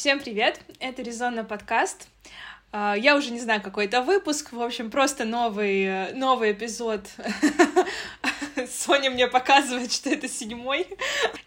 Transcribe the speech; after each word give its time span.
Всем 0.00 0.18
привет! 0.18 0.58
Это 0.78 1.02
Резонно 1.02 1.44
подкаст. 1.44 2.08
А, 2.72 2.94
я 2.96 3.16
уже 3.16 3.32
не 3.32 3.38
знаю, 3.38 3.60
какой 3.60 3.84
это 3.84 4.00
выпуск. 4.00 4.50
В 4.50 4.62
общем, 4.62 4.90
просто 4.90 5.26
новый, 5.26 6.14
новый 6.14 6.52
эпизод. 6.52 7.06
Соня 8.66 9.10
мне 9.10 9.28
показывает, 9.28 9.92
что 9.92 10.08
это 10.08 10.26
седьмой. 10.26 10.86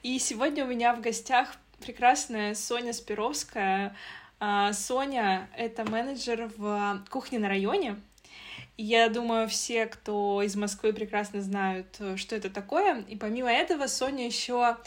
И 0.03 0.19
сегодня 0.19 0.65
у 0.65 0.67
меня 0.67 0.93
в 0.93 1.01
гостях 1.01 1.55
прекрасная 1.79 2.53
Соня 2.53 2.93
Спировская. 2.93 3.95
А, 4.39 4.71
Соня— 4.71 5.49
это 5.57 5.83
менеджер 5.89 6.51
в 6.55 7.03
кухне 7.09 7.39
на 7.39 7.49
районе. 7.49 7.99
Я 8.77 9.09
думаю, 9.09 9.49
все, 9.49 9.87
кто 9.87 10.43
из 10.43 10.55
Москвы, 10.55 10.93
прекрасно 10.93 11.41
знают, 11.41 11.99
что 12.17 12.35
это 12.35 12.51
такое. 12.51 13.03
И 13.09 13.15
помимо 13.15 13.51
этого, 13.51 13.87
Соня 13.87 14.27
еще 14.27 14.77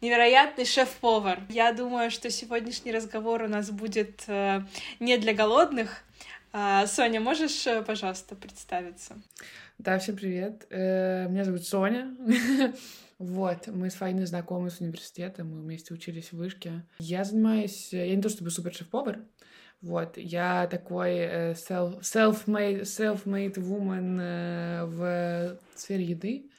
невероятный 0.00 0.64
шеф-повар. 0.64 1.40
Я 1.48 1.72
думаю, 1.72 2.10
что 2.10 2.30
сегодняшний 2.30 2.92
разговор 2.92 3.42
у 3.42 3.48
нас 3.48 3.70
будет 3.70 4.24
э, 4.26 4.62
не 5.00 5.16
для 5.18 5.34
голодных. 5.34 6.02
А, 6.52 6.86
Соня, 6.86 7.20
можешь, 7.20 7.66
э, 7.66 7.82
пожалуйста, 7.82 8.34
представиться? 8.34 9.16
Да, 9.78 9.98
всем 9.98 10.16
привет. 10.16 10.66
Э, 10.70 11.28
меня 11.28 11.44
зовут 11.44 11.66
Соня. 11.66 12.14
Вот, 13.18 13.68
мы 13.68 13.88
с 13.88 13.94
Фаиной 13.94 14.26
знакомы 14.26 14.68
с 14.68 14.78
университета, 14.78 15.42
мы 15.42 15.62
вместе 15.62 15.94
учились 15.94 16.32
в 16.32 16.36
вышке. 16.36 16.84
Я 16.98 17.24
занимаюсь, 17.24 17.90
я 17.90 18.14
не 18.14 18.20
то 18.20 18.28
чтобы 18.28 18.50
супер 18.50 18.74
шеф-повар, 18.74 19.20
вот, 19.80 20.18
я 20.18 20.66
такой 20.66 21.52
self, 21.54 22.02
self-made, 22.02 22.82
self-made 22.82 23.54
woman 23.54 24.84
в 24.84 25.58
сфере 25.76 26.04
еды. 26.04 26.50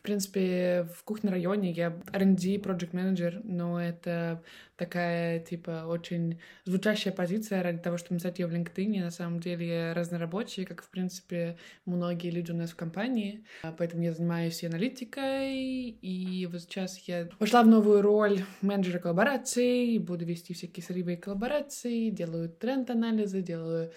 В 0.00 0.02
принципе, 0.02 0.88
в 0.96 1.04
кухне 1.04 1.28
районе 1.28 1.72
я 1.72 1.90
R&D, 2.10 2.56
project 2.56 2.92
manager, 2.92 3.42
но 3.44 3.78
это 3.78 4.42
такая, 4.76 5.40
типа, 5.40 5.84
очень 5.86 6.40
звучащая 6.64 7.12
позиция 7.12 7.62
ради 7.62 7.80
того, 7.80 7.98
чтобы 7.98 8.14
написать 8.14 8.38
ее 8.38 8.46
в 8.46 8.54
LinkedIn. 8.54 9.00
На 9.00 9.10
самом 9.10 9.40
деле 9.40 9.68
я 9.68 9.94
разнорабочий, 9.94 10.64
как, 10.64 10.82
в 10.82 10.88
принципе, 10.88 11.58
многие 11.84 12.30
люди 12.30 12.50
у 12.50 12.56
нас 12.56 12.70
в 12.70 12.76
компании. 12.76 13.44
Поэтому 13.76 14.02
я 14.02 14.14
занимаюсь 14.14 14.62
и 14.62 14.66
аналитикой, 14.68 15.90
и 15.90 16.46
вот 16.46 16.62
сейчас 16.62 16.96
я 17.06 17.28
пошла 17.38 17.62
в 17.62 17.66
новую 17.66 18.00
роль 18.00 18.40
менеджера 18.62 19.00
коллабораций, 19.00 19.98
буду 19.98 20.24
вести 20.24 20.54
всякие 20.54 20.82
сырьевые 20.82 21.18
коллаборации, 21.18 22.08
делаю 22.08 22.48
тренд-анализы, 22.48 23.42
делаю 23.42 23.92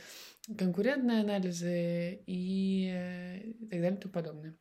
конкурентные 0.58 1.22
анализы 1.22 2.20
и 2.28 3.56
так 3.70 3.80
далее 3.80 3.94
и 3.94 4.02
тому 4.02 4.12
подобное. 4.12 4.58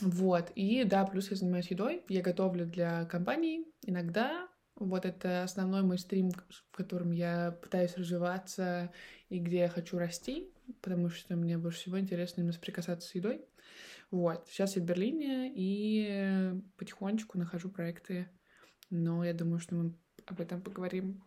Вот, 0.00 0.52
и 0.54 0.84
да, 0.84 1.04
плюс 1.04 1.30
я 1.30 1.36
занимаюсь 1.36 1.70
едой, 1.70 2.04
я 2.08 2.22
готовлю 2.22 2.66
для 2.66 3.04
компаний 3.06 3.66
иногда, 3.82 4.48
вот 4.76 5.04
это 5.04 5.42
основной 5.42 5.82
мой 5.82 5.98
стрим, 5.98 6.30
в 6.30 6.76
котором 6.76 7.10
я 7.10 7.58
пытаюсь 7.62 7.96
развиваться 7.96 8.92
и 9.28 9.40
где 9.40 9.58
я 9.58 9.68
хочу 9.68 9.98
расти, 9.98 10.52
потому 10.82 11.08
что 11.08 11.34
мне 11.34 11.58
больше 11.58 11.80
всего 11.80 11.98
интересно 11.98 12.40
именно 12.40 12.52
соприкасаться 12.52 13.08
с 13.08 13.14
едой. 13.14 13.44
Вот, 14.10 14.46
сейчас 14.48 14.76
я 14.76 14.82
в 14.82 14.84
Берлине 14.84 15.52
и 15.54 16.52
потихонечку 16.76 17.36
нахожу 17.36 17.68
проекты, 17.68 18.28
но 18.90 19.24
я 19.24 19.34
думаю, 19.34 19.58
что 19.58 19.74
мы 19.74 19.94
об 20.26 20.40
этом 20.40 20.62
поговорим 20.62 21.24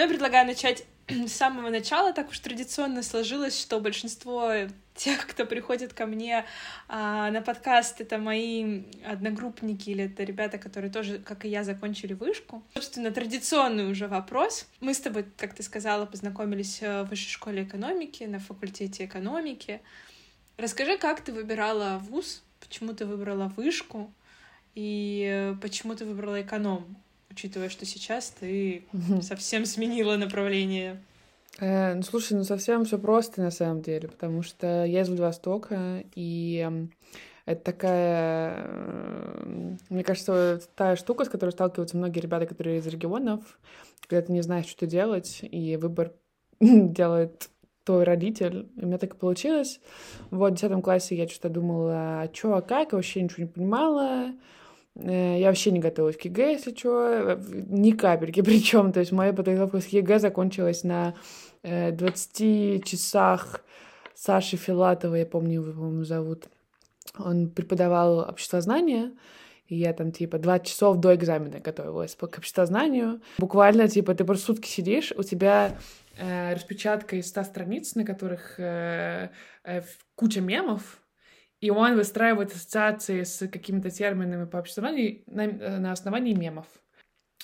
Но 0.00 0.04
я 0.04 0.08
предлагаю 0.08 0.46
начать 0.46 0.84
с 1.08 1.30
самого 1.30 1.68
начала. 1.68 2.14
Так 2.14 2.30
уж 2.30 2.38
традиционно 2.38 3.02
сложилось, 3.02 3.60
что 3.60 3.80
большинство 3.80 4.50
тех, 4.94 5.26
кто 5.26 5.44
приходит 5.44 5.92
ко 5.92 6.06
мне 6.06 6.46
а, 6.88 7.30
на 7.30 7.42
подкаст, 7.42 8.00
это 8.00 8.16
мои 8.16 8.84
одногруппники 9.04 9.90
или 9.90 10.04
это 10.04 10.24
ребята, 10.24 10.56
которые 10.56 10.90
тоже, 10.90 11.18
как 11.18 11.44
и 11.44 11.50
я, 11.50 11.64
закончили 11.64 12.14
вышку. 12.14 12.62
Собственно, 12.72 13.10
традиционный 13.10 13.90
уже 13.90 14.08
вопрос. 14.08 14.66
Мы 14.80 14.94
с 14.94 15.00
тобой, 15.00 15.26
как 15.36 15.54
ты 15.54 15.62
сказала, 15.62 16.06
познакомились 16.06 16.78
э, 16.80 17.02
в 17.02 17.10
высшей 17.10 17.28
школе 17.28 17.64
экономики, 17.64 18.24
на 18.24 18.38
факультете 18.38 19.04
экономики. 19.04 19.82
Расскажи, 20.56 20.96
как 20.96 21.20
ты 21.20 21.30
выбирала 21.30 21.98
вуз, 21.98 22.42
почему 22.58 22.94
ты 22.94 23.04
выбрала 23.04 23.52
вышку 23.54 24.10
и 24.74 25.28
э, 25.30 25.56
почему 25.60 25.94
ты 25.94 26.06
выбрала 26.06 26.40
эконом? 26.40 26.96
Учитывая, 27.30 27.68
что 27.68 27.86
сейчас 27.86 28.30
ты 28.40 28.84
совсем 29.22 29.64
сменила 29.66 30.16
направление? 30.16 31.00
Э, 31.58 31.94
ну, 31.94 32.02
слушай, 32.02 32.34
ну 32.34 32.44
совсем 32.44 32.84
все 32.84 32.98
просто 32.98 33.40
на 33.40 33.50
самом 33.50 33.82
деле, 33.82 34.08
потому 34.08 34.42
что 34.42 34.84
я 34.84 35.02
из 35.02 35.08
Владивостока, 35.08 36.04
и 36.14 36.68
это 37.46 37.64
такая, 37.64 38.64
э, 38.66 39.76
мне 39.88 40.04
кажется, 40.04 40.60
та 40.74 40.96
штука, 40.96 41.24
с 41.24 41.28
которой 41.28 41.50
сталкиваются 41.50 41.96
многие 41.96 42.20
ребята, 42.20 42.46
которые 42.46 42.78
из 42.78 42.86
регионов, 42.86 43.58
когда 44.06 44.26
ты 44.26 44.32
не 44.32 44.42
знаешь, 44.42 44.66
что 44.66 44.86
делать, 44.86 45.40
и 45.42 45.76
выбор 45.76 46.12
делает 46.60 47.50
твой 47.84 48.04
родитель. 48.04 48.68
И 48.76 48.84
у 48.84 48.86
меня 48.86 48.98
так 48.98 49.14
и 49.14 49.18
получилось. 49.18 49.80
Вот, 50.30 50.52
в 50.52 50.56
10 50.56 50.82
классе 50.82 51.16
я 51.16 51.26
что-то 51.26 51.48
думала, 51.48 52.22
а 52.22 52.30
что, 52.32 52.54
а 52.54 52.62
как, 52.62 52.92
вообще 52.92 53.22
ничего 53.22 53.44
не 53.44 53.48
понимала. 53.48 54.32
Э, 55.02 55.38
я 55.38 55.48
вообще 55.48 55.70
не 55.70 55.80
готовилась 55.80 56.16
к 56.16 56.24
ЕГЭ, 56.24 56.52
если 56.52 56.74
что, 56.74 57.38
ни 57.68 57.92
капельки 57.92 58.40
причем. 58.42 58.92
То 58.92 59.00
есть 59.00 59.12
моя 59.12 59.32
подготовка 59.32 59.80
к 59.80 59.86
ЕГЭ 59.86 60.18
закончилась 60.18 60.84
на 60.84 61.14
20 61.62 62.40
э, 62.40 62.78
часах 62.84 63.62
Саши 64.14 64.56
Филатова, 64.56 65.14
я 65.14 65.26
помню, 65.26 65.62
его, 65.62 65.72
по-моему, 65.72 66.04
зовут. 66.04 66.48
Он 67.18 67.48
преподавал 67.48 68.18
обществознание, 68.18 69.12
и 69.66 69.76
я 69.76 69.92
там, 69.92 70.12
типа, 70.12 70.38
два 70.38 70.58
часов 70.58 70.98
до 70.98 71.14
экзамена 71.14 71.60
готовилась 71.60 72.14
к 72.14 72.22
обществознанию. 72.22 73.22
Буквально, 73.38 73.88
типа, 73.88 74.14
ты 74.14 74.24
просто 74.24 74.46
сутки 74.46 74.68
сидишь, 74.68 75.12
у 75.16 75.22
тебя 75.22 75.78
э, 76.18 76.54
распечатка 76.54 77.16
из 77.16 77.28
100 77.28 77.44
страниц, 77.44 77.94
на 77.94 78.04
которых 78.04 78.58
э, 78.58 79.30
э, 79.64 79.82
куча 80.16 80.40
мемов, 80.40 80.99
и 81.60 81.70
он 81.70 81.96
выстраивает 81.96 82.52
ассоциации 82.52 83.22
с 83.22 83.46
какими-то 83.48 83.90
терминами 83.90 84.46
по 84.46 84.58
обществованию 84.58 85.22
на, 85.26 85.42
э, 85.42 85.78
на 85.78 85.92
основании 85.92 86.34
мемов. 86.34 86.66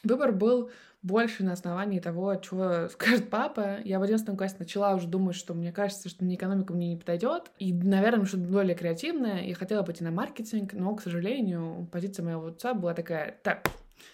Выбор 0.04 0.32
был 0.32 0.70
больше 1.02 1.44
на 1.44 1.52
основании 1.52 2.00
того, 2.00 2.34
чего 2.36 2.88
скажет 2.92 3.30
папа. 3.30 3.78
Я 3.84 3.98
в 3.98 4.02
11 4.02 4.36
классе 4.36 4.56
начала 4.58 4.94
уже 4.94 5.06
думать, 5.06 5.36
что 5.36 5.54
мне 5.54 5.72
кажется, 5.72 6.08
что 6.08 6.24
мне 6.24 6.36
экономика 6.36 6.72
мне 6.72 6.88
не 6.88 6.96
подойдет. 6.96 7.50
И, 7.58 7.72
наверное, 7.72 8.24
что-то 8.24 8.44
более 8.44 8.74
креативное. 8.74 9.42
Я 9.42 9.54
хотела 9.54 9.82
пойти 9.82 10.02
на 10.02 10.10
маркетинг, 10.10 10.72
но, 10.72 10.94
к 10.94 11.02
сожалению, 11.02 11.88
позиция 11.92 12.24
моего 12.24 12.46
отца 12.46 12.74
была 12.74 12.94
такая, 12.94 13.38
так, 13.42 13.68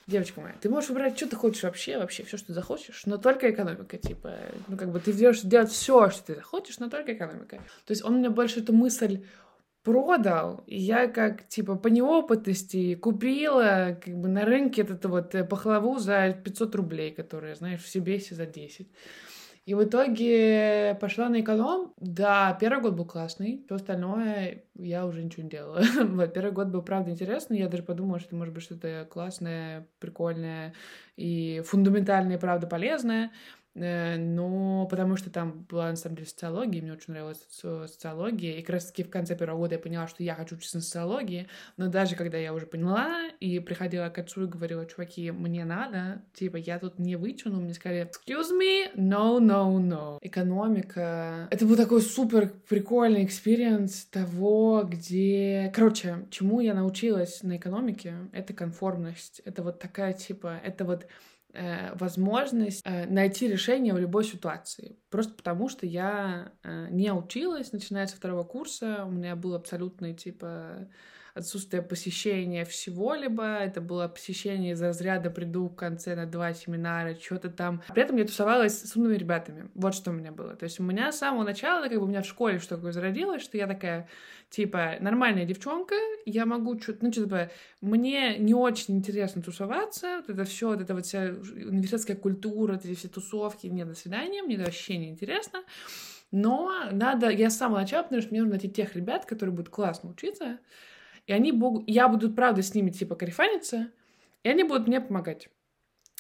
девочка 0.07 0.41
моя, 0.41 0.55
ты 0.61 0.69
можешь 0.69 0.91
выбрать, 0.91 1.17
что 1.17 1.29
ты 1.29 1.37
хочешь 1.37 1.63
вообще, 1.63 1.99
вообще, 1.99 2.25
все, 2.25 2.37
что 2.37 2.53
захочешь, 2.53 3.05
но 3.07 3.19
только 3.19 3.51
экономика, 3.51 3.99
типа, 3.99 4.35
ну, 4.69 4.77
как 4.77 4.91
бы 4.91 5.01
ты 5.01 5.13
делаешь 5.13 5.41
делать 5.43 5.71
все, 5.71 6.11
что 6.11 6.27
ты 6.27 6.35
захочешь, 6.37 6.79
но 6.79 6.89
только 6.89 7.15
экономика. 7.15 7.57
То 7.87 7.91
есть 7.91 8.05
он 8.05 8.19
мне 8.19 8.31
больше 8.31 8.61
эту 8.61 8.73
мысль 8.73 9.25
продал, 9.83 10.63
и 10.67 10.79
я 10.79 11.09
как, 11.09 11.49
типа, 11.49 11.77
по 11.77 11.89
неопытности 11.89 12.95
купила, 12.95 13.99
как 14.03 14.17
бы, 14.17 14.29
на 14.29 14.45
рынке 14.45 14.83
эту 14.83 15.09
вот 15.09 15.35
э, 15.35 15.45
пахлаву 15.45 15.99
за 15.99 16.33
500 16.33 16.75
рублей, 16.75 17.13
которая, 17.13 17.55
знаешь, 17.55 17.83
в 17.83 17.89
Сибесе 17.89 18.35
за 18.35 18.47
10. 18.47 18.89
И 19.65 19.75
в 19.75 19.85
итоге 19.85 20.99
пошла 21.01 21.29
на 21.29 21.41
эконом. 21.41 21.93
Да, 21.97 22.57
первый 22.61 22.83
год 22.83 22.95
был 22.95 23.05
классный, 23.05 23.63
все 23.65 23.77
остальное 23.77 24.65
я 24.75 25.07
уже 25.07 25.23
ничего 25.23 25.45
не 25.45 25.51
делала. 25.51 25.83
вот, 26.01 26.35
первый 26.35 26.53
год 26.53 26.69
был, 26.69 26.83
правда, 26.83 27.13
интересный. 27.13 27.59
Я 27.61 27.69
даже 27.69 27.85
подумала, 27.85 28.19
что 28.19 28.29
это 28.29 28.37
может 28.37 28.55
быть 28.55 28.65
что-то 28.65 29.07
классное, 29.09 29.87
прикольное 30.01 30.75
и 31.17 31.63
фундаментальное, 31.65 32.39
правда, 32.39 32.67
полезное. 32.67 33.31
Э, 33.75 34.17
но 34.17 34.87
потому 34.91 35.17
что 35.17 35.31
там 35.31 35.67
была, 35.69 35.91
на 35.91 35.97
самом 35.97 36.17
деле, 36.17 36.29
социология, 36.29 36.83
мне 36.83 36.93
очень 36.93 37.13
нравилась 37.13 37.47
социология, 37.51 38.57
и 38.57 38.63
как 38.63 38.75
раз 38.75 38.87
таки 38.87 39.03
в 39.03 39.11
конце 39.11 39.37
первого 39.37 39.59
года 39.59 39.75
я 39.75 39.79
поняла, 39.79 40.07
что 40.07 40.23
я 40.23 40.35
хочу 40.35 40.57
учиться 40.57 40.77
на 40.77 40.83
социологии, 40.83 41.49
но 41.77 41.89
даже 41.89 42.15
когда 42.17 42.39
я 42.39 42.53
уже 42.53 42.67
поняла 42.67 43.29
и 43.41 43.59
приходила 43.61 44.09
к 44.11 44.19
отцу 44.19 44.45
и 44.45 44.47
говорила, 44.47 44.85
чуваки, 44.87 45.31
мне 45.31 45.65
надо, 45.65 46.23
типа, 46.35 46.57
я 46.57 46.79
тут 46.79 46.99
не 46.99 47.17
вытяну, 47.17 47.61
мне 47.61 47.75
сказали, 47.75 48.09
excuse 48.09 48.51
me, 48.53 48.95
no, 48.95 49.39
no, 49.39 49.79
no. 49.79 50.19
Экономика. 50.21 51.49
Это 51.51 51.67
был 51.67 51.77
такой 51.77 52.03
супер 52.03 52.53
прикольный 52.69 53.25
experience 53.25 54.05
того, 54.07 54.83
где... 54.85 55.73
Короче, 55.75 56.27
чему 56.31 56.61
я 56.61 56.75
научилась 56.75 57.43
на 57.43 57.57
экономике, 57.57 58.15
это 58.33 58.53
конформность, 58.53 59.41
это 59.45 59.63
вот 59.63 59.79
такая, 59.79 60.13
типа, 60.13 60.61
это 60.63 60.85
вот 60.85 61.07
возможность 61.95 62.83
э, 62.85 63.07
найти 63.07 63.49
решение 63.49 63.93
в 63.93 63.99
любой 63.99 64.25
ситуации. 64.25 64.97
Просто 65.11 65.35
потому, 65.35 65.69
что 65.69 65.87
я 65.87 66.53
э, 66.63 66.89
не 66.91 67.13
училась, 67.13 67.73
начиная 67.73 68.07
со 68.07 68.17
второго 68.17 68.45
курса, 68.45 69.05
у 69.07 69.11
меня 69.11 69.37
был 69.37 69.55
абсолютный, 69.55 70.15
типа, 70.15 70.89
отсутствие 71.35 71.83
посещения 71.83 72.65
всего-либо, 72.65 73.43
это 73.43 73.81
было 73.81 74.09
посещение 74.09 74.73
из 74.73 74.83
разряда 74.83 75.31
«приду 75.31 75.69
в 75.69 75.75
конце 75.75 76.15
на 76.15 76.27
два 76.27 76.53
семинара», 76.53 77.17
что-то 77.19 77.51
там. 77.51 77.83
При 77.93 78.03
этом 78.03 78.17
я 78.17 78.25
тусовалась 78.25 78.83
с 78.83 78.97
умными 78.97 79.17
ребятами. 79.17 79.71
Вот 79.75 79.95
что 79.95 80.11
у 80.11 80.15
меня 80.15 80.33
было. 80.33 80.55
То 80.57 80.65
есть 80.65 80.79
у 80.81 80.83
меня 80.83 81.11
с 81.11 81.19
самого 81.19 81.45
начала, 81.45 81.89
как 81.89 81.99
бы 81.99 82.05
у 82.05 82.09
меня 82.09 82.23
в 82.23 82.27
школе 82.27 82.59
что 82.59 82.77
такое 82.77 82.93
зародилось, 82.93 83.43
что 83.43 83.57
я 83.57 83.67
такая, 83.67 84.09
типа, 84.51 84.97
нормальная 85.01 85.45
девчонка, 85.45 85.95
я 86.27 86.45
могу 86.45 86.79
что-то, 86.79 87.05
ну, 87.05 87.11
типа, 87.11 87.51
мне 87.81 88.37
не 88.39 88.55
очень 88.55 88.97
интересно 88.97 89.43
тусоваться, 89.43 90.19
вот 90.19 90.29
это 90.29 90.45
все, 90.45 90.69
вот 90.69 90.81
это 90.81 90.95
вот 90.95 91.07
вся 91.07 91.23
университетская 91.23 92.17
культура, 92.17 92.77
эти 92.77 92.95
все 92.95 93.09
тусовки, 93.09 93.67
мне 93.69 93.85
до 93.85 93.95
свидания, 93.95 94.43
мне 94.43 94.57
это 94.57 94.65
вообще 94.65 94.99
не 94.99 95.09
интересно. 95.09 95.61
Но 96.31 96.73
надо, 96.91 97.29
я 97.29 97.51
с 97.51 97.59
самого 97.59 97.81
начала, 97.81 98.05
потому 98.05 98.23
что 98.23 98.31
мне 98.31 98.41
нужно 98.41 98.55
найти 98.55 98.71
тех 98.71 98.97
ребят, 98.97 99.27
которые 99.27 99.55
будут 99.55 99.69
классно 99.69 100.11
учиться, 100.11 100.59
и 101.27 101.33
они, 101.33 101.53
богу, 101.53 101.85
я 101.87 102.09
буду, 102.09 102.33
правда, 102.33 102.63
с 102.63 102.75
ними, 102.75 102.91
типа, 102.91 103.15
карифаниться, 103.15 103.89
и 104.43 104.49
они 104.49 104.65
будут 104.65 104.87
мне 104.87 105.01
помогать. 105.01 105.49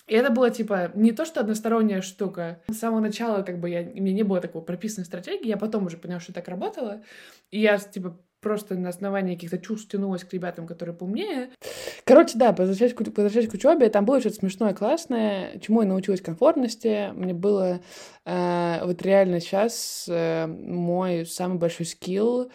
И 0.06 0.14
это 0.14 0.30
было, 0.30 0.50
типа, 0.50 0.90
не 0.94 1.12
то, 1.12 1.24
что 1.24 1.40
односторонняя 1.40 2.00
штука. 2.00 2.60
С 2.68 2.78
самого 2.78 3.00
начала, 3.00 3.42
как 3.42 3.60
бы, 3.60 3.70
я, 3.70 3.82
у 3.82 4.00
меня 4.00 4.12
не 4.12 4.22
было 4.24 4.40
такого 4.40 4.62
прописанной 4.62 5.06
стратегии, 5.06 5.46
я 5.48 5.56
потом 5.56 5.86
уже 5.86 5.96
поняла, 5.96 6.20
что 6.20 6.32
так 6.32 6.48
работало. 6.48 7.02
И 7.50 7.60
я, 7.60 7.78
типа, 7.78 8.18
просто 8.40 8.74
на 8.74 8.88
основании 8.88 9.36
каких-то 9.36 9.58
чувств 9.58 9.90
тянулась 9.90 10.24
к 10.24 10.32
ребятам, 10.32 10.66
которые 10.66 10.94
поумнее. 10.96 11.50
Короче, 12.04 12.36
да, 12.36 12.52
возвращаясь 12.52 12.92
к, 12.92 13.00
возвращаясь 13.00 13.48
к 13.48 13.54
учебе, 13.54 13.88
там 13.88 14.04
было 14.04 14.20
что-то 14.20 14.36
смешное, 14.36 14.74
классное, 14.74 15.58
чему 15.60 15.82
я 15.82 15.88
научилась 15.88 16.20
комфортности. 16.20 17.12
Мне 17.14 17.32
было 17.32 17.80
э, 18.24 18.84
вот 18.84 19.00
реально 19.02 19.40
сейчас 19.40 20.06
э, 20.08 20.46
мой 20.46 21.24
самый 21.24 21.58
большой 21.58 21.86
скилл 21.86 22.50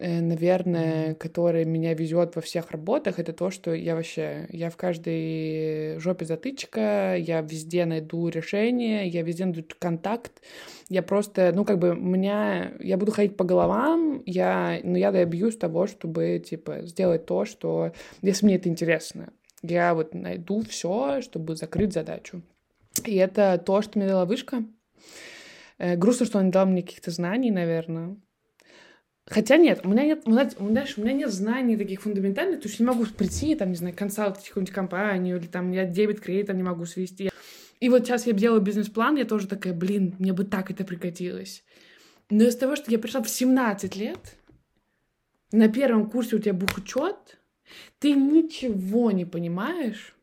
наверное, 0.00 1.14
который 1.14 1.64
меня 1.64 1.94
везет 1.94 2.34
во 2.34 2.42
всех 2.42 2.70
работах, 2.70 3.18
это 3.18 3.32
то, 3.32 3.50
что 3.50 3.74
я 3.74 3.94
вообще, 3.94 4.46
я 4.48 4.70
в 4.70 4.76
каждой 4.76 5.98
жопе 5.98 6.24
затычка, 6.24 7.16
я 7.16 7.42
везде 7.42 7.84
найду 7.84 8.28
решение, 8.28 9.06
я 9.08 9.22
везде 9.22 9.44
найду 9.44 9.62
контакт, 9.78 10.32
я 10.88 11.02
просто, 11.02 11.52
ну, 11.54 11.64
как 11.64 11.78
бы, 11.78 11.94
меня, 11.94 12.72
я 12.80 12.96
буду 12.96 13.12
ходить 13.12 13.36
по 13.36 13.44
головам, 13.44 14.22
я, 14.24 14.80
но 14.82 14.96
я 14.96 15.12
добьюсь 15.12 15.56
того, 15.56 15.86
чтобы, 15.86 16.42
типа, 16.44 16.82
сделать 16.82 17.26
то, 17.26 17.44
что, 17.44 17.92
если 18.22 18.46
мне 18.46 18.56
это 18.56 18.68
интересно, 18.68 19.32
я 19.62 19.94
вот 19.94 20.14
найду 20.14 20.62
все, 20.62 21.20
чтобы 21.20 21.56
закрыть 21.56 21.92
задачу. 21.92 22.42
И 23.04 23.16
это 23.16 23.62
то, 23.64 23.82
что 23.82 23.98
мне 23.98 24.08
дала 24.08 24.24
вышка. 24.24 24.64
Э, 25.78 25.96
грустно, 25.96 26.26
что 26.26 26.38
он 26.38 26.46
не 26.46 26.50
дал 26.50 26.66
мне 26.66 26.82
каких-то 26.82 27.10
знаний, 27.10 27.50
наверное. 27.50 28.16
Хотя 29.30 29.58
нет, 29.58 29.82
у 29.84 29.88
меня 29.88 30.04
нет, 30.04 30.22
у 30.26 30.30
меня, 30.32 30.50
у 30.56 31.00
меня 31.00 31.12
нет 31.12 31.30
знаний 31.30 31.76
таких 31.76 32.02
фундаментальных, 32.02 32.62
то 32.62 32.68
есть 32.68 32.80
не 32.80 32.86
могу 32.86 33.06
прийти, 33.06 33.54
там, 33.54 33.68
не 33.68 33.76
знаю, 33.76 33.94
консалтить 33.96 34.48
какую-нибудь 34.48 34.74
компанию, 34.74 35.36
или 35.36 35.46
там 35.46 35.70
я 35.70 35.86
дебет 35.86 36.20
кредитом 36.20 36.56
не 36.56 36.64
могу 36.64 36.84
свести. 36.84 37.30
И 37.78 37.88
вот 37.88 38.04
сейчас 38.04 38.26
я 38.26 38.32
делаю 38.32 38.60
бизнес-план, 38.60 39.16
я 39.16 39.24
тоже 39.24 39.46
такая, 39.46 39.72
блин, 39.72 40.16
мне 40.18 40.32
бы 40.32 40.44
так 40.44 40.72
это 40.72 40.84
пригодилось. 40.84 41.62
Но 42.28 42.42
из 42.42 42.56
того, 42.56 42.74
что 42.74 42.90
я 42.90 42.98
пришла 42.98 43.22
в 43.22 43.30
17 43.30 43.94
лет, 43.94 44.36
на 45.52 45.68
первом 45.68 46.10
курсе 46.10 46.34
у 46.34 46.40
тебя 46.40 46.52
бухучет, 46.52 47.38
ты 48.00 48.14
ничего 48.14 49.12
не 49.12 49.26
понимаешь, 49.26 50.16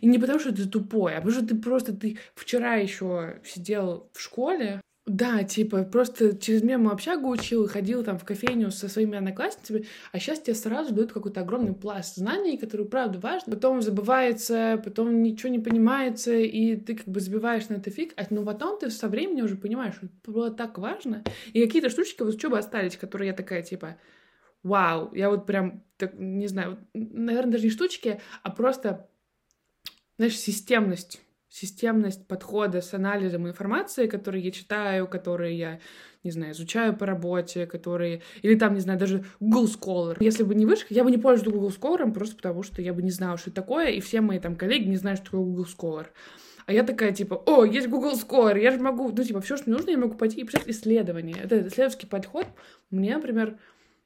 и 0.00 0.06
не 0.08 0.18
потому, 0.18 0.40
что 0.40 0.52
ты 0.52 0.66
тупой, 0.66 1.14
а 1.14 1.20
потому 1.20 1.32
что 1.32 1.46
ты 1.46 1.54
просто, 1.54 1.92
ты 1.96 2.18
вчера 2.34 2.74
еще 2.74 3.40
сидел 3.44 4.10
в 4.12 4.20
школе, 4.20 4.80
да, 5.08 5.42
типа, 5.42 5.84
просто 5.84 6.36
через 6.36 6.62
мему 6.62 6.90
общагу 6.90 7.28
учил, 7.30 7.66
ходил 7.66 8.04
там 8.04 8.18
в 8.18 8.24
кофейню 8.24 8.70
со 8.70 8.88
своими 8.88 9.16
одноклассницами, 9.16 9.86
а 10.12 10.18
сейчас 10.18 10.40
тебе 10.40 10.54
сразу 10.54 10.94
дают 10.94 11.12
какой-то 11.12 11.40
огромный 11.40 11.72
пласт 11.72 12.16
знаний, 12.16 12.58
которые, 12.58 12.86
правда, 12.86 13.18
важны. 13.18 13.54
Потом 13.54 13.80
забывается, 13.80 14.80
потом 14.84 15.22
ничего 15.22 15.48
не 15.48 15.58
понимается, 15.58 16.34
и 16.34 16.76
ты 16.76 16.94
как 16.96 17.06
бы 17.06 17.20
забиваешь 17.20 17.68
на 17.68 17.74
это 17.74 17.90
фиг, 17.90 18.12
а 18.16 18.26
но 18.30 18.44
потом 18.44 18.78
ты 18.78 18.90
со 18.90 19.08
временем 19.08 19.46
уже 19.46 19.56
понимаешь, 19.56 19.94
что 19.94 20.08
было 20.30 20.50
так 20.50 20.78
важно. 20.78 21.24
И 21.52 21.64
какие-то 21.64 21.88
штучки 21.88 22.22
вот 22.22 22.34
учебы 22.34 22.58
остались, 22.58 22.96
которые 22.96 23.28
я 23.28 23.34
такая, 23.34 23.62
типа, 23.62 23.96
вау, 24.62 25.14
я 25.14 25.30
вот 25.30 25.46
прям, 25.46 25.82
так, 25.96 26.14
не 26.18 26.46
знаю, 26.48 26.78
наверное, 26.92 27.52
даже 27.52 27.64
не 27.64 27.70
штучки, 27.70 28.20
а 28.42 28.50
просто, 28.50 29.08
знаешь, 30.18 30.38
системность 30.38 31.22
системность 31.48 32.26
подхода 32.26 32.80
с 32.80 32.92
анализом 32.94 33.48
информации, 33.48 34.06
которые 34.06 34.44
я 34.44 34.50
читаю, 34.50 35.08
которые 35.08 35.56
я, 35.58 35.80
не 36.22 36.30
знаю, 36.30 36.52
изучаю 36.52 36.96
по 36.96 37.06
работе, 37.06 37.66
которые... 37.66 38.22
Или 38.42 38.54
там, 38.54 38.74
не 38.74 38.80
знаю, 38.80 38.98
даже 38.98 39.24
Google 39.40 39.66
Scholar. 39.66 40.16
Если 40.20 40.42
бы 40.42 40.54
не 40.54 40.66
вышка, 40.66 40.92
я 40.92 41.04
бы 41.04 41.10
не 41.10 41.18
пользовалась 41.18 41.54
Google 41.54 41.70
Scholar 41.70 42.12
просто 42.12 42.36
потому, 42.36 42.62
что 42.62 42.82
я 42.82 42.92
бы 42.92 43.02
не 43.02 43.10
знала, 43.10 43.38
что 43.38 43.50
это 43.50 43.62
такое, 43.62 43.88
и 43.90 44.00
все 44.00 44.20
мои 44.20 44.38
там 44.38 44.56
коллеги 44.56 44.88
не 44.88 44.96
знают, 44.96 45.20
что 45.20 45.30
такое 45.30 45.40
Google 45.40 45.66
Scholar. 45.66 46.06
А 46.66 46.72
я 46.72 46.82
такая, 46.82 47.12
типа, 47.12 47.34
о, 47.46 47.64
есть 47.64 47.88
Google 47.88 48.12
Scholar, 48.12 48.60
я 48.60 48.70
же 48.70 48.78
могу, 48.78 49.08
ну, 49.08 49.24
типа, 49.24 49.40
все, 49.40 49.56
что 49.56 49.70
мне 49.70 49.76
нужно, 49.76 49.90
я 49.90 49.96
могу 49.96 50.16
пойти 50.16 50.42
и 50.42 50.44
писать 50.44 50.64
исследование. 50.66 51.36
Это 51.42 51.66
исследовательский 51.66 52.08
подход. 52.08 52.46
Мне, 52.90 53.16
например, 53.16 53.58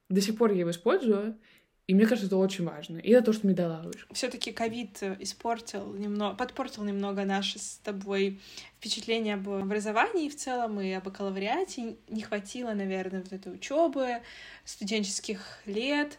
до 0.09 0.21
сих 0.21 0.39
пор 0.39 0.53
я 0.53 0.61
его 0.61 0.71
использую, 0.71 1.37
и 1.93 1.95
мне 1.95 2.07
кажется, 2.07 2.27
это 2.29 2.39
очень 2.39 2.65
важно. 2.65 2.97
И 2.97 3.11
это 3.11 3.27
то, 3.27 3.33
что 3.35 3.47
мне 3.47 3.55
дала 3.55 3.83
вышка. 3.83 4.15
Все-таки 4.15 4.51
ковид 4.51 5.03
испортил 5.19 5.93
немного, 5.93 6.35
подпортил 6.35 6.85
немного 6.85 7.27
наше 7.27 7.59
с 7.59 7.81
тобой 7.85 8.41
впечатление 8.79 9.35
об 9.35 9.47
образовании 9.51 10.31
в 10.31 10.37
целом 10.37 10.81
и 10.81 10.91
об 10.93 11.05
бакалавриате. 11.05 11.97
Не 12.09 12.23
хватило, 12.23 12.73
наверное, 12.73 13.21
вот 13.21 13.31
этой 13.35 13.53
учебы, 13.53 14.23
студенческих 14.65 15.61
лет. 15.67 16.19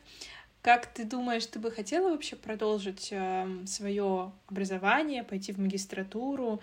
Как 0.61 0.85
ты 0.85 1.05
думаешь, 1.05 1.47
ты 1.47 1.57
бы 1.57 1.71
хотела 1.71 2.11
вообще 2.11 2.35
продолжить 2.35 3.07
э, 3.09 3.47
свое 3.65 4.31
образование, 4.47 5.23
пойти 5.23 5.53
в 5.53 5.57
магистратуру, 5.57 6.61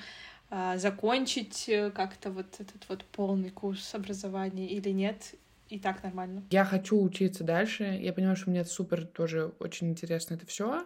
э, 0.50 0.74
закончить 0.76 1.68
э, 1.68 1.90
как-то 1.90 2.30
вот 2.30 2.60
этот 2.60 2.88
вот 2.88 3.04
полный 3.06 3.50
курс 3.50 3.92
образования 3.92 4.68
или 4.68 4.90
нет? 4.90 5.34
И 5.70 5.78
так 5.78 6.02
нормально. 6.02 6.44
Я 6.50 6.64
хочу 6.64 7.00
учиться 7.00 7.44
дальше. 7.44 7.84
Я 7.84 8.12
понимаю, 8.12 8.36
что 8.36 8.50
мне 8.50 8.60
это 8.60 8.70
супер 8.70 9.06
тоже 9.06 9.52
очень 9.60 9.90
интересно 9.90 10.34
это 10.34 10.46
все. 10.46 10.84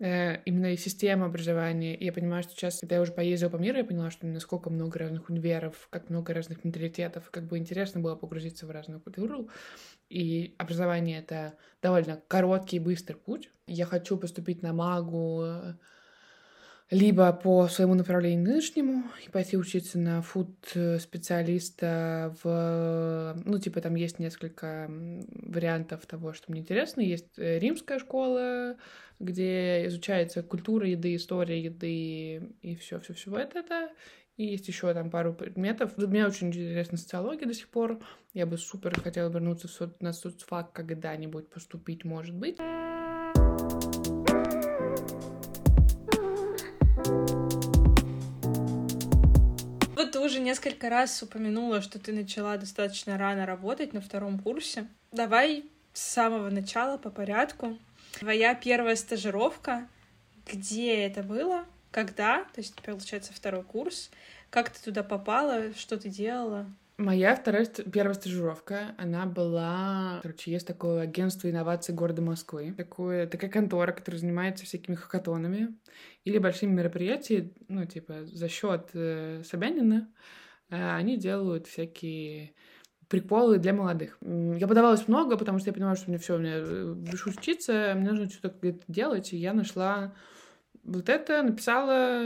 Э, 0.00 0.42
именно 0.44 0.72
и 0.72 0.76
система 0.76 1.26
образования. 1.26 1.96
Я 1.98 2.12
понимаю, 2.12 2.42
что 2.42 2.52
сейчас, 2.52 2.78
когда 2.78 2.96
я 2.96 3.02
уже 3.02 3.12
поездила 3.12 3.48
по 3.48 3.56
миру, 3.56 3.78
я 3.78 3.84
поняла, 3.84 4.10
что 4.10 4.26
насколько 4.26 4.70
много 4.70 4.98
разных 4.98 5.30
универов, 5.30 5.88
как 5.90 6.10
много 6.10 6.34
разных 6.34 6.62
менталитетов, 6.62 7.30
как 7.30 7.44
бы 7.44 7.58
интересно 7.58 8.00
было 8.00 8.14
погрузиться 8.16 8.66
в 8.66 8.70
разную 8.70 9.00
культуру. 9.00 9.48
И 10.10 10.54
образование— 10.58 11.18
это 11.20 11.54
довольно 11.82 12.20
короткий 12.28 12.76
и 12.76 12.80
быстрый 12.80 13.16
путь. 13.16 13.50
Я 13.66 13.86
хочу 13.86 14.18
поступить 14.18 14.62
на 14.62 14.72
магу, 14.72 15.44
либо 16.90 17.32
по 17.32 17.68
своему 17.68 17.94
направлению 17.94 18.44
нынешнему 18.44 19.04
и 19.26 19.30
пойти 19.30 19.58
учиться 19.58 19.98
на 19.98 20.22
фуд-специалиста 20.22 22.34
в... 22.42 23.36
Ну, 23.44 23.58
типа, 23.58 23.82
там 23.82 23.94
есть 23.94 24.18
несколько 24.18 24.86
вариантов 24.88 26.06
того, 26.06 26.32
что 26.32 26.50
мне 26.50 26.62
интересно. 26.62 27.02
Есть 27.02 27.38
э, 27.38 27.58
римская 27.58 27.98
школа, 27.98 28.78
где 29.20 29.86
изучается 29.86 30.42
культура 30.42 30.88
еды, 30.88 31.14
история 31.14 31.60
еды 31.60 32.54
и 32.62 32.74
все, 32.76 32.98
все, 33.00 33.12
все 33.12 33.36
это. 33.36 33.58
это. 33.58 33.90
И 34.38 34.46
есть 34.46 34.66
еще 34.68 34.94
там 34.94 35.10
пару 35.10 35.34
предметов. 35.34 35.98
Мне 35.98 36.24
очень 36.24 36.48
интересна 36.48 36.96
социология 36.96 37.46
до 37.46 37.52
сих 37.52 37.68
пор. 37.68 37.98
Я 38.32 38.46
бы 38.46 38.56
супер 38.56 38.98
хотела 38.98 39.28
вернуться 39.28 39.68
на 40.00 40.14
соцфак 40.14 40.72
когда-нибудь 40.72 41.50
поступить, 41.50 42.04
может 42.04 42.34
быть. 42.34 42.56
Ты 50.18 50.24
уже 50.24 50.40
несколько 50.40 50.88
раз 50.88 51.22
упомянула, 51.22 51.80
что 51.80 51.98
ты 51.98 52.12
начала 52.12 52.56
достаточно 52.56 53.16
рано 53.18 53.46
работать 53.46 53.92
на 53.92 54.00
втором 54.00 54.38
курсе. 54.40 54.88
Давай 55.12 55.64
с 55.92 56.02
самого 56.02 56.50
начала 56.50 56.98
по 56.98 57.10
порядку. 57.10 57.78
Твоя 58.18 58.54
первая 58.54 58.96
стажировка, 58.96 59.86
где 60.46 61.04
это 61.04 61.22
было, 61.22 61.66
когда, 61.92 62.44
то 62.52 62.60
есть, 62.60 62.74
получается, 62.82 63.32
второй 63.32 63.62
курс, 63.62 64.10
как 64.50 64.70
ты 64.70 64.82
туда 64.82 65.02
попала, 65.02 65.72
что 65.74 65.96
ты 65.96 66.08
делала? 66.08 66.66
Моя 66.98 67.36
вторая, 67.36 67.64
первая 67.64 68.14
стажировка, 68.14 68.96
она 68.98 69.24
была... 69.24 70.18
Короче, 70.20 70.50
есть 70.50 70.66
такое 70.66 71.02
агентство 71.02 71.48
инноваций 71.48 71.94
города 71.94 72.22
Москвы. 72.22 72.74
Такое, 72.76 73.28
такая 73.28 73.48
контора, 73.48 73.92
которая 73.92 74.20
занимается 74.20 74.64
всякими 74.64 74.96
хакатонами 74.96 75.78
или 76.24 76.38
большими 76.38 76.72
мероприятиями, 76.72 77.52
ну, 77.68 77.84
типа, 77.84 78.24
за 78.24 78.48
счет 78.48 78.90
э, 78.94 79.44
Собянина. 79.44 80.12
Э, 80.70 80.96
они 80.96 81.16
делают 81.16 81.68
всякие 81.68 82.54
приколы 83.06 83.58
для 83.58 83.72
молодых. 83.72 84.18
Я 84.20 84.66
подавалась 84.66 85.06
много, 85.06 85.36
потому 85.36 85.60
что 85.60 85.68
я 85.68 85.74
понимала, 85.74 85.94
что 85.94 86.10
мне 86.10 86.18
все, 86.18 86.36
мне 86.36 86.54
э, 86.54 86.84
выше 86.84 87.30
учиться, 87.30 87.94
мне 87.96 88.10
нужно 88.10 88.28
что-то 88.28 88.74
делать, 88.88 89.32
и 89.32 89.36
я 89.36 89.52
нашла 89.52 90.16
вот 90.84 91.08
это 91.08 91.42
написала 91.42 92.20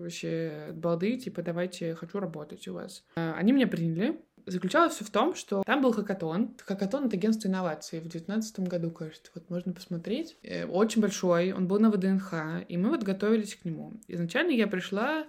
вообще 0.00 0.66
от 0.70 0.76
балды, 0.76 1.16
типа, 1.16 1.42
давайте, 1.42 1.94
хочу 1.94 2.18
работать 2.18 2.66
у 2.68 2.74
вас. 2.74 3.04
А, 3.16 3.34
они 3.34 3.52
меня 3.52 3.66
приняли. 3.66 4.20
Заключалось 4.46 4.94
все 4.94 5.04
в 5.04 5.10
том, 5.10 5.34
что 5.34 5.62
там 5.64 5.82
был 5.82 5.92
хакатон. 5.92 6.56
Хакатон— 6.64 7.04
это 7.06 7.16
агентство 7.16 7.48
инноваций 7.48 7.98
в 7.98 8.02
2019 8.02 8.60
году, 8.60 8.90
кажется. 8.90 9.30
Вот 9.34 9.50
можно 9.50 9.72
посмотреть. 9.72 10.38
Э, 10.42 10.64
очень 10.64 11.02
большой, 11.02 11.52
он 11.52 11.68
был 11.68 11.78
на 11.78 11.90
ВДНХ, 11.90 12.64
и 12.66 12.76
мы 12.76 12.88
вот 12.88 13.02
готовились 13.02 13.54
к 13.54 13.64
нему. 13.64 13.92
Изначально 14.08 14.52
я 14.52 14.66
пришла 14.66 15.26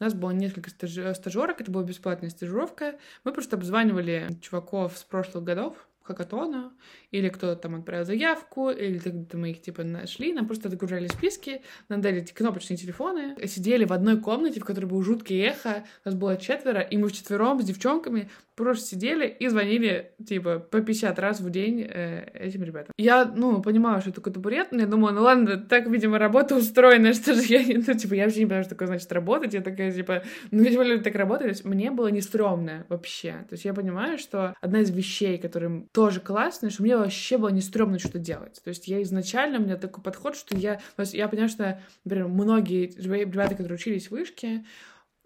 у 0.00 0.04
нас 0.04 0.14
было 0.14 0.30
несколько 0.30 0.70
стажерок, 0.70 1.60
это 1.60 1.70
была 1.70 1.82
бесплатная 1.84 2.30
стажировка. 2.30 2.98
Мы 3.22 3.32
просто 3.34 3.56
обзванивали 3.56 4.28
чуваков 4.40 4.96
с 4.96 5.04
прошлых 5.04 5.44
годов, 5.44 5.86
хакатона, 6.10 6.72
или 7.10 7.28
кто-то 7.28 7.56
там 7.56 7.76
отправил 7.76 8.04
заявку, 8.04 8.70
или 8.70 8.98
тогда 8.98 9.38
мы 9.38 9.50
их 9.50 9.62
типа 9.62 9.84
нашли, 9.84 10.32
нам 10.32 10.46
просто 10.46 10.68
загружали 10.68 11.06
списки, 11.08 11.62
нам 11.88 12.00
дали 12.00 12.22
эти 12.22 12.32
кнопочные 12.32 12.76
телефоны, 12.76 13.36
сидели 13.46 13.84
в 13.84 13.92
одной 13.92 14.20
комнате, 14.20 14.60
в 14.60 14.64
которой 14.64 14.86
был 14.86 15.02
жуткий 15.02 15.40
эхо, 15.40 15.84
нас 16.04 16.14
было 16.14 16.36
четверо, 16.36 16.80
и 16.80 16.96
мы 16.96 17.08
вчетвером 17.08 17.60
с 17.60 17.64
девчонками 17.64 18.30
просто 18.60 18.86
сидели 18.86 19.26
и 19.26 19.48
звонили, 19.48 20.12
типа, 20.26 20.58
по 20.58 20.80
50 20.80 21.18
раз 21.18 21.40
в 21.40 21.50
день 21.50 21.82
э, 21.82 22.30
этим 22.34 22.62
ребятам. 22.62 22.92
Я, 22.96 23.24
ну, 23.24 23.62
понимала, 23.62 24.00
что 24.00 24.10
это 24.10 24.20
какой-то 24.20 24.40
бред, 24.40 24.68
но 24.72 24.80
я 24.80 24.86
думала, 24.86 25.10
ну 25.10 25.22
ладно, 25.22 25.56
так, 25.56 25.88
видимо, 25.88 26.18
работа 26.18 26.56
устроена, 26.56 27.12
что 27.14 27.34
же 27.34 27.42
я, 27.42 27.60
ну, 27.86 27.94
типа, 27.94 28.14
я 28.14 28.24
вообще 28.24 28.40
не 28.40 28.46
понимаю, 28.46 28.64
что 28.64 28.74
такое 28.74 28.88
значит 28.88 29.10
работать, 29.12 29.54
я 29.54 29.60
такая, 29.60 29.92
типа, 29.92 30.22
ну, 30.50 30.62
видимо, 30.62 30.84
люди 30.84 31.02
так 31.02 31.14
работают, 31.14 31.64
мне 31.64 31.90
было 31.90 32.08
не 32.08 32.20
стрёмно 32.20 32.86
вообще, 32.88 33.32
то 33.48 33.52
есть 33.52 33.64
я 33.64 33.74
понимаю, 33.74 34.18
что 34.18 34.54
одна 34.60 34.80
из 34.80 34.90
вещей, 34.90 35.38
которые 35.38 35.86
тоже 35.92 36.20
классные, 36.20 36.70
что 36.70 36.82
мне 36.82 36.96
вообще 36.96 37.38
было 37.38 37.48
не 37.48 37.60
стрёмно 37.60 37.98
что-то 37.98 38.18
делать, 38.18 38.60
то 38.62 38.68
есть 38.68 38.88
я 38.88 39.02
изначально, 39.02 39.58
у 39.58 39.62
меня 39.62 39.76
такой 39.76 40.02
подход, 40.02 40.36
что 40.36 40.56
я, 40.56 40.76
то 40.96 41.00
есть 41.00 41.14
я 41.14 41.28
понимаю, 41.28 41.48
что, 41.48 41.80
например, 42.04 42.28
многие 42.28 42.92
ребята, 42.96 43.54
которые 43.54 43.74
учились 43.74 44.08
в 44.08 44.12
вышке, 44.12 44.64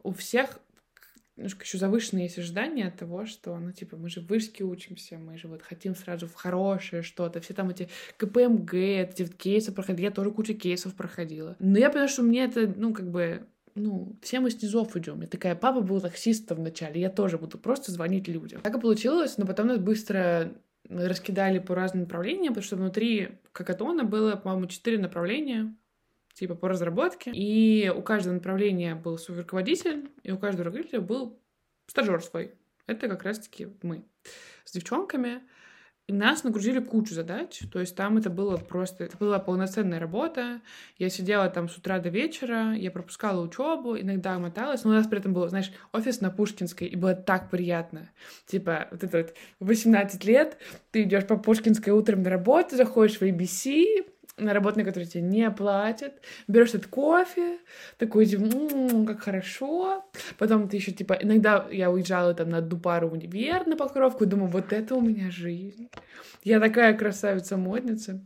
у 0.02 0.12
всех 0.12 0.60
немножко 1.36 1.64
еще 1.64 1.78
завышенные 1.78 2.24
есть 2.24 2.38
ожидания 2.38 2.86
от 2.88 2.96
того, 2.96 3.26
что, 3.26 3.56
ну, 3.58 3.72
типа, 3.72 3.96
мы 3.96 4.08
же 4.08 4.20
в 4.20 4.26
вышке 4.26 4.64
учимся, 4.64 5.18
мы 5.18 5.36
же 5.36 5.48
вот 5.48 5.62
хотим 5.62 5.94
сразу 5.94 6.26
в 6.26 6.34
хорошее 6.34 7.02
что-то. 7.02 7.40
Все 7.40 7.54
там 7.54 7.70
эти 7.70 7.88
КПМГ, 8.16 8.74
эти 8.74 9.22
вот 9.22 9.34
кейсы 9.34 9.72
проходили, 9.72 10.06
я 10.06 10.10
тоже 10.10 10.30
кучу 10.30 10.54
кейсов 10.54 10.94
проходила. 10.94 11.56
Но 11.58 11.78
я 11.78 11.90
понимаю, 11.90 12.08
что 12.08 12.22
мне 12.22 12.44
это, 12.44 12.72
ну, 12.76 12.92
как 12.94 13.10
бы, 13.10 13.46
ну, 13.74 14.16
все 14.22 14.40
мы 14.40 14.50
с 14.50 14.62
низов 14.62 14.96
идем. 14.96 15.22
Я 15.22 15.26
такая, 15.26 15.56
папа 15.56 15.80
был 15.80 16.00
таксистом 16.00 16.58
вначале, 16.58 17.00
я 17.00 17.10
тоже 17.10 17.38
буду 17.38 17.58
просто 17.58 17.90
звонить 17.90 18.28
людям. 18.28 18.60
Так 18.60 18.76
и 18.76 18.80
получилось, 18.80 19.36
но 19.36 19.46
потом 19.46 19.68
нас 19.68 19.78
быстро 19.78 20.52
раскидали 20.88 21.58
по 21.58 21.74
разным 21.74 22.02
направлениям, 22.02 22.52
потому 22.54 22.64
что 22.64 22.76
внутри 22.76 23.38
Какатона 23.52 24.04
было, 24.04 24.36
по-моему, 24.36 24.66
четыре 24.66 24.98
направления 24.98 25.74
типа 26.34 26.54
по 26.54 26.68
разработке. 26.68 27.30
И 27.32 27.90
у 27.94 28.02
каждого 28.02 28.34
направления 28.34 28.94
был 28.94 29.18
свой 29.18 29.38
руководитель, 29.38 30.10
и 30.22 30.32
у 30.32 30.38
каждого 30.38 30.64
руководителя 30.64 31.00
был 31.00 31.40
стажер 31.86 32.22
свой. 32.22 32.52
Это 32.86 33.08
как 33.08 33.22
раз-таки 33.22 33.68
мы 33.82 34.04
с 34.64 34.72
девчонками. 34.72 35.42
И 36.06 36.12
нас 36.12 36.44
нагрузили 36.44 36.80
кучу 36.80 37.14
задач, 37.14 37.62
то 37.72 37.80
есть 37.80 37.96
там 37.96 38.18
это 38.18 38.28
было 38.28 38.58
просто, 38.58 39.04
это 39.04 39.16
была 39.16 39.38
полноценная 39.38 39.98
работа. 39.98 40.60
Я 40.98 41.08
сидела 41.08 41.48
там 41.48 41.66
с 41.66 41.78
утра 41.78 41.98
до 41.98 42.10
вечера, 42.10 42.74
я 42.74 42.90
пропускала 42.90 43.42
учебу, 43.42 43.98
иногда 43.98 44.38
моталась, 44.38 44.84
но 44.84 44.90
у 44.90 44.92
нас 44.92 45.06
при 45.06 45.20
этом 45.20 45.32
был, 45.32 45.48
знаешь, 45.48 45.72
офис 45.92 46.20
на 46.20 46.30
Пушкинской, 46.30 46.88
и 46.88 46.96
было 46.96 47.14
так 47.14 47.48
приятно. 47.48 48.10
Типа, 48.44 48.88
вот 48.90 49.02
это 49.02 49.16
вот 49.16 49.34
18 49.60 50.22
лет, 50.26 50.58
ты 50.90 51.04
идешь 51.04 51.26
по 51.26 51.38
Пушкинской 51.38 51.94
утром 51.94 52.22
на 52.22 52.28
работу, 52.28 52.76
заходишь 52.76 53.16
в 53.16 53.22
ABC, 53.22 54.04
на 54.36 54.52
работу, 54.52 54.78
на 54.78 54.84
которую 54.84 55.08
тебе 55.08 55.22
не 55.22 55.50
платят, 55.50 56.14
берешь 56.48 56.70
этот 56.70 56.88
кофе, 56.88 57.58
такой, 57.98 58.26
м-м, 58.32 59.06
как 59.06 59.22
хорошо. 59.22 60.04
Потом 60.38 60.68
ты 60.68 60.76
еще, 60.76 60.92
типа, 60.92 61.16
иногда 61.20 61.66
я 61.70 61.90
уезжала 61.90 62.34
там 62.34 62.50
на 62.50 62.58
одну 62.58 62.78
пару 62.78 63.10
универ 63.10 63.66
на 63.66 63.76
покровку, 63.76 64.26
думаю, 64.26 64.50
вот 64.50 64.72
это 64.72 64.94
у 64.94 65.00
меня 65.00 65.30
жизнь. 65.30 65.88
Я 66.42 66.60
такая 66.60 66.96
красавица-модница. 66.96 68.24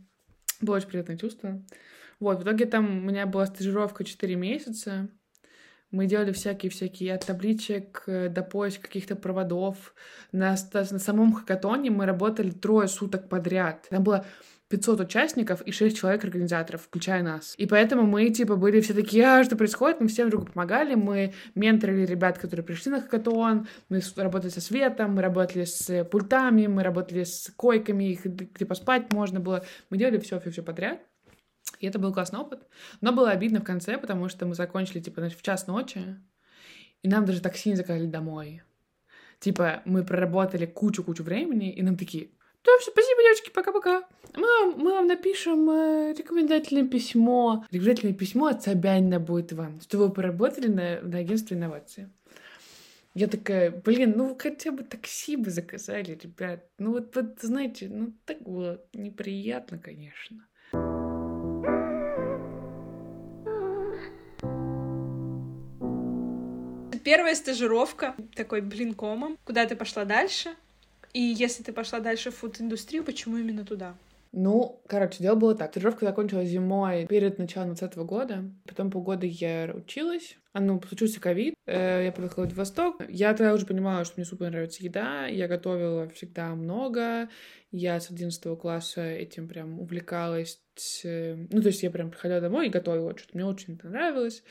Было 0.61 0.77
очень 0.77 0.89
приятное 0.89 1.17
чувство. 1.17 1.61
Вот, 2.19 2.39
в 2.39 2.43
итоге 2.43 2.65
там 2.65 2.85
у 2.85 3.09
меня 3.09 3.25
была 3.25 3.45
стажировка 3.45 4.03
4 4.03 4.35
месяца. 4.35 5.09
Мы 5.91 6.05
делали 6.05 6.31
всякие-всякие 6.31 7.15
от 7.15 7.25
табличек 7.25 8.03
э, 8.05 8.29
до 8.29 8.43
поиска 8.43 8.83
каких-то 8.83 9.15
проводов. 9.15 9.95
На, 10.31 10.55
на 10.73 10.99
самом 10.99 11.33
хакатоне 11.33 11.89
мы 11.89 12.05
работали 12.05 12.51
трое 12.51 12.87
суток 12.87 13.27
подряд. 13.27 13.87
Там 13.89 14.03
было 14.03 14.25
500 14.69 15.01
участников 15.01 15.61
и 15.63 15.71
6 15.71 15.97
человек 15.97 16.23
организаторов, 16.23 16.83
включая 16.83 17.23
нас. 17.23 17.55
И 17.57 17.65
поэтому 17.65 18.03
мы, 18.03 18.29
типа, 18.29 18.55
были 18.55 18.81
все 18.81 18.93
такие, 18.93 19.25
а, 19.25 19.43
что 19.43 19.55
происходит? 19.55 19.99
Мы 19.99 20.07
всем 20.07 20.29
другу 20.29 20.45
помогали, 20.45 20.93
мы 20.93 21.33
менторили 21.55 22.05
ребят, 22.05 22.37
которые 22.37 22.63
пришли 22.63 22.91
на 22.91 23.01
хакатон, 23.01 23.67
мы 23.89 24.01
работали 24.15 24.51
со 24.51 24.61
светом, 24.61 25.15
мы 25.15 25.23
работали 25.23 25.65
с 25.65 26.05
пультами, 26.05 26.67
мы 26.67 26.83
работали 26.83 27.23
с 27.23 27.51
койками, 27.55 28.11
их 28.11 28.25
где 28.25 28.65
поспать 28.65 29.11
можно 29.11 29.39
было. 29.39 29.65
Мы 29.89 29.97
делали 29.97 30.19
все, 30.19 30.39
все, 30.39 30.51
все 30.51 30.61
подряд. 30.61 30.99
И 31.79 31.87
это 31.87 31.97
был 31.97 32.13
классный 32.13 32.39
опыт. 32.39 32.67
Но 33.01 33.11
было 33.11 33.31
обидно 33.31 33.61
в 33.61 33.63
конце, 33.63 33.97
потому 33.97 34.29
что 34.29 34.45
мы 34.45 34.53
закончили, 34.53 34.99
типа, 34.99 35.29
в 35.29 35.41
час 35.41 35.65
ночи, 35.65 36.17
и 37.01 37.07
нам 37.07 37.25
даже 37.25 37.41
такси 37.41 37.69
не 37.69 37.75
заказали 37.75 38.05
домой. 38.05 38.61
Типа, 39.39 39.81
мы 39.85 40.03
проработали 40.03 40.65
кучу-кучу 40.65 41.23
времени, 41.23 41.71
и 41.71 41.81
нам 41.81 41.95
такие, 41.95 42.29
да, 42.65 42.71
все, 42.79 42.91
спасибо, 42.91 43.21
девочки, 43.23 43.49
пока-пока. 43.51 44.03
Мы 44.35 44.75
мы 44.75 44.91
вам 44.91 45.07
напишем 45.07 45.69
э, 45.69 46.13
рекомендательное 46.17 46.87
письмо. 46.87 47.65
Рекомендательное 47.71 48.15
письмо 48.15 48.47
от 48.47 48.63
Собянина 48.63 49.19
будет 49.19 49.53
вам, 49.53 49.79
что 49.81 49.97
вы 49.97 50.09
поработали 50.11 50.67
на, 50.67 51.01
на 51.01 51.19
агентстве 51.19 51.57
инновации. 51.57 52.09
Я 53.15 53.27
такая, 53.27 53.71
блин, 53.71 54.13
ну 54.15 54.37
хотя 54.37 54.71
бы 54.71 54.83
такси 54.83 55.35
бы 55.35 55.49
заказали, 55.49 56.17
ребят. 56.21 56.65
Ну 56.77 56.91
вот, 56.91 57.15
вот 57.15 57.39
знаете, 57.41 57.87
ну 57.89 58.13
так 58.25 58.41
было 58.41 58.81
неприятно, 58.93 59.79
конечно. 59.79 60.45
Первая 67.03 67.33
стажировка, 67.33 68.15
такой 68.35 68.61
блин 68.61 68.93
комом. 68.93 69.37
Куда 69.43 69.65
ты 69.65 69.75
пошла 69.75 70.05
дальше? 70.05 70.55
И 71.13 71.21
если 71.21 71.63
ты 71.63 71.73
пошла 71.73 71.99
дальше 71.99 72.31
в 72.31 72.35
фуд-индустрию, 72.35 73.03
почему 73.03 73.37
именно 73.37 73.65
туда? 73.65 73.95
Ну, 74.31 74.79
короче, 74.87 75.23
дело 75.23 75.35
было 75.35 75.55
так. 75.55 75.71
Стажировка 75.71 76.05
закончилась 76.05 76.49
зимой 76.49 77.07
перед 77.07 77.39
началом 77.39 77.69
2020 77.69 77.97
года. 78.07 78.43
Потом 78.67 78.91
полгода 78.91 79.25
я 79.25 79.71
училась. 79.73 80.37
А 80.53 80.61
ну, 80.61 80.81
случился 80.87 81.19
ковид. 81.19 81.55
Э, 81.65 82.05
я 82.05 82.11
поехала 82.11 82.45
в 82.45 82.53
Восток. 82.53 83.01
Я 83.09 83.33
тогда 83.33 83.53
уже 83.53 83.65
понимала, 83.65 84.05
что 84.05 84.15
мне 84.17 84.25
супер 84.25 84.51
нравится 84.51 84.83
еда. 84.83 85.25
Я 85.25 85.47
готовила 85.47 86.07
всегда 86.09 86.53
много. 86.53 87.29
Я 87.71 87.99
с 87.99 88.11
11 88.11 88.59
класса 88.59 89.01
этим 89.01 89.47
прям 89.47 89.79
увлекалась. 89.79 90.61
Ну, 91.03 91.61
то 91.61 91.67
есть 91.67 91.81
я 91.81 91.89
прям 91.89 92.11
приходила 92.11 92.39
домой 92.39 92.67
и 92.67 92.71
готовила 92.71 93.17
что-то. 93.17 93.35
Мне 93.35 93.45
очень 93.45 93.75
это 93.75 93.89
нравилось. 93.89 94.43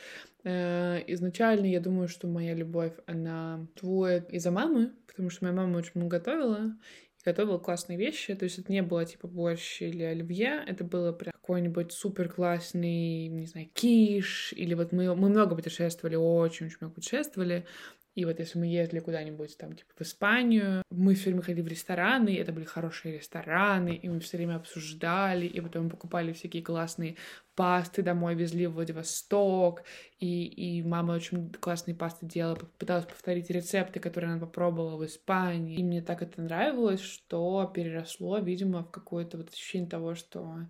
Э, 0.49 1.05
изначально 1.09 1.67
я 1.67 1.79
думаю, 1.79 2.09
что 2.09 2.27
моя 2.27 2.55
любовь, 2.55 2.95
она 3.07 3.67
твоет 3.75 4.31
из-за 4.31 4.51
мамы, 4.51 4.93
потому 5.07 5.29
что 5.29 5.45
моя 5.45 5.55
мама 5.55 5.77
очень 5.77 5.93
много 5.97 6.17
готовила, 6.19 6.75
и 7.19 7.23
готовила 7.23 7.59
классные 7.59 7.99
вещи. 7.99 8.35
То 8.35 8.45
есть 8.45 8.59
это 8.59 8.73
не 8.73 8.81
было 8.81 9.05
типа 9.05 9.29
борщ 9.29 9.83
или 9.83 10.03
оливье, 10.03 10.65
это 10.67 10.85
было 10.85 11.13
прям 11.13 11.33
какой-нибудь 11.33 11.93
супер 11.93 12.31
классный, 12.31 13.29
не 13.29 13.47
знаю, 13.47 13.69
киш, 13.75 14.55
или 14.57 14.73
вот 14.73 14.93
мы, 14.93 15.15
мы 15.15 15.29
много 15.29 15.55
путешествовали, 15.55 16.17
очень-очень 16.17 16.79
много 16.81 16.95
путешествовали, 16.95 17.67
и 18.15 18.25
вот 18.25 18.41
если 18.41 18.59
мы 18.59 18.67
ездили 18.67 19.01
куда-нибудь 19.01 19.57
там, 19.59 19.75
типа, 19.75 19.93
в 19.97 20.01
Испанию, 20.01 20.83
мы 20.91 21.15
все 21.15 21.27
время 21.27 21.43
ходили 21.43 21.63
в 21.63 21.69
рестораны, 21.69 22.37
это 22.37 22.53
были 22.53 22.65
хорошие 22.65 23.19
рестораны, 23.19 23.95
и 23.95 24.09
мы 24.09 24.19
все 24.19 24.39
время 24.39 24.57
обсуждали, 24.57 25.47
и 25.47 25.61
потом 25.61 25.89
покупали 25.89 26.33
всякие 26.33 26.65
классные 26.65 27.17
пасты 27.59 28.03
домой, 28.03 28.37
везли 28.37 28.69
в 28.69 28.75
Владивосток, 28.75 29.83
и, 30.21 30.45
и 30.45 30.83
мама 30.85 31.15
очень 31.15 31.51
классные 31.51 31.97
пасты 31.97 32.25
делала, 32.25 32.55
пыталась 32.79 33.05
повторить 33.05 33.51
рецепты, 33.51 33.99
которые 33.99 34.31
она 34.31 34.39
попробовала 34.39 34.97
в 34.97 35.05
Испании. 35.05 35.77
И 35.77 35.83
мне 35.83 36.01
так 36.01 36.23
это 36.23 36.41
нравилось, 36.41 37.01
что 37.01 37.69
переросло, 37.75 38.39
видимо, 38.39 38.85
в 38.85 38.93
какое-то 38.93 39.39
вот 39.39 39.51
ощущение 39.51 39.91
того, 39.91 40.15
что 40.15 40.69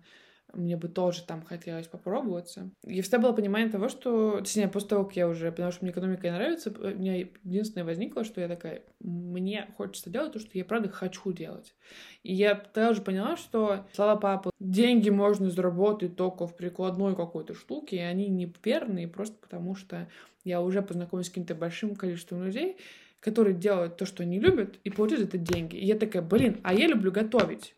мне 0.53 0.77
бы 0.77 0.87
тоже 0.87 1.23
там 1.23 1.43
хотелось 1.43 1.87
попробоваться. 1.87 2.69
И 2.85 3.01
всегда 3.01 3.19
было 3.19 3.33
понимание 3.33 3.69
того, 3.69 3.89
что... 3.89 4.39
Точнее, 4.39 4.67
после 4.67 4.89
того, 4.89 5.05
как 5.05 5.15
я 5.15 5.27
уже... 5.27 5.51
Потому 5.51 5.71
что 5.71 5.83
мне 5.83 5.91
экономика 5.91 6.27
не 6.27 6.33
нравится, 6.33 6.73
у 6.77 6.87
меня 6.87 7.17
единственное 7.17 7.85
возникло, 7.85 8.23
что 8.23 8.41
я 8.41 8.47
такая... 8.47 8.83
Мне 8.99 9.67
хочется 9.77 10.09
делать 10.09 10.33
то, 10.33 10.39
что 10.39 10.57
я 10.57 10.65
правда 10.65 10.89
хочу 10.89 11.31
делать. 11.31 11.75
И 12.23 12.33
я 12.33 12.55
тогда 12.55 12.91
уже 12.91 13.01
поняла, 13.01 13.37
что 13.37 13.87
слова 13.93 14.15
папы, 14.15 14.51
деньги 14.59 15.09
можно 15.09 15.49
заработать 15.49 16.15
только 16.15 16.47
в 16.47 16.55
прикладной 16.55 17.15
какой-то 17.15 17.53
штуке, 17.53 17.97
и 17.97 17.99
они 17.99 18.27
не 18.27 18.51
верные 18.63 19.07
просто 19.07 19.37
потому, 19.39 19.75
что 19.75 20.07
я 20.43 20.61
уже 20.61 20.81
познакомилась 20.81 21.27
с 21.27 21.29
каким-то 21.29 21.55
большим 21.55 21.95
количеством 21.95 22.43
людей, 22.43 22.77
которые 23.19 23.55
делают 23.55 23.97
то, 23.97 24.05
что 24.05 24.23
они 24.23 24.39
любят, 24.39 24.79
и 24.83 24.89
получают 24.89 25.27
это 25.27 25.37
деньги. 25.37 25.75
И 25.75 25.85
я 25.85 25.95
такая, 25.95 26.21
блин, 26.21 26.59
а 26.63 26.73
я 26.73 26.87
люблю 26.87 27.11
готовить. 27.11 27.75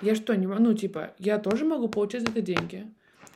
Я 0.00 0.14
что, 0.14 0.34
не 0.34 0.46
ну, 0.46 0.74
типа, 0.74 1.14
я 1.18 1.38
тоже 1.38 1.64
могу 1.64 1.88
получать 1.88 2.22
за 2.22 2.30
это 2.30 2.40
деньги. 2.40 2.86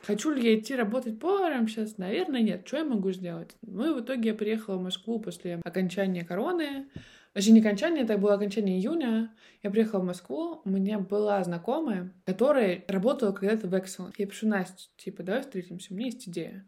Хочу 0.03 0.31
ли 0.31 0.43
я 0.43 0.59
идти 0.59 0.75
работать 0.75 1.19
поваром 1.19 1.67
сейчас? 1.67 1.97
Наверное, 1.97 2.41
нет. 2.41 2.67
Что 2.67 2.77
я 2.77 2.83
могу 2.85 3.11
сделать? 3.11 3.55
Ну 3.61 3.91
и 3.91 3.99
в 3.99 4.03
итоге 4.03 4.29
я 4.29 4.35
приехала 4.35 4.77
в 4.77 4.83
Москву 4.83 5.19
после 5.19 5.59
окончания 5.63 6.25
короны. 6.25 6.87
Вообще 7.33 7.51
не 7.51 7.61
окончание, 7.61 8.03
это 8.03 8.17
было 8.17 8.35
окончание 8.35 8.77
июня. 8.77 9.33
Я 9.63 9.71
приехала 9.71 10.01
в 10.01 10.05
Москву, 10.05 10.61
у 10.63 10.69
меня 10.69 10.99
была 10.99 11.43
знакомая, 11.43 12.13
которая 12.25 12.83
работала 12.87 13.31
когда-то 13.31 13.67
в 13.67 13.73
Excel. 13.73 14.13
Я 14.17 14.27
пишу, 14.27 14.47
Настя, 14.47 14.83
типа, 14.97 15.23
давай 15.23 15.41
встретимся, 15.41 15.93
у 15.93 15.95
меня 15.95 16.07
есть 16.07 16.27
идея. 16.27 16.67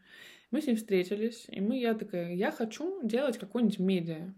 Мы 0.49 0.61
с 0.61 0.67
ней 0.67 0.75
встретились, 0.75 1.45
и 1.49 1.61
мы, 1.61 1.77
я 1.77 1.93
такая, 1.93 2.33
я 2.33 2.51
хочу 2.51 3.01
делать 3.03 3.37
какую-нибудь 3.37 3.79
медиа. 3.79 4.33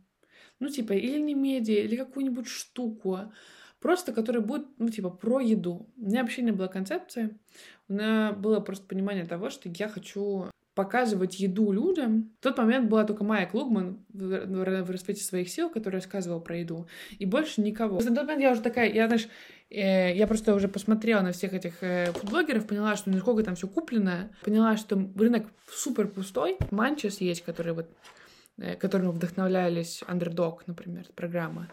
Ну, 0.59 0.69
типа, 0.69 0.93
или 0.93 1.19
не 1.19 1.33
медиа, 1.33 1.83
или 1.83 1.95
какую-нибудь 1.95 2.47
штуку, 2.47 3.31
просто 3.79 4.13
которая 4.13 4.41
будет, 4.41 4.67
ну, 4.77 4.89
типа, 4.89 5.09
про 5.09 5.39
еду. 5.39 5.89
У 5.97 6.05
меня 6.05 6.21
вообще 6.21 6.41
не 6.41 6.51
было 6.51 6.67
концепции. 6.67 7.37
У 7.87 7.93
меня 7.93 8.33
было 8.33 8.59
просто 8.59 8.85
понимание 8.85 9.25
того, 9.25 9.49
что 9.49 9.69
я 9.69 9.87
хочу 9.87 10.47
показывать 10.77 11.39
еду 11.39 11.71
людям. 11.71 12.31
В 12.39 12.43
тот 12.43 12.57
момент 12.59 12.87
была 12.87 13.03
только 13.03 13.23
Майя 13.23 13.47
Клугман 13.47 14.05
в, 14.13 14.83
в 14.83 14.91
расцвете 14.91 15.23
своих 15.23 15.49
сил, 15.49 15.71
которая 15.71 15.99
рассказывала 15.99 16.39
про 16.39 16.57
еду. 16.57 16.87
И 17.17 17.25
больше 17.25 17.61
никого. 17.61 17.99
На 17.99 18.13
тот 18.15 18.25
момент 18.25 18.41
я 18.41 18.51
уже 18.51 18.61
такая, 18.61 18.93
я, 18.93 19.07
знаешь, 19.07 19.27
э, 19.71 20.15
я 20.15 20.27
просто 20.27 20.53
уже 20.53 20.67
посмотрела 20.67 21.21
на 21.21 21.31
всех 21.31 21.53
этих 21.53 21.81
э, 21.81 22.11
фудблогеров, 22.13 22.67
поняла, 22.67 22.95
что 22.95 23.09
насколько 23.09 23.41
там 23.41 23.55
все 23.55 23.67
куплено, 23.67 24.29
поняла, 24.43 24.77
что 24.77 25.09
рынок 25.15 25.47
супер 25.67 26.07
пустой. 26.07 26.57
Манчес 26.69 27.21
есть, 27.21 27.43
который 27.43 27.73
вот, 27.73 27.89
э, 28.59 28.75
которым 28.75 29.09
вдохновлялись 29.09 30.03
Underdog, 30.07 30.59
например, 30.67 31.05
программа. 31.15 31.69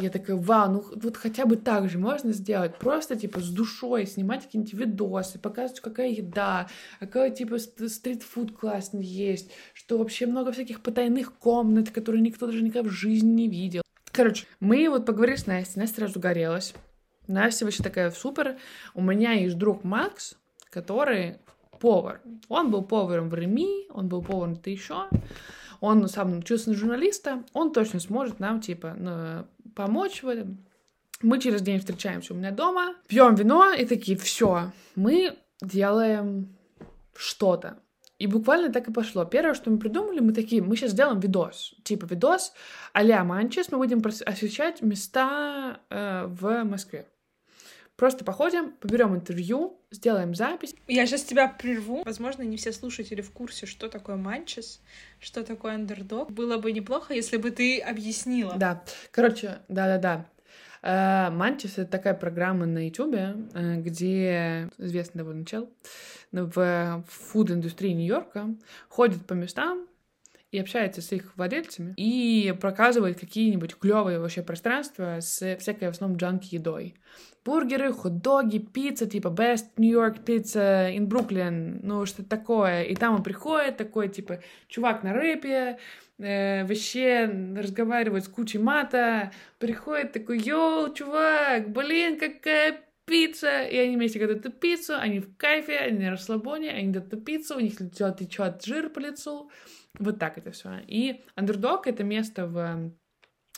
Я 0.00 0.08
такая, 0.08 0.36
вау, 0.36 0.72
ну 0.72 0.84
вот 1.02 1.18
хотя 1.18 1.44
бы 1.44 1.56
так 1.56 1.90
же 1.90 1.98
можно 1.98 2.32
сделать. 2.32 2.78
Просто, 2.78 3.14
типа, 3.14 3.40
с 3.40 3.50
душой 3.50 4.06
снимать 4.06 4.44
какие-нибудь 4.44 4.72
видосы, 4.72 5.38
показывать, 5.38 5.80
какая 5.80 6.08
еда, 6.08 6.68
какой, 6.98 7.30
типа, 7.30 7.58
стритфуд 7.58 8.56
классный 8.56 9.04
есть, 9.04 9.50
что 9.74 9.98
вообще 9.98 10.26
много 10.26 10.50
всяких 10.52 10.80
потайных 10.80 11.34
комнат, 11.34 11.90
которые 11.90 12.22
никто 12.22 12.46
даже 12.46 12.62
никогда 12.62 12.88
в 12.88 12.92
жизни 12.92 13.32
не 13.32 13.48
видел. 13.48 13.82
Короче, 14.12 14.46
мы 14.60 14.88
вот 14.88 15.04
поговорили 15.04 15.36
с 15.36 15.46
Настей, 15.46 15.80
Настя 15.80 15.96
сразу 15.96 16.20
горелась. 16.20 16.74
Настя 17.28 17.66
вообще 17.66 17.82
такая 17.82 18.10
супер. 18.10 18.56
У 18.94 19.02
меня 19.02 19.32
есть 19.32 19.58
друг 19.58 19.84
Макс, 19.84 20.36
который 20.70 21.36
повар. 21.80 22.22
Он 22.48 22.70
был 22.70 22.82
поваром 22.82 23.28
в 23.28 23.34
Реми, 23.34 23.86
он 23.90 24.08
был 24.08 24.22
поваром-то 24.22 24.70
еще 24.70 25.08
он 25.82 26.06
сам 26.06 26.38
учился 26.38 26.70
на 26.70 26.76
журналиста, 26.76 27.42
он 27.52 27.72
точно 27.72 27.98
сможет 27.98 28.38
нам, 28.38 28.60
типа, 28.60 29.48
помочь 29.74 30.22
в 30.22 30.28
этом. 30.28 30.64
Мы 31.20 31.38
через 31.40 31.62
день 31.62 31.78
встречаемся 31.78 32.34
у 32.34 32.36
меня 32.36 32.50
дома, 32.50 32.96
пьем 33.06 33.34
вино 33.34 33.72
и 33.72 33.84
такие, 33.84 34.18
все, 34.18 34.72
мы 34.96 35.38
делаем 35.60 36.56
что-то. 37.14 37.78
И 38.18 38.26
буквально 38.26 38.72
так 38.72 38.88
и 38.88 38.92
пошло. 38.92 39.24
Первое, 39.24 39.54
что 39.54 39.70
мы 39.70 39.78
придумали, 39.78 40.20
мы 40.20 40.32
такие, 40.32 40.62
мы 40.62 40.76
сейчас 40.76 40.92
сделаем 40.92 41.18
видос. 41.18 41.74
Типа 41.82 42.06
видос 42.06 42.52
а-ля 42.92 43.24
Манчес, 43.24 43.72
мы 43.72 43.78
будем 43.78 44.00
освещать 44.26 44.80
места 44.80 45.80
э, 45.90 46.26
в 46.26 46.62
Москве. 46.64 47.06
Просто 47.96 48.24
походим, 48.24 48.72
поберем 48.72 49.14
интервью, 49.14 49.80
сделаем 49.90 50.34
запись. 50.34 50.74
Я 50.88 51.06
сейчас 51.06 51.22
тебя 51.22 51.46
прерву. 51.46 52.02
Возможно, 52.04 52.42
не 52.42 52.56
все 52.56 52.72
слушатели 52.72 53.20
в 53.20 53.30
курсе, 53.30 53.66
что 53.66 53.88
такое 53.88 54.16
манчес, 54.16 54.80
что 55.20 55.44
такое 55.44 55.74
андердог. 55.74 56.30
Было 56.30 56.58
бы 56.58 56.72
неплохо, 56.72 57.14
если 57.14 57.36
бы 57.36 57.50
ты 57.50 57.78
объяснила. 57.80 58.54
Да. 58.56 58.82
Короче, 59.10 59.58
да-да-да. 59.68 60.26
Манчес— 60.82 61.74
это 61.78 61.92
такая 61.92 62.14
программа 62.14 62.66
на 62.66 62.86
Ютубе, 62.86 63.36
э, 63.54 63.76
где 63.76 64.68
известный 64.78 65.18
довольно 65.18 65.46
чел 65.46 65.70
в 66.32 67.04
фуд-индустрии 67.06 67.92
Нью-Йорка 67.92 68.56
ходит 68.88 69.24
по 69.26 69.34
местам, 69.34 69.86
и 70.52 70.58
общается 70.58 71.00
с 71.00 71.10
их 71.12 71.34
владельцами 71.36 71.94
и 71.96 72.54
показывает 72.60 73.18
какие-нибудь 73.18 73.74
клевые 73.76 74.18
вообще 74.18 74.42
пространства 74.42 75.18
с 75.20 75.56
всякой 75.56 75.88
в 75.88 75.92
основном 75.92 76.18
junky 76.18 76.54
едой. 76.54 76.94
Бургеры, 77.44 77.92
хот-доги, 77.92 78.58
пицца, 78.58 79.06
типа 79.06 79.28
Best 79.28 79.70
New 79.78 79.90
York 79.90 80.18
Pizza 80.24 80.94
in 80.94 81.08
Brooklyn, 81.08 81.80
ну 81.82 82.06
что 82.06 82.22
такое. 82.22 82.82
И 82.82 82.94
там 82.94 83.16
он 83.16 83.22
приходит, 83.24 83.78
такой, 83.78 84.08
типа, 84.08 84.42
чувак 84.68 85.02
на 85.02 85.12
рэпе, 85.12 85.78
э, 86.18 86.64
вообще 86.64 87.24
разговаривает 87.56 88.24
с 88.24 88.28
кучей 88.28 88.58
мата, 88.58 89.32
приходит 89.58 90.12
такой, 90.12 90.38
yo, 90.38 90.94
чувак, 90.94 91.70
блин, 91.70 92.16
какая 92.16 92.78
пицца, 93.06 93.62
и 93.64 93.76
они 93.76 93.96
вместе 93.96 94.20
готовят 94.20 94.46
эту 94.46 94.56
пиццу, 94.56 94.94
они 94.96 95.18
в 95.18 95.36
кайфе, 95.36 95.78
они 95.78 96.04
на 96.04 96.10
расслабоне, 96.12 96.70
они 96.70 96.96
эту 96.96 97.16
пиццу, 97.16 97.56
у 97.56 97.60
них 97.60 97.80
лицо 97.80 98.10
течет 98.10 98.64
жир 98.64 98.88
по 98.90 99.00
лицу, 99.00 99.50
вот 99.98 100.18
так 100.18 100.38
это 100.38 100.50
все. 100.52 100.80
И 100.86 101.24
Underdog— 101.36 101.82
это 101.86 102.04
место 102.04 102.46
в 102.46 102.92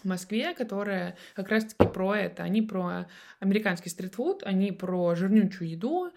Москве, 0.04 0.54
которая 0.54 1.16
как 1.34 1.48
раз-таки 1.48 1.90
про 1.90 2.14
это. 2.14 2.42
Они 2.42 2.62
про 2.62 3.06
американский 3.40 3.90
стритфуд, 3.90 4.42
они 4.44 4.72
про 4.72 5.14
жирнючую 5.14 5.70
еду, 5.70 6.10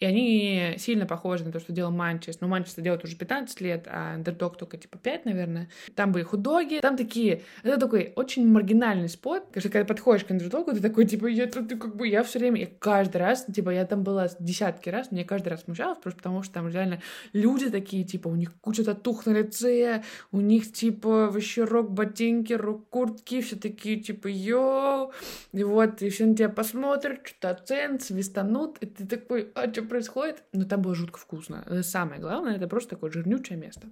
и 0.00 0.04
они 0.04 0.74
сильно 0.78 1.06
похожи 1.06 1.44
на 1.44 1.52
то, 1.52 1.60
что 1.60 1.72
делал 1.72 1.92
Манчес. 1.92 2.40
Но 2.40 2.48
Манчес 2.48 2.74
делает 2.76 3.04
уже 3.04 3.16
15 3.16 3.60
лет, 3.60 3.86
а 3.88 4.16
Underdog 4.16 4.56
только 4.58 4.76
типа 4.76 4.98
5, 4.98 5.24
наверное. 5.24 5.68
Там 5.94 6.12
были 6.12 6.24
худоги, 6.24 6.80
там 6.80 6.96
такие... 6.96 7.42
Это 7.62 7.78
такой 7.78 8.12
очень 8.16 8.46
маргинальный 8.46 9.08
спот. 9.08 9.44
Когда, 9.52 9.68
когда 9.68 9.84
подходишь 9.84 10.24
к 10.24 10.30
Underdog, 10.30 10.74
ты 10.74 10.80
такой, 10.80 11.06
типа, 11.06 11.26
я 11.26 11.46
тут 11.46 11.68
как 11.68 11.96
бы... 11.96 12.08
Я 12.08 12.22
все 12.24 12.38
время, 12.38 12.60
я 12.60 12.68
каждый 12.78 13.18
раз, 13.18 13.46
типа, 13.46 13.70
я 13.70 13.86
там 13.86 14.02
была 14.02 14.28
десятки 14.40 14.88
раз, 14.88 15.10
мне 15.10 15.24
каждый 15.24 15.48
раз 15.48 15.62
смущалась, 15.62 15.98
просто 15.98 16.18
потому 16.18 16.42
что 16.42 16.54
там 16.54 16.68
реально 16.68 17.00
люди 17.32 17.70
такие, 17.70 18.04
типа, 18.04 18.28
у 18.28 18.36
них 18.36 18.52
куча 18.60 18.84
татух 18.84 19.26
на 19.26 19.30
лице, 19.30 20.02
у 20.30 20.40
них, 20.40 20.72
типа, 20.72 21.30
вообще 21.30 21.64
рок-ботинки, 21.64 22.52
рок-куртки, 22.52 23.31
чуваки 23.32 23.40
все 23.40 23.56
такие, 23.56 23.96
типа, 24.00 24.28
йоу, 24.28 25.12
и 25.52 25.64
вот, 25.64 26.02
и 26.02 26.10
все 26.10 26.26
на 26.26 26.36
тебя 26.36 26.48
посмотрят, 26.48 27.26
что-то 27.26 27.50
оценят, 27.50 28.02
свистанут, 28.02 28.78
и 28.78 28.86
ты 28.86 29.06
такой, 29.06 29.50
а 29.54 29.70
что 29.70 29.82
происходит? 29.82 30.42
Но 30.52 30.64
там 30.64 30.82
было 30.82 30.94
жутко 30.94 31.18
вкусно. 31.18 31.64
Это 31.66 31.82
самое 31.82 32.20
главное, 32.20 32.56
это 32.56 32.68
просто 32.68 32.90
такое 32.90 33.10
жирнючее 33.10 33.58
место. 33.58 33.88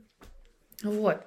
Вот. 0.82 1.18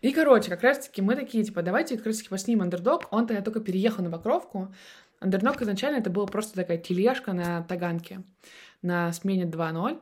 И, 0.00 0.12
короче, 0.12 0.50
как 0.50 0.62
раз-таки 0.62 1.02
мы 1.02 1.14
такие, 1.14 1.44
типа, 1.44 1.62
давайте 1.62 1.96
как 1.96 2.06
раз-таки 2.06 2.28
поснимем 2.28 2.62
андердог. 2.62 3.06
Он 3.10 3.26
тогда 3.26 3.42
только 3.42 3.60
переехал 3.60 4.02
на 4.02 4.10
Покровку. 4.10 4.74
Андердог 5.20 5.62
изначально 5.62 5.98
это 5.98 6.10
была 6.10 6.26
просто 6.26 6.54
такая 6.54 6.78
тележка 6.78 7.32
на 7.32 7.62
Таганке 7.62 8.22
на 8.82 9.12
смене 9.12 9.44
2.0. 9.44 10.00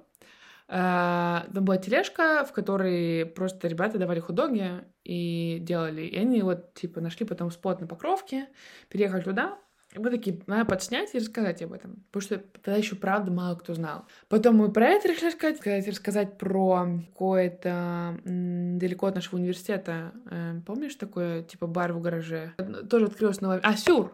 А, 0.68 1.46
там 1.52 1.64
была 1.64 1.76
тележка, 1.76 2.44
в 2.44 2.52
которой 2.52 3.26
просто 3.26 3.68
ребята 3.68 3.98
давали 3.98 4.20
худоги 4.20 4.84
и 5.04 5.58
делали. 5.60 6.02
И 6.02 6.16
они 6.18 6.42
вот, 6.42 6.74
типа, 6.74 7.00
нашли 7.00 7.24
потом 7.24 7.50
спот 7.50 7.80
на 7.80 7.86
Покровке, 7.86 8.48
переехали 8.88 9.22
туда, 9.22 9.58
и 9.96 9.98
мы 9.98 10.10
такие, 10.10 10.42
надо 10.46 10.66
подснять 10.66 11.14
и 11.14 11.18
рассказать 11.18 11.62
об 11.62 11.72
этом. 11.72 12.04
Потому 12.10 12.20
что 12.20 12.38
тогда 12.62 12.76
еще 12.76 12.96
правда 12.96 13.30
мало 13.30 13.54
кто 13.56 13.72
знал. 13.72 14.04
Потом 14.28 14.56
мы 14.56 14.70
про 14.70 14.88
это 14.88 15.08
решили 15.08 15.30
сказать, 15.30 15.56
сказать 15.56 15.88
рассказать 15.88 16.36
про 16.36 16.86
какое-то 17.08 18.18
далеко 18.24 19.06
от 19.06 19.14
нашего 19.14 19.36
университета. 19.36 20.12
Э, 20.30 20.60
помнишь 20.66 20.96
такое, 20.96 21.42
типа, 21.44 21.66
бар 21.66 21.92
в 21.92 22.02
гараже? 22.02 22.52
Тоже 22.90 23.06
открылось 23.06 23.40
новое... 23.40 23.60
А, 23.62 23.74
Сюр! 23.74 24.12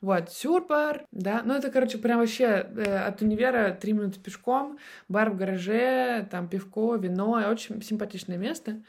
Вот, 0.00 0.30
сюрбар, 0.30 1.04
да, 1.12 1.42
ну 1.44 1.52
это, 1.52 1.70
короче, 1.70 1.98
прям 1.98 2.20
вообще 2.20 2.44
э, 2.44 3.06
от 3.06 3.20
универа 3.20 3.76
три 3.78 3.92
минуты 3.92 4.18
пешком, 4.18 4.78
бар 5.08 5.28
в 5.28 5.36
гараже, 5.36 6.26
там 6.30 6.48
пивко, 6.48 6.96
вино, 6.96 7.32
очень 7.50 7.82
симпатичное 7.82 8.38
место. 8.38 8.82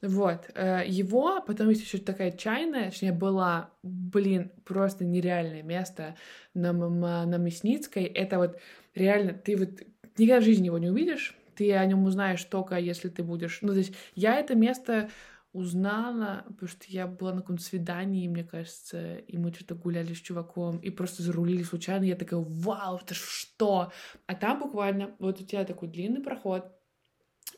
Вот, 0.00 0.50
э, 0.54 0.84
его, 0.86 1.42
потом 1.42 1.68
есть 1.68 1.82
еще 1.82 1.98
такая 1.98 2.30
чайная, 2.30 2.86
точнее, 2.90 3.12
была, 3.12 3.70
блин, 3.82 4.52
просто 4.64 5.04
нереальное 5.04 5.62
место 5.62 6.16
на, 6.54 6.72
на 6.72 7.36
Мясницкой, 7.36 8.04
это 8.04 8.38
вот 8.38 8.58
реально, 8.94 9.34
ты 9.34 9.56
вот 9.56 9.68
никогда 10.16 10.40
в 10.40 10.44
жизни 10.44 10.66
его 10.66 10.78
не 10.78 10.88
увидишь, 10.88 11.36
ты 11.56 11.74
о 11.74 11.84
нем 11.84 12.04
узнаешь 12.04 12.42
только 12.44 12.76
если 12.78 13.10
ты 13.10 13.22
будешь, 13.22 13.58
ну, 13.60 13.72
то 13.72 13.78
есть 13.78 13.94
я 14.14 14.36
это 14.36 14.54
место 14.54 15.10
узнала, 15.54 16.44
потому 16.48 16.68
что 16.68 16.84
я 16.88 17.06
была 17.06 17.32
на 17.32 17.40
каком-то 17.40 17.62
свидании, 17.62 18.26
мне 18.26 18.42
кажется, 18.42 19.18
и 19.18 19.38
мы 19.38 19.52
что-то 19.52 19.76
гуляли 19.76 20.12
с 20.12 20.18
чуваком, 20.18 20.78
и 20.78 20.90
просто 20.90 21.22
зарулили 21.22 21.62
случайно, 21.62 22.04
я 22.04 22.16
такая, 22.16 22.40
вау, 22.40 22.98
это 22.98 23.14
что? 23.14 23.92
А 24.26 24.34
там 24.34 24.58
буквально, 24.58 25.14
вот 25.20 25.40
у 25.40 25.44
тебя 25.44 25.64
такой 25.64 25.88
длинный 25.88 26.22
проход, 26.22 26.66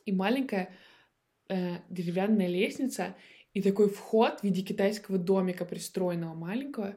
и 0.04 0.12
маленькая 0.12 0.74
э, 1.48 1.78
деревянная 1.88 2.48
лестница, 2.48 3.16
и 3.54 3.62
такой 3.62 3.88
вход 3.88 4.40
в 4.40 4.44
виде 4.44 4.60
китайского 4.60 5.16
домика 5.16 5.64
пристроенного 5.64 6.34
маленького, 6.34 6.96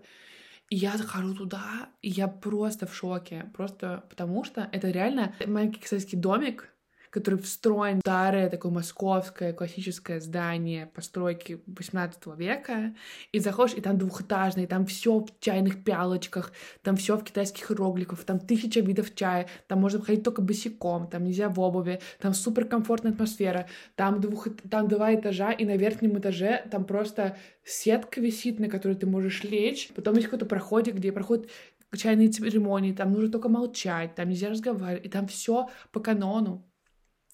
и 0.70 0.76
я 0.76 0.98
захожу 0.98 1.34
туда, 1.34 1.90
и 2.02 2.10
я 2.10 2.28
просто 2.28 2.88
в 2.88 2.94
шоке, 2.94 3.50
просто 3.54 4.04
потому 4.10 4.44
что 4.44 4.70
это 4.74 4.92
реально 4.92 5.34
маленький 5.48 5.80
китайский 5.80 6.18
домик, 6.18 6.74
который 7.10 7.40
встроен 7.40 7.98
в 7.98 8.02
старое 8.02 8.50
такое 8.50 8.72
московское 8.72 9.54
классическое 9.54 10.20
здание 10.20 10.88
постройки 10.88 11.62
18 11.68 12.38
века, 12.38 12.96
и 13.32 13.40
заходишь, 13.40 13.78
и 13.78 13.82
там 13.82 13.98
двухэтажный, 13.98 14.68
там 14.68 14.86
все 14.86 15.20
в 15.20 15.40
чайных 15.40 15.84
пялочках, 15.84 16.52
там 16.84 16.96
все 16.96 17.18
в 17.18 17.24
китайских 17.24 17.72
иероглифах, 17.72 18.24
там 18.24 18.40
тысяча 18.40 18.80
видов 18.80 19.16
чая, 19.16 19.48
там 19.68 19.80
можно 19.80 20.02
ходить 20.02 20.24
только 20.24 20.42
босиком, 20.42 21.08
там 21.08 21.24
нельзя 21.24 21.50
в 21.50 21.60
обуви, 21.60 22.00
там 22.20 22.34
супер 22.34 22.66
комфортная 22.66 23.12
атмосфера, 23.12 23.68
там, 23.96 24.22
двух, 24.22 24.48
там 24.70 24.88
два 24.88 25.16
этажа, 25.16 25.52
и 25.52 25.66
на 25.66 25.78
верхнем 25.78 26.18
этаже 26.18 26.66
там 26.72 26.86
просто 26.86 27.38
сетка 27.64 28.22
висит, 28.22 28.60
на 28.60 28.70
которой 28.70 28.96
ты 28.96 29.06
можешь 29.06 29.44
лечь, 29.44 29.90
потом 29.96 30.16
есть 30.16 30.28
какой-то 30.28 30.46
проходик, 30.46 30.96
где 30.96 31.12
проходит 31.12 31.50
чайные 31.98 32.30
церемонии, 32.30 32.94
там 32.94 33.12
нужно 33.12 33.32
только 33.32 33.50
молчать, 33.50 34.16
там 34.16 34.30
нельзя 34.30 34.50
разговаривать, 34.50 35.06
и 35.06 35.10
там 35.10 35.28
все 35.28 35.70
по 35.92 36.00
канону. 36.00 36.69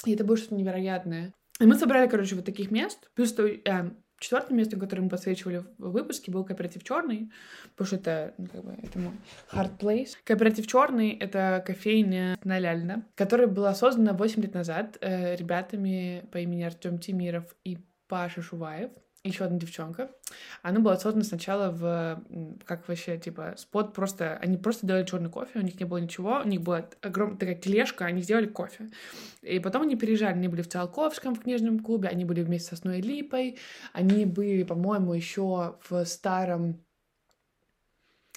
И 0.04 0.14
это 0.14 0.24
было 0.24 0.38
что-то 0.38 0.56
невероятное. 0.56 1.34
И 1.60 1.66
мы 1.66 1.76
собрали, 1.76 2.10
короче, 2.10 2.36
вот 2.36 2.46
таких 2.46 2.70
мест. 2.72 3.10
Плюс 3.16 3.32
то, 3.34 3.48
э, 3.48 3.92
четвертым 4.20 4.58
местом, 4.58 4.80
которое 4.80 5.04
мы 5.04 5.10
подсвечивали 5.10 5.64
в 5.78 5.92
выпуске, 5.92 6.32
был 6.32 6.44
кооператив 6.44 6.84
Черный, 6.84 7.32
потому 7.76 7.88
что 7.88 7.96
это, 7.96 8.34
ну, 8.38 8.48
как 8.48 8.64
бы, 8.64 8.76
это 8.82 9.00
мой 9.00 9.14
hard 9.52 9.78
place. 9.80 10.18
Кооператив 10.24 10.68
Черный— 10.68 11.12
это 11.20 11.64
кофейня 11.66 12.38
на 12.44 12.60
Ляльна, 12.60 13.06
которая 13.16 13.48
была 13.48 13.74
создана 13.74 14.14
8 14.14 14.42
лет 14.42 14.54
назад 14.54 14.98
э, 15.02 15.36
ребятами 15.36 16.28
по 16.32 16.40
имени 16.40 16.64
Артем 16.64 17.00
Тимиров 17.00 17.56
и 17.64 17.78
Паша 18.08 18.42
Шуваев 18.42 18.92
еще 19.30 19.46
одна 19.46 19.58
девчонка. 19.58 20.12
Она 20.62 20.80
была 20.80 20.98
создана 20.98 21.24
сначала 21.24 21.72
в, 21.72 22.24
как 22.66 22.88
вообще, 22.88 23.18
типа, 23.18 23.56
спот 23.58 23.94
просто... 23.94 24.38
Они 24.38 24.58
просто 24.58 24.86
делали 24.86 25.06
черный 25.06 25.30
кофе, 25.30 25.60
у 25.60 25.62
них 25.62 25.80
не 25.80 25.86
было 25.86 25.98
ничего, 25.98 26.42
у 26.44 26.48
них 26.48 26.62
была 26.62 26.88
огромная 27.02 27.38
такая 27.38 27.56
тележка, 27.56 28.06
они 28.06 28.22
сделали 28.22 28.48
кофе. 28.48 28.90
И 29.42 29.60
потом 29.60 29.84
они 29.84 29.96
переезжали, 29.96 30.34
они 30.34 30.48
были 30.48 30.62
в 30.62 30.70
Циолковском, 30.70 31.36
в 31.36 31.42
книжном 31.42 31.80
клубе, 31.80 32.10
они 32.10 32.26
были 32.26 32.42
вместе 32.42 32.68
с 32.68 32.70
Сосной 32.70 33.02
Липой, 33.02 33.58
они 33.94 34.26
были, 34.26 34.64
по-моему, 34.64 35.14
еще 35.14 35.78
в 35.90 36.06
старом... 36.06 36.84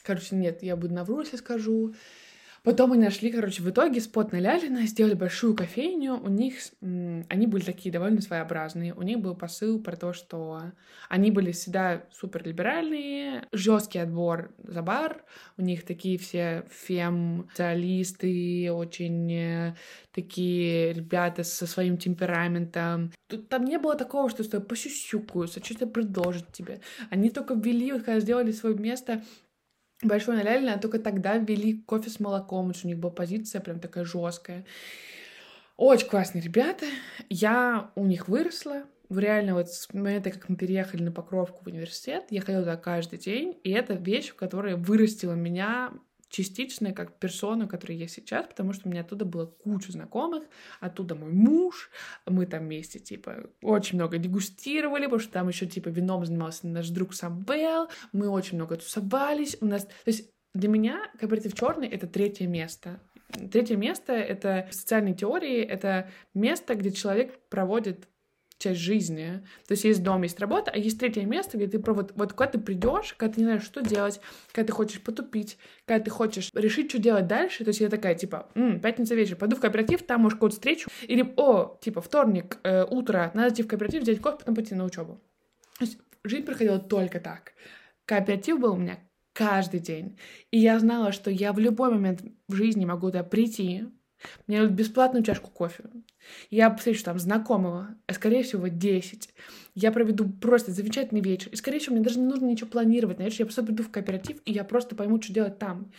Короче, 0.02 0.36
нет, 0.36 0.62
я 0.62 0.76
буду 0.76 0.94
навру, 0.94 1.20
если 1.20 1.36
скажу. 1.36 1.94
Потом 2.68 2.90
мы 2.90 2.98
нашли, 2.98 3.32
короче, 3.32 3.62
в 3.62 3.70
итоге 3.70 3.98
спот 3.98 4.30
на 4.30 4.40
Лялина, 4.40 4.86
сделали 4.86 5.14
большую 5.14 5.56
кофейню. 5.56 6.20
У 6.22 6.28
них, 6.28 6.56
они 6.82 7.46
были 7.46 7.62
такие 7.62 7.90
довольно 7.90 8.20
своеобразные. 8.20 8.92
У 8.92 9.00
них 9.00 9.20
был 9.20 9.34
посыл 9.34 9.82
про 9.82 9.96
то, 9.96 10.12
что 10.12 10.60
они 11.08 11.30
были 11.30 11.52
всегда 11.52 12.04
супер 12.12 12.46
либеральные, 12.46 13.46
жесткий 13.52 14.00
отбор 14.00 14.54
за 14.62 14.82
бар. 14.82 15.24
У 15.56 15.62
них 15.62 15.86
такие 15.86 16.18
все 16.18 16.66
фем-специалисты, 16.68 18.70
очень 18.70 19.32
э, 19.32 19.74
такие 20.12 20.92
ребята 20.92 21.44
со 21.44 21.66
своим 21.66 21.96
темпераментом. 21.96 23.14
Тут 23.28 23.48
там 23.48 23.64
не 23.64 23.78
было 23.78 23.94
такого, 23.94 24.28
что 24.28 24.46
тобой 24.46 24.66
посюсюкаются, 24.66 25.64
что-то 25.64 25.86
предложат 25.86 26.52
тебе. 26.52 26.82
Они 27.08 27.30
только 27.30 27.54
ввели, 27.54 27.92
вот 27.92 28.02
когда 28.02 28.20
сделали 28.20 28.52
свое 28.52 28.76
место, 28.76 29.22
Большой 30.02 30.36
наляльный, 30.36 30.74
а 30.74 30.78
только 30.78 31.00
тогда 31.00 31.36
ввели 31.36 31.82
кофе 31.82 32.08
с 32.08 32.20
молоком, 32.20 32.72
у 32.72 32.86
них 32.86 32.98
была 32.98 33.10
позиция 33.10 33.60
прям 33.60 33.80
такая 33.80 34.04
жесткая. 34.04 34.64
Очень 35.76 36.08
классные 36.08 36.42
ребята. 36.42 36.86
Я 37.28 37.90
у 37.94 38.04
них 38.04 38.28
выросла. 38.28 38.84
В 39.08 39.18
реально 39.18 39.54
вот 39.54 39.70
с 39.70 39.92
момента, 39.94 40.30
как 40.30 40.48
мы 40.48 40.56
переехали 40.56 41.02
на 41.02 41.10
Покровку 41.10 41.64
в 41.64 41.66
университет, 41.66 42.26
я 42.30 42.42
ходила 42.42 42.62
туда 42.62 42.76
каждый 42.76 43.18
день, 43.18 43.58
и 43.64 43.70
это 43.70 43.94
вещь, 43.94 44.34
которая 44.34 44.76
вырастила 44.76 45.32
меня 45.32 45.92
частично 46.28 46.92
как 46.92 47.18
персону, 47.18 47.68
которая 47.68 47.98
я 47.98 48.08
сейчас, 48.08 48.46
потому 48.46 48.72
что 48.72 48.88
у 48.88 48.90
меня 48.90 49.02
оттуда 49.02 49.24
было 49.24 49.46
куча 49.46 49.92
знакомых, 49.92 50.44
оттуда 50.80 51.14
мой 51.14 51.32
муж, 51.32 51.90
мы 52.26 52.46
там 52.46 52.64
вместе, 52.64 52.98
типа, 52.98 53.50
очень 53.62 53.96
много 53.96 54.18
дегустировали, 54.18 55.04
потому 55.04 55.20
что 55.20 55.32
там 55.32 55.48
еще, 55.48 55.66
типа, 55.66 55.88
вином 55.88 56.24
занимался 56.24 56.66
наш 56.66 56.88
друг 56.88 57.14
Самвел, 57.14 57.88
мы 58.12 58.28
очень 58.28 58.56
много 58.56 58.76
тусовались, 58.76 59.56
у 59.60 59.66
нас, 59.66 59.84
то 59.84 59.92
есть 60.06 60.30
для 60.54 60.68
меня 60.68 61.00
кооператив 61.18 61.54
черный 61.54 61.88
это 61.88 62.06
третье 62.06 62.46
место. 62.46 63.00
Третье 63.52 63.76
место— 63.76 64.12
это 64.14 64.66
в 64.70 64.74
социальной 64.74 65.14
теории, 65.14 65.60
это 65.60 66.10
место, 66.32 66.74
где 66.74 66.90
человек 66.90 67.38
проводит 67.50 68.08
часть 68.58 68.80
жизни. 68.80 69.42
То 69.66 69.72
есть 69.72 69.84
есть 69.84 70.02
дом, 70.02 70.22
есть 70.22 70.38
работа, 70.40 70.70
а 70.72 70.78
есть 70.78 70.98
третье 70.98 71.24
место, 71.24 71.56
где 71.56 71.66
ты 71.66 71.78
вот, 71.78 72.12
вот 72.14 72.32
когда 72.32 72.52
ты 72.52 72.58
придешь, 72.58 73.14
когда 73.16 73.34
ты 73.34 73.40
не 73.40 73.46
знаешь, 73.46 73.62
что 73.62 73.80
делать, 73.80 74.20
когда 74.52 74.66
ты 74.66 74.72
хочешь 74.72 75.00
потупить, 75.00 75.58
когда 75.86 76.04
ты 76.04 76.10
хочешь 76.10 76.50
решить, 76.54 76.90
что 76.90 76.98
делать 76.98 77.26
дальше, 77.26 77.64
то 77.64 77.68
есть 77.68 77.80
я 77.80 77.88
такая, 77.88 78.14
типа, 78.14 78.48
М, 78.54 78.80
пятница 78.80 79.14
вечер, 79.14 79.36
пойду 79.36 79.56
в 79.56 79.60
кооператив, 79.60 80.02
там, 80.02 80.22
может, 80.22 80.38
кого-то 80.38 80.56
встречу, 80.56 80.90
или, 81.02 81.32
о, 81.36 81.78
типа, 81.80 82.00
вторник, 82.00 82.58
э, 82.64 82.84
утро, 82.84 83.30
надо 83.34 83.54
идти 83.54 83.62
в 83.62 83.68
кооператив, 83.68 84.02
взять 84.02 84.20
кофе, 84.20 84.38
потом 84.38 84.54
пойти 84.54 84.74
на 84.74 84.84
учебу. 84.84 85.20
То 85.78 85.84
есть 85.84 85.98
жизнь 86.24 86.44
проходила 86.44 86.78
только 86.78 87.20
так. 87.20 87.52
Кооператив 88.04 88.58
был 88.58 88.72
у 88.72 88.76
меня 88.76 88.98
каждый 89.32 89.78
день. 89.78 90.18
И 90.50 90.58
я 90.58 90.78
знала, 90.80 91.12
что 91.12 91.30
я 91.30 91.52
в 91.52 91.58
любой 91.58 91.90
момент 91.90 92.22
в 92.48 92.54
жизни 92.54 92.84
могу 92.84 93.06
туда 93.08 93.22
прийти, 93.22 93.86
мне 94.46 94.58
дают 94.58 94.72
бесплатную 94.72 95.24
чашку 95.24 95.50
кофе. 95.50 95.84
Я 96.50 96.74
встречу 96.74 97.04
там 97.04 97.18
знакомого, 97.18 97.96
а 98.06 98.12
скорее 98.12 98.42
всего 98.42 98.68
10. 98.68 99.30
Я 99.74 99.92
проведу 99.92 100.28
просто 100.28 100.72
замечательный 100.72 101.20
вечер. 101.20 101.50
И 101.52 101.56
скорее 101.56 101.78
всего 101.78 101.94
мне 101.94 102.04
даже 102.04 102.18
не 102.18 102.26
нужно 102.26 102.46
ничего 102.46 102.68
планировать. 102.68 103.16
Знаешь, 103.16 103.36
я 103.36 103.46
просто 103.46 103.62
приду 103.62 103.82
в 103.82 103.90
кооператив, 103.90 104.38
и 104.44 104.52
я 104.52 104.64
просто 104.64 104.96
пойму, 104.96 105.20
что 105.22 105.32
делать 105.32 105.58
там. 105.58 105.92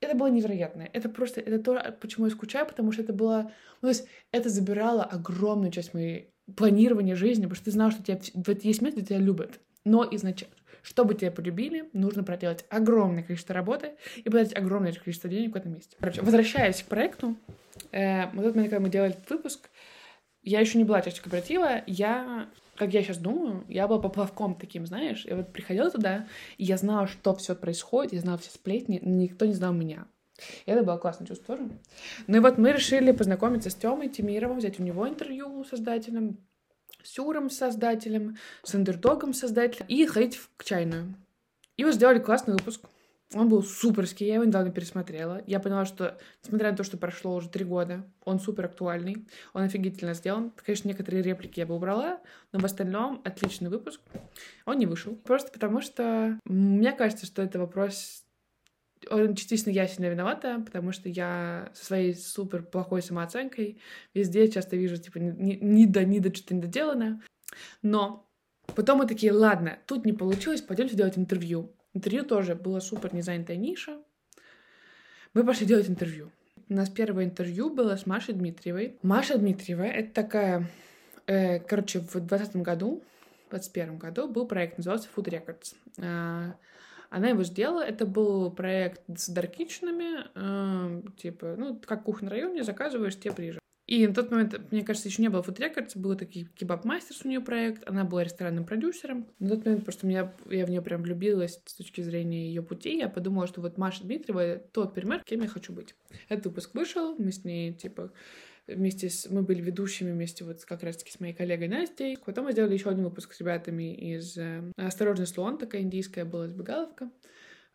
Это 0.00 0.16
было 0.16 0.28
невероятно. 0.28 0.88
Это 0.92 1.08
просто, 1.08 1.40
это 1.40 1.58
то, 1.58 1.96
почему 2.00 2.26
я 2.26 2.32
скучаю, 2.32 2.66
потому 2.66 2.92
что 2.92 3.02
это 3.02 3.12
было, 3.12 3.52
ну, 3.82 3.86
то 3.86 3.88
есть 3.88 4.06
это 4.30 4.48
забирало 4.48 5.02
огромную 5.02 5.72
часть 5.72 5.92
моей 5.92 6.32
планирования 6.56 7.16
жизни, 7.16 7.42
потому 7.42 7.56
что 7.56 7.64
ты 7.66 7.70
знал, 7.72 7.90
что 7.90 8.02
тебя 8.02 8.20
вот 8.34 8.64
есть 8.64 8.80
место, 8.80 9.00
где 9.00 9.08
тебя 9.08 9.18
любят. 9.18 9.60
Но 9.84 10.06
изначально, 10.10 10.54
чтобы 10.82 11.14
тебя 11.14 11.30
полюбили, 11.30 11.88
нужно 11.92 12.24
проделать 12.24 12.64
огромное 12.68 13.22
количество 13.22 13.54
работы 13.54 13.92
и 14.16 14.22
потратить 14.24 14.56
огромное 14.56 14.92
количество 14.92 15.28
денег 15.28 15.52
в 15.52 15.56
этом 15.56 15.74
месте. 15.74 15.96
Короче, 16.00 16.22
возвращаясь 16.22 16.82
к 16.82 16.86
проекту, 16.86 17.36
э, 17.92 18.26
вот 18.32 18.54
момент, 18.54 18.70
когда 18.70 18.80
мы 18.80 18.90
делали 18.90 19.12
этот 19.12 19.28
выпуск, 19.30 19.70
я 20.42 20.60
еще 20.60 20.78
не 20.78 20.84
была 20.84 21.02
частью 21.02 21.22
кооператива, 21.24 21.82
я, 21.86 22.48
как 22.76 22.94
я 22.94 23.02
сейчас 23.02 23.18
думаю, 23.18 23.64
я 23.68 23.88
была 23.88 24.00
поплавком 24.00 24.54
таким, 24.54 24.86
знаешь, 24.86 25.24
я 25.26 25.36
вот 25.36 25.52
приходила 25.52 25.90
туда, 25.90 26.26
и 26.56 26.64
я 26.64 26.76
знала, 26.76 27.06
что 27.06 27.34
все 27.34 27.54
происходит, 27.54 28.12
я 28.12 28.20
знала 28.20 28.38
все 28.38 28.50
сплетни, 28.50 29.00
но 29.02 29.10
никто 29.10 29.46
не 29.46 29.54
знал 29.54 29.72
меня. 29.72 30.06
И 30.66 30.70
это 30.70 30.84
было 30.84 30.96
классное 30.96 31.26
чувство 31.26 31.56
тоже. 31.56 31.70
Ну 32.26 32.36
и 32.36 32.40
вот 32.40 32.58
мы 32.58 32.72
решили 32.72 33.10
познакомиться 33.12 33.70
с 33.70 33.74
Тёмой 33.74 34.08
Тимировым, 34.08 34.58
взять 34.58 34.78
у 34.78 34.82
него 34.82 35.08
интервью 35.08 35.64
создателем, 35.64 36.38
с 37.08 37.16
Юром, 37.16 37.48
создателем, 37.48 38.36
с 38.62 38.74
Андердогом, 38.74 39.32
создателем, 39.32 39.86
и 39.88 40.04
ходить 40.04 40.36
в 40.36 40.62
чайную. 40.62 41.14
И 41.78 41.84
вот 41.84 41.94
сделали 41.94 42.18
классный 42.18 42.54
выпуск. 42.54 42.82
Он 43.34 43.48
был 43.48 43.62
суперский, 43.62 44.26
я 44.26 44.34
его 44.34 44.44
недавно 44.44 44.70
пересмотрела. 44.70 45.42
Я 45.46 45.60
поняла, 45.60 45.84
что, 45.84 46.18
несмотря 46.42 46.70
на 46.70 46.76
то, 46.76 46.84
что 46.84 46.96
прошло 46.96 47.34
уже 47.34 47.48
три 47.48 47.64
года, 47.64 48.04
он 48.24 48.40
супер 48.40 48.66
актуальный, 48.66 49.26
он 49.52 49.62
офигительно 49.62 50.14
сделан. 50.14 50.52
Конечно, 50.64 50.88
некоторые 50.88 51.22
реплики 51.22 51.60
я 51.60 51.66
бы 51.66 51.74
убрала, 51.74 52.20
но 52.52 52.58
в 52.58 52.64
остальном 52.64 53.20
отличный 53.24 53.70
выпуск. 53.70 54.00
Он 54.64 54.78
не 54.78 54.86
вышел. 54.86 55.14
Просто 55.14 55.50
потому 55.52 55.80
что 55.80 56.38
мне 56.44 56.92
кажется, 56.92 57.26
что 57.26 57.42
это 57.42 57.58
вопрос 57.58 58.24
частично 59.34 59.70
я 59.70 59.86
сильно 59.86 60.08
виновата, 60.08 60.62
потому 60.64 60.92
что 60.92 61.08
я 61.08 61.70
со 61.74 61.84
своей 61.84 62.14
супер 62.14 62.62
плохой 62.62 63.02
самооценкой 63.02 63.80
везде 64.14 64.48
часто 64.50 64.76
вижу, 64.76 64.96
типа, 64.96 65.18
ни 65.18 65.86
да, 65.86 66.04
ни 66.04 66.18
да, 66.18 66.32
что-то 66.34 66.54
недоделано. 66.54 67.22
Но 67.82 68.28
потом 68.74 68.98
мы 68.98 69.06
такие, 69.06 69.32
ладно, 69.32 69.78
тут 69.86 70.04
не 70.04 70.12
получилось, 70.12 70.62
пойдемте 70.62 70.96
делать 70.96 71.18
интервью. 71.18 71.74
Интервью 71.94 72.24
тоже 72.24 72.54
была 72.54 72.80
супер 72.80 73.14
незанятая 73.14 73.56
ниша. 73.56 73.98
Мы 75.34 75.44
пошли 75.44 75.66
делать 75.66 75.88
интервью. 75.88 76.30
У 76.68 76.74
нас 76.74 76.90
первое 76.90 77.24
интервью 77.24 77.70
было 77.70 77.96
с 77.96 78.04
Машей 78.04 78.34
Дмитриевой. 78.34 78.98
Маша 79.02 79.38
Дмитриева— 79.38 79.82
это 79.84 80.12
такая... 80.12 80.66
Э, 81.26 81.60
короче, 81.60 82.00
в 82.00 82.12
2020 82.12 82.56
году, 82.56 83.02
в 83.46 83.50
2021 83.50 83.98
году 83.98 84.28
был 84.28 84.46
проект, 84.46 84.76
назывался 84.76 85.08
Food 85.14 85.30
Records. 85.30 86.54
Она 87.10 87.28
его 87.28 87.42
сделала. 87.42 87.82
Это 87.82 88.04
был 88.06 88.50
проект 88.50 89.02
с 89.16 89.28
даркичными, 89.28 90.26
э, 90.34 91.02
типа, 91.16 91.54
ну, 91.56 91.80
как 91.84 92.04
кухня 92.04 92.30
районе, 92.30 92.64
заказываешь, 92.64 93.18
тебе 93.18 93.32
приезжают. 93.32 93.58
И 93.88 94.06
на 94.06 94.12
тот 94.12 94.30
момент, 94.30 94.54
мне 94.70 94.84
кажется, 94.84 95.08
еще 95.08 95.22
не 95.22 95.30
было 95.30 95.40
Food 95.40 95.56
Records, 95.56 95.98
был 95.98 96.14
такой 96.14 96.46
Kebab 96.60 96.82
Masters 96.82 97.22
у 97.24 97.28
нее 97.28 97.40
проект, 97.40 97.88
она 97.88 98.04
была 98.04 98.22
ресторанным 98.22 98.66
продюсером. 98.66 99.26
На 99.38 99.48
тот 99.48 99.64
момент 99.64 99.84
просто 99.84 100.06
меня, 100.06 100.34
я 100.50 100.66
в 100.66 100.70
нее 100.70 100.82
прям 100.82 101.00
влюбилась 101.00 101.58
с 101.64 101.72
точки 101.72 102.02
зрения 102.02 102.48
ее 102.48 102.62
пути. 102.62 102.98
Я 102.98 103.08
подумала, 103.08 103.46
что 103.46 103.62
вот 103.62 103.78
Маша 103.78 104.04
Дмитриева 104.04 104.58
тот 104.72 104.92
пример, 104.92 105.22
кем 105.24 105.40
я 105.40 105.48
хочу 105.48 105.72
быть. 105.72 105.94
Этот 106.28 106.46
выпуск 106.46 106.74
вышел, 106.74 107.16
мы 107.16 107.32
с 107.32 107.44
ней, 107.44 107.72
типа, 107.72 108.12
вместе 108.68 109.10
с... 109.10 109.28
Мы 109.28 109.42
были 109.42 109.60
ведущими 109.60 110.12
вместе 110.12 110.44
вот 110.44 110.64
как 110.64 110.82
раз-таки 110.82 111.10
с 111.10 111.20
моей 111.20 111.34
коллегой 111.34 111.68
Настей. 111.68 112.18
Потом 112.24 112.44
мы 112.44 112.52
сделали 112.52 112.74
еще 112.74 112.90
один 112.90 113.04
выпуск 113.04 113.32
с 113.32 113.40
ребятами 113.40 113.94
из 113.94 114.36
э, 114.36 114.62
«Осторожный 114.76 115.26
слон», 115.26 115.58
такая 115.58 115.82
индийская 115.82 116.24
была 116.24 116.46
избегаловка 116.46 117.10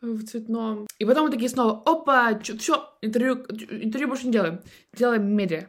в 0.02 0.24
цветном. 0.24 0.88
И 1.00 1.06
потом 1.06 1.26
мы 1.26 1.32
такие 1.32 1.50
снова, 1.50 1.82
опа, 1.86 2.40
все, 2.40 2.90
интервью, 3.02 3.46
интервью 3.70 4.10
больше 4.10 4.28
не 4.28 4.34
делаем, 4.34 4.60
делаем 4.94 5.26
медиа. 5.26 5.68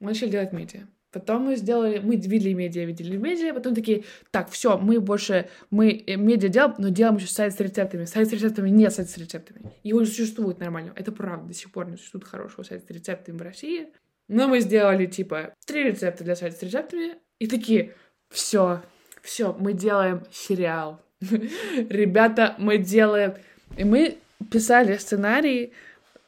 Мы 0.00 0.08
начали 0.08 0.30
делать 0.30 0.52
медиа. 0.52 0.86
Потом 1.10 1.44
мы 1.44 1.56
сделали, 1.56 1.98
мы 1.98 2.16
видели 2.16 2.52
медиа, 2.52 2.84
видели 2.84 3.16
медиа, 3.16 3.54
потом 3.54 3.74
такие, 3.74 4.04
так, 4.30 4.50
все, 4.50 4.76
мы 4.76 5.00
больше, 5.00 5.48
мы 5.70 6.04
э, 6.06 6.16
медиа 6.16 6.48
делаем, 6.50 6.74
но 6.78 6.88
делаем 6.90 7.16
еще 7.16 7.28
сайт 7.28 7.54
с 7.54 7.60
рецептами. 7.60 8.04
Сайт 8.04 8.28
с 8.28 8.32
рецептами 8.32 8.68
нет 8.68 8.92
сайт 8.92 9.08
с 9.08 9.16
рецептами. 9.16 9.72
Его 9.82 10.00
не 10.00 10.06
существует 10.06 10.58
нормально. 10.58 10.92
Это 10.94 11.12
правда, 11.12 11.48
до 11.48 11.54
сих 11.54 11.72
пор 11.72 11.88
не 11.88 11.96
существует 11.96 12.24
хорошего 12.24 12.64
сайта 12.64 12.84
с 12.86 12.90
рецептами 12.90 13.38
в 13.38 13.42
России. 13.42 13.88
Но 14.28 14.48
мы 14.48 14.60
сделали, 14.60 15.06
типа, 15.06 15.54
три 15.66 15.84
рецепта 15.84 16.24
для 16.24 16.34
сайта 16.34 16.56
с 16.56 16.62
рецептами, 16.62 17.14
и 17.38 17.46
такие, 17.46 17.94
все, 18.30 18.82
все, 19.22 19.52
мы 19.58 19.72
делаем 19.72 20.22
сериал. 20.32 21.00
Ребята, 21.20 22.54
мы 22.58 22.78
делаем... 22.78 23.34
И 23.76 23.84
мы 23.84 24.18
писали 24.50 24.96
сценарий 24.96 25.72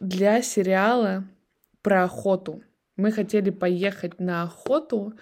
для 0.00 0.42
сериала 0.42 1.24
про 1.82 2.04
охоту. 2.04 2.62
Мы 2.96 3.12
хотели 3.12 3.50
поехать 3.50 4.18
на 4.18 4.42
охоту, 4.42 5.14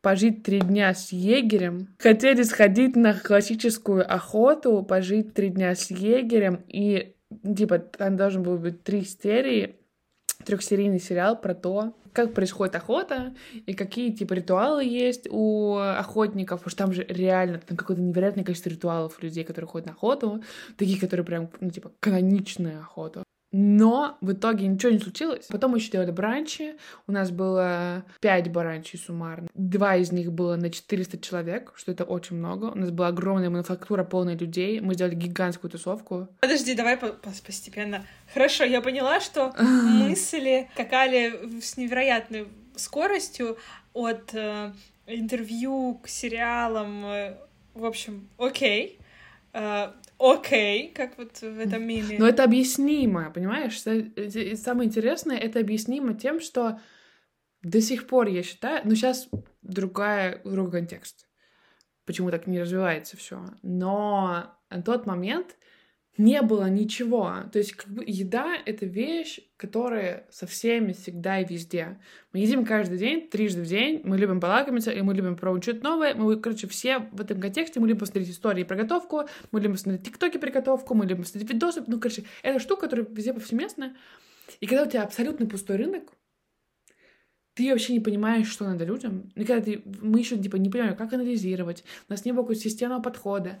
пожить 0.00 0.42
три 0.42 0.60
дня 0.60 0.94
с 0.94 1.12
егерем. 1.12 1.88
Хотели 1.98 2.42
сходить 2.42 2.96
на 2.96 3.14
классическую 3.14 4.10
охоту, 4.10 4.82
пожить 4.82 5.34
три 5.34 5.50
дня 5.50 5.74
с 5.74 5.90
егерем. 5.90 6.64
И, 6.68 7.14
типа, 7.56 7.78
там 7.78 8.16
должен 8.16 8.42
был 8.42 8.56
быть 8.56 8.82
три 8.82 9.04
серии, 9.04 9.76
трехсерийный 10.44 11.00
сериал 11.00 11.38
про 11.38 11.54
то, 11.54 11.94
как 12.18 12.34
происходит 12.34 12.74
охота 12.74 13.32
и 13.64 13.74
какие, 13.74 14.10
типа, 14.10 14.32
ритуалы 14.32 14.84
есть 14.84 15.28
у 15.30 15.76
охотников, 15.76 16.60
потому 16.60 16.70
что 16.70 16.84
там 16.84 16.92
же 16.92 17.06
реально 17.08 17.60
там 17.60 17.76
какое-то 17.76 18.02
невероятное 18.02 18.42
количество 18.42 18.70
ритуалов 18.70 19.22
людей, 19.22 19.44
которые 19.44 19.68
ходят 19.68 19.86
на 19.86 19.92
охоту, 19.92 20.42
такие, 20.76 20.98
которые 20.98 21.24
прям, 21.24 21.48
ну, 21.60 21.70
типа, 21.70 21.92
каноничная 22.00 22.80
охота. 22.80 23.22
Но 23.50 24.18
в 24.20 24.32
итоге 24.32 24.66
ничего 24.66 24.92
не 24.92 24.98
случилось. 24.98 25.46
Потом 25.46 25.72
мы 25.72 25.78
еще 25.78 25.90
делали 25.90 26.10
бранчи. 26.10 26.74
У 27.06 27.12
нас 27.12 27.30
было 27.30 28.04
5 28.20 28.52
бранчей 28.52 28.98
суммарно. 28.98 29.48
Два 29.54 29.96
из 29.96 30.12
них 30.12 30.32
было 30.32 30.56
на 30.56 30.70
400 30.70 31.18
человек, 31.18 31.72
что 31.76 31.92
это 31.92 32.04
очень 32.04 32.36
много. 32.36 32.66
У 32.66 32.74
нас 32.74 32.90
была 32.90 33.08
огромная 33.08 33.48
мануфактура, 33.48 34.04
полная 34.04 34.36
людей. 34.36 34.80
Мы 34.80 34.94
сделали 34.94 35.14
гигантскую 35.14 35.70
тусовку. 35.70 36.28
Подожди, 36.40 36.74
давай 36.74 36.98
по 36.98 37.08
постепенно. 37.08 38.04
Хорошо, 38.34 38.64
я 38.64 38.82
поняла, 38.82 39.20
что 39.20 39.54
мысли 39.58 40.68
скакали 40.74 41.60
с 41.60 41.76
невероятной 41.78 42.48
скоростью 42.76 43.56
от 43.94 44.34
э, 44.34 44.72
интервью 45.06 46.00
к 46.02 46.08
сериалам. 46.08 47.04
Э, 47.06 47.36
в 47.74 47.84
общем, 47.86 48.28
окей. 48.36 48.98
Э, 49.54 49.92
окей, 50.18 50.92
как 50.92 51.16
вот 51.18 51.40
в 51.40 51.58
этом 51.58 51.84
меме. 51.86 52.16
Но 52.18 52.28
это 52.28 52.44
объяснимо, 52.44 53.30
понимаешь? 53.30 53.80
Самое 53.80 54.88
интересное, 54.88 55.36
это 55.36 55.60
объяснимо 55.60 56.14
тем, 56.14 56.40
что 56.40 56.80
до 57.62 57.80
сих 57.80 58.06
пор, 58.06 58.28
я 58.28 58.42
считаю, 58.42 58.82
ну 58.84 58.94
сейчас 58.94 59.28
другая, 59.62 60.40
другой 60.44 60.72
контекст, 60.72 61.28
почему 62.04 62.30
так 62.30 62.46
не 62.46 62.60
развивается 62.60 63.16
все. 63.16 63.44
Но 63.62 64.54
на 64.70 64.82
тот 64.82 65.06
момент 65.06 65.56
не 66.18 66.42
было 66.42 66.68
ничего. 66.68 67.36
То 67.52 67.58
есть, 67.58 67.72
как 67.72 67.88
бы 67.88 68.04
еда— 68.06 68.56
это 68.66 68.84
вещь, 68.84 69.40
которая 69.56 70.26
со 70.30 70.46
всеми 70.46 70.92
всегда 70.92 71.40
и 71.40 71.46
везде. 71.46 71.98
Мы 72.32 72.40
едим 72.40 72.64
каждый 72.66 72.98
день, 72.98 73.28
трижды 73.28 73.62
в 73.62 73.66
день, 73.66 74.00
мы 74.04 74.18
любим 74.18 74.40
полакомиться, 74.40 74.90
и 74.90 75.00
мы 75.00 75.14
любим 75.14 75.38
что-то 75.38 75.82
новое. 75.82 76.14
Мы, 76.14 76.38
короче, 76.38 76.66
все 76.66 76.98
в 77.12 77.20
этом 77.20 77.40
контексте, 77.40 77.78
мы 77.78 77.86
любим 77.86 78.00
посмотреть 78.00 78.30
истории 78.30 78.64
про 78.64 78.76
готовку, 78.76 79.22
мы 79.52 79.60
любим 79.60 79.76
смотреть 79.76 80.04
тиктоки 80.04 80.38
про 80.38 80.50
готовку, 80.50 80.94
мы 80.94 81.06
любим 81.06 81.24
смотреть 81.24 81.50
видосы. 81.50 81.84
Ну, 81.86 82.00
короче, 82.00 82.24
это 82.42 82.58
штука, 82.58 82.82
которая 82.82 83.06
везде 83.08 83.32
повсеместная. 83.32 83.96
И 84.60 84.66
когда 84.66 84.82
у 84.82 84.90
тебя 84.90 85.04
абсолютно 85.04 85.46
пустой 85.46 85.76
рынок, 85.76 86.12
ты 87.58 87.70
вообще 87.72 87.92
не 87.92 87.98
понимаешь, 87.98 88.48
что 88.48 88.64
надо 88.66 88.84
людям. 88.84 89.32
И 89.34 89.44
когда 89.44 89.60
ты, 89.60 89.82
мы 90.00 90.20
еще 90.20 90.38
типа 90.38 90.54
не 90.54 90.70
понимаем, 90.70 90.94
как 90.94 91.12
анализировать. 91.12 91.82
У 92.08 92.12
нас 92.12 92.24
не 92.24 92.30
было 92.30 92.42
какого-то 92.42 92.60
системного 92.60 93.02
подхода. 93.02 93.58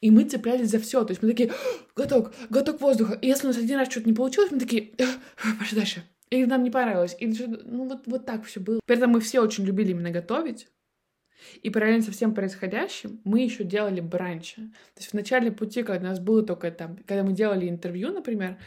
И 0.00 0.12
мы 0.12 0.22
цеплялись 0.22 0.70
за 0.70 0.78
все. 0.78 1.02
То 1.04 1.10
есть 1.10 1.20
мы 1.20 1.30
такие, 1.30 1.50
готов, 1.96 2.32
готов 2.48 2.80
воздуха. 2.80 3.14
И 3.14 3.26
если 3.26 3.48
у 3.48 3.50
нас 3.50 3.58
один 3.58 3.76
раз 3.76 3.90
что-то 3.90 4.06
не 4.06 4.14
получилось, 4.14 4.52
мы 4.52 4.60
такие, 4.60 4.92
пошли 5.58 5.76
дальше. 5.76 6.04
И 6.30 6.46
нам 6.46 6.62
не 6.62 6.70
понравилось. 6.70 7.16
И 7.18 7.26
ну 7.26 7.88
вот, 7.88 8.02
вот 8.06 8.24
так 8.24 8.44
все 8.44 8.60
было. 8.60 8.78
При 8.86 8.96
этом 8.96 9.10
мы 9.10 9.20
все 9.20 9.40
очень 9.40 9.64
любили 9.64 9.90
именно 9.90 10.12
готовить. 10.12 10.68
И 11.60 11.70
параллельно 11.70 12.02
со 12.04 12.12
всем 12.12 12.32
происходящим 12.32 13.20
мы 13.24 13.40
еще 13.40 13.64
делали 13.64 14.00
бранчи. 14.00 14.62
То 14.94 14.98
есть 14.98 15.10
в 15.10 15.14
начале 15.14 15.50
пути, 15.50 15.82
когда 15.82 16.06
у 16.06 16.10
нас 16.10 16.20
было 16.20 16.44
только 16.44 16.70
там, 16.70 16.98
когда 16.98 17.24
мы 17.24 17.32
делали 17.32 17.68
интервью, 17.68 18.12
например, 18.12 18.58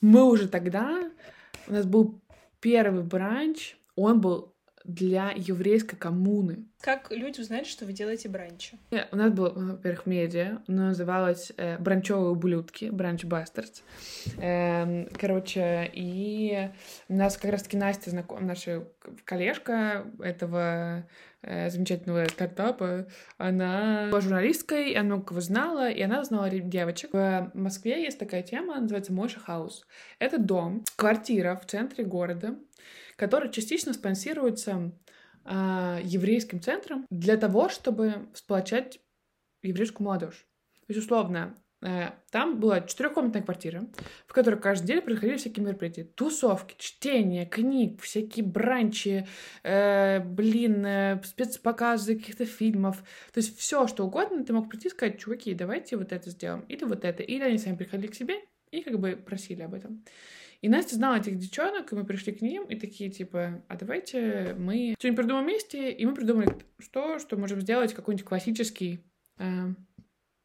мы 0.00 0.24
уже 0.24 0.48
тогда, 0.48 1.12
у 1.68 1.72
нас 1.72 1.86
был 1.86 2.20
первый 2.60 3.04
бранч, 3.04 3.76
он 3.96 4.20
был 4.20 4.52
для 4.84 5.32
еврейской 5.36 5.96
коммуны. 5.96 6.66
Как 6.80 7.10
люди 7.10 7.40
узнали, 7.40 7.64
что 7.64 7.84
вы 7.84 7.92
делаете 7.92 8.28
бранчи? 8.28 8.78
У 9.12 9.16
нас 9.16 9.32
было, 9.32 9.50
во-первых, 9.50 10.06
медиа, 10.06 10.62
оно 10.66 10.86
называлось 10.86 11.52
э, 11.56 11.78
«Бранчевые 11.78 12.30
ублюдки», 12.30 12.86
«Бранч 12.90 13.24
Бастердс». 13.24 13.82
Э, 14.38 15.06
короче, 15.18 15.88
и 15.94 16.70
у 17.08 17.14
нас 17.14 17.36
как 17.36 17.52
раз-таки 17.52 17.76
Настя, 17.76 18.10
знаком, 18.10 18.44
наша 18.44 18.88
коллежка 19.24 20.04
этого 20.18 21.06
э, 21.42 21.70
замечательного 21.70 22.24
стартапа, 22.24 23.06
она 23.38 24.08
была 24.10 24.20
журналисткой, 24.20 24.94
она 24.94 25.04
много 25.04 25.26
кого 25.26 25.40
знала, 25.40 25.88
и 25.88 26.02
она 26.02 26.24
знала 26.24 26.50
девочек. 26.50 27.12
В 27.12 27.52
Москве 27.54 28.02
есть 28.02 28.18
такая 28.18 28.42
тема, 28.42 28.80
называется 28.80 29.12
«Мойша 29.12 29.38
Хаус». 29.38 29.86
Это 30.18 30.38
дом, 30.38 30.82
квартира 30.96 31.54
в 31.54 31.66
центре 31.66 32.04
города, 32.04 32.56
который 33.22 33.52
частично 33.52 33.92
спонсируется 33.92 34.90
э, 35.44 36.00
еврейским 36.02 36.60
центром 36.60 37.06
для 37.08 37.36
того, 37.36 37.68
чтобы 37.68 38.26
сплочать 38.34 38.98
еврейскую 39.62 40.06
молодежь. 40.06 40.44
То 40.80 40.86
есть, 40.88 41.04
условно, 41.04 41.56
э, 41.82 42.10
там 42.32 42.58
была 42.58 42.80
четырехкомнатная 42.80 43.42
квартира, 43.42 43.86
в 44.26 44.32
которой 44.32 44.58
каждый 44.58 44.88
день 44.88 45.02
происходили 45.02 45.36
всякие 45.36 45.64
мероприятия. 45.64 46.02
Тусовки, 46.02 46.74
чтение, 46.76 47.46
книг, 47.46 48.02
всякие 48.02 48.44
бранчи, 48.44 49.24
э, 49.62 50.18
блин, 50.18 50.84
э, 50.84 51.20
спецпоказы 51.22 52.18
каких-то 52.18 52.44
фильмов. 52.44 53.04
То 53.32 53.38
есть 53.38 53.56
все, 53.56 53.86
что 53.86 54.04
угодно, 54.04 54.44
ты 54.44 54.52
мог 54.52 54.68
прийти 54.68 54.88
и 54.88 54.90
сказать, 54.90 55.20
чуваки, 55.20 55.54
давайте 55.54 55.96
вот 55.96 56.10
это 56.10 56.28
сделаем, 56.28 56.62
или 56.62 56.82
вот 56.82 57.04
это. 57.04 57.22
Или 57.22 57.44
они 57.44 57.58
сами 57.58 57.76
приходили 57.76 58.10
к 58.10 58.16
себе 58.16 58.40
и 58.72 58.80
как 58.80 58.98
бы 58.98 59.14
просили 59.14 59.62
об 59.62 59.74
этом. 59.74 60.02
И 60.62 60.68
Настя 60.68 60.94
знала 60.94 61.16
этих 61.16 61.38
девчонок, 61.38 61.92
и 61.92 61.96
мы 61.96 62.04
пришли 62.04 62.32
к 62.32 62.40
ним, 62.40 62.64
и 62.66 62.76
такие, 62.76 63.10
типа, 63.10 63.64
а 63.66 63.76
давайте 63.76 64.54
мы 64.56 64.94
что-нибудь 64.96 65.16
придумаем 65.16 65.44
вместе, 65.44 65.90
и 65.90 66.06
мы 66.06 66.14
придумали 66.14 66.56
что, 66.78 67.18
что 67.18 67.36
можем 67.36 67.60
сделать 67.60 67.92
какой-нибудь 67.92 68.24
классический 68.24 69.04
э, 69.38 69.74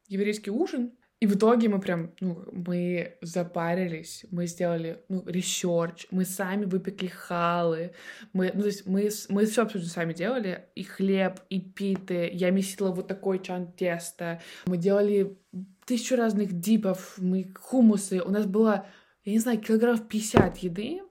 еврейский 0.07 0.49
ужин. 0.49 0.93
И 1.19 1.25
в 1.25 1.35
итоге 1.35 1.67
мы 1.69 1.79
прям, 1.79 2.13
ну, 2.19 2.43
мы 2.51 3.17
запарились, 3.21 4.25
мы 4.29 4.45
сделали, 4.45 5.03
ну, 5.09 5.23
research, 5.25 6.07
мы 6.11 6.25
сами 6.25 6.65
выпекли 6.65 7.07
халы, 7.07 7.93
мы, 8.33 8.51
ну, 8.53 8.61
то 8.61 8.67
есть 8.67 8.85
мы, 8.85 9.09
мы 9.29 9.45
все 9.45 9.63
абсолютно 9.63 9.91
сами 9.91 10.13
делали, 10.13 10.65
и 10.75 10.83
хлеб, 10.83 11.39
и 11.49 11.59
питы, 11.59 12.29
я 12.31 12.51
месила 12.51 12.91
вот 12.91 13.07
такой 13.07 13.39
чан 13.39 13.71
теста, 13.71 14.41
мы 14.67 14.77
делали 14.77 15.37
тысячу 15.85 16.15
разных 16.17 16.59
dip 16.59 16.87
ов, 16.87 17.15
мы 17.17 17.51
хумусы, 17.59 18.21
у 18.21 18.29
нас 18.29 18.45
была 18.45 18.85
я 19.27 19.33
не 19.33 19.39
знаю, 19.39 19.59
килограмм 19.59 19.97
50 19.97 20.57
еды, 20.59 21.01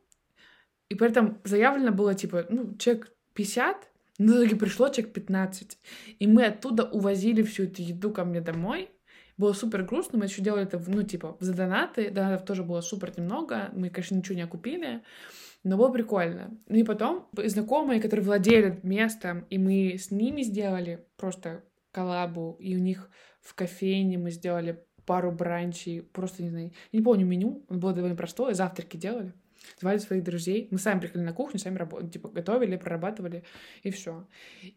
и 0.88 0.94
при 0.94 1.08
этом 1.08 1.38
заявлено 1.44 1.92
было, 1.92 2.14
типа, 2.14 2.46
ну, 2.48 2.74
человек 2.78 3.12
50, 3.34 3.90
но 4.18 4.32
в 4.32 4.36
итоге 4.36 4.56
пришло 4.56 4.88
человек 4.88 5.12
15. 5.12 5.78
И 6.18 6.26
мы 6.26 6.46
оттуда 6.46 6.84
увозили 6.84 7.42
всю 7.42 7.64
эту 7.64 7.82
еду 7.82 8.10
ко 8.10 8.24
мне 8.24 8.40
домой. 8.40 8.88
Было 9.36 9.52
супер 9.52 9.82
грустно, 9.82 10.18
мы 10.18 10.24
еще 10.24 10.40
делали 10.40 10.62
это, 10.62 10.82
ну, 10.86 11.02
типа, 11.02 11.36
за 11.40 11.52
донаты. 11.52 12.08
Донатов 12.08 12.46
тоже 12.46 12.62
было 12.62 12.80
супер 12.80 13.12
немного, 13.18 13.68
мы, 13.74 13.90
конечно, 13.90 14.14
ничего 14.14 14.36
не 14.36 14.44
окупили, 14.44 15.02
но 15.62 15.76
было 15.76 15.90
прикольно. 15.90 16.58
Ну 16.68 16.76
и 16.76 16.84
потом 16.84 17.28
знакомые, 17.36 18.00
которые 18.00 18.24
владели 18.24 18.80
местом, 18.82 19.44
и 19.50 19.58
мы 19.58 19.98
с 19.98 20.10
ними 20.10 20.40
сделали 20.40 21.04
просто 21.18 21.64
коллабу, 21.92 22.56
и 22.60 22.76
у 22.76 22.78
них 22.78 23.10
в 23.42 23.54
кофейне 23.54 24.16
мы 24.16 24.30
сделали 24.30 24.82
пару 25.06 25.32
бранчей, 25.32 26.02
просто 26.02 26.42
не 26.42 26.50
знаю, 26.50 26.72
не 26.92 27.00
помню 27.00 27.24
меню, 27.24 27.64
было 27.68 27.92
довольно 27.92 28.16
простое, 28.16 28.54
завтраки 28.54 28.96
делали, 28.96 29.32
звали 29.80 29.98
своих 29.98 30.24
друзей, 30.24 30.68
мы 30.70 30.78
сами 30.78 31.00
приходили 31.00 31.24
на 31.24 31.32
кухню, 31.32 31.58
сами 31.58 31.78
работали, 31.78 32.10
типа 32.10 32.28
готовили, 32.28 32.76
прорабатывали, 32.76 33.44
и 33.82 33.90
все. 33.90 34.26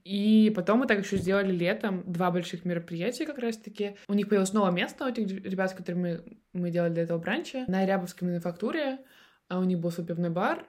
И 0.03 0.51
потом 0.55 0.79
мы 0.79 0.87
так 0.87 0.99
еще 0.99 1.17
сделали 1.17 1.51
летом 1.51 2.03
два 2.05 2.31
больших 2.31 2.65
мероприятия 2.65 3.25
как 3.25 3.39
раз-таки. 3.39 3.95
У 4.07 4.13
них 4.13 4.29
появилось 4.29 4.53
новое 4.53 4.71
место, 4.71 5.05
у 5.05 5.09
этих 5.09 5.27
ребят, 5.45 5.71
с 5.71 5.73
которыми 5.73 6.21
мы, 6.53 6.61
мы 6.61 6.71
делали 6.71 6.93
для 6.93 7.03
этого 7.03 7.17
бранча, 7.17 7.65
на 7.67 7.85
Рябовской 7.85 8.27
мануфактуре, 8.27 8.99
а 9.47 9.59
у 9.59 9.63
них 9.63 9.79
был 9.79 9.91
свой 9.91 10.05
пивной 10.05 10.29
бар, 10.29 10.65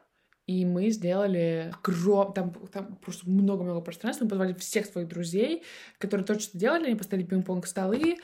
и 0.51 0.65
мы 0.65 0.91
сделали 0.91 1.73
огром... 1.73 2.33
Там, 2.33 2.53
там 2.73 2.97
просто 2.97 3.31
много-много 3.31 3.81
пространства. 3.81 4.25
Мы 4.25 4.31
позвали 4.31 4.53
всех 4.55 4.87
своих 4.87 5.07
друзей, 5.07 5.63
которые 5.99 6.27
тоже 6.27 6.41
что 6.41 6.59
делали. 6.59 6.87
Они 6.87 6.97
поставили 6.97 7.25
пинг-понг 7.25 7.67
столы, 7.67 8.17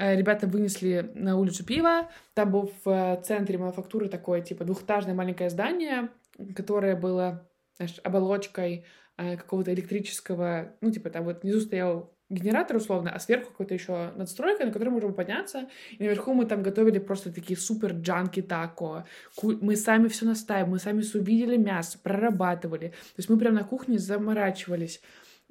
ребята 0.00 0.46
вынесли 0.46 1.10
на 1.14 1.36
улицу 1.36 1.64
пиво. 1.64 2.08
Там 2.34 2.50
был 2.50 2.72
в 2.84 3.22
центре 3.24 3.58
мануфактуры 3.58 4.08
такое, 4.08 4.40
типа, 4.40 4.64
двухэтажное 4.64 5.14
маленькое 5.14 5.50
здание, 5.50 6.08
которое 6.54 6.96
было 6.96 7.46
знаешь, 7.76 7.98
оболочкой 8.02 8.84
э, 9.16 9.36
какого-то 9.36 9.72
электрического, 9.72 10.74
ну, 10.80 10.90
типа, 10.90 11.10
там 11.10 11.24
вот 11.24 11.42
внизу 11.42 11.60
стоял 11.60 12.14
генератор 12.30 12.76
условно, 12.76 13.10
а 13.12 13.18
сверху 13.18 13.50
какой-то 13.50 13.74
еще 13.74 14.12
надстройка, 14.16 14.64
на 14.64 14.72
которой 14.72 14.90
можем 14.90 15.12
подняться. 15.12 15.68
И 15.90 16.02
наверху 16.02 16.32
мы 16.32 16.46
там 16.46 16.62
готовили 16.62 16.98
просто 16.98 17.32
такие 17.32 17.58
супер 17.58 17.92
джанки 17.92 18.40
тако. 18.40 19.04
Мы 19.42 19.76
сами 19.76 20.08
все 20.08 20.26
настаивали, 20.26 20.70
мы 20.70 20.78
сами 20.78 21.02
увидели 21.14 21.56
мясо, 21.56 21.98
прорабатывали. 22.00 22.88
То 22.88 23.18
есть 23.18 23.28
мы 23.28 23.36
прям 23.36 23.54
на 23.54 23.64
кухне 23.64 23.98
заморачивались 23.98 25.02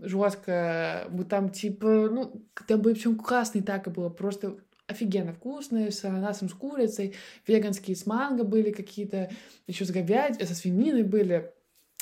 жестко. 0.01 1.07
Мы 1.09 1.25
там 1.25 1.49
типа, 1.49 2.09
ну, 2.09 2.45
там 2.67 2.81
было 2.81 2.93
причем 2.93 3.17
классный 3.17 3.61
тако 3.61 3.89
было, 3.89 4.09
просто 4.09 4.57
офигенно 4.87 5.33
вкусные, 5.33 5.91
с 5.91 6.03
ананасом, 6.03 6.49
с 6.49 6.53
курицей, 6.53 7.15
веганские 7.47 7.95
с 7.95 8.05
манго 8.05 8.43
были 8.43 8.71
какие-то, 8.71 9.29
еще 9.67 9.85
с 9.85 9.91
говядиной, 9.91 10.47
со 10.47 10.55
свининой 10.55 11.03
были. 11.03 11.51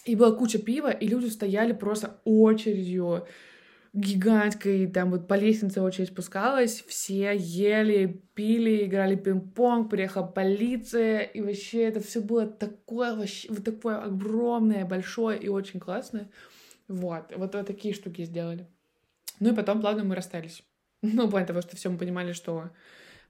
И 0.05 0.15
была 0.15 0.31
куча 0.31 0.57
пива, 0.57 0.89
и 0.89 1.05
люди 1.05 1.27
стояли 1.27 1.73
просто 1.73 2.21
очередью 2.23 3.25
гигантской, 3.93 4.87
там 4.87 5.11
вот 5.11 5.27
по 5.27 5.33
лестнице 5.33 5.81
очередь 5.81 6.09
спускалась, 6.09 6.83
все 6.87 7.35
ели, 7.35 8.21
пили, 8.35 8.85
играли 8.85 9.15
пинг-понг, 9.15 9.89
приехала 9.89 10.23
полиция, 10.23 11.21
и 11.21 11.41
вообще 11.41 11.83
это 11.83 11.99
все 11.99 12.21
было 12.21 12.45
такое, 12.45 13.15
вообще, 13.15 13.49
вот 13.49 13.63
такое 13.63 13.97
огромное, 13.97 14.85
большое 14.85 15.39
и 15.39 15.47
очень 15.47 15.79
классное. 15.79 16.29
Вот, 16.87 17.33
вот, 17.35 17.53
вот 17.55 17.67
такие 17.67 17.93
штуки 17.93 18.23
сделали. 18.23 18.67
Ну 19.39 19.51
и 19.51 19.55
потом 19.55 19.81
плавно 19.81 20.03
мы 20.03 20.15
расстались. 20.15 20.63
Ну, 21.03 21.27
в 21.27 21.29
плане 21.29 21.45
того, 21.45 21.61
что 21.61 21.75
все 21.75 21.89
мы 21.89 21.97
понимали, 21.99 22.33
что 22.33 22.71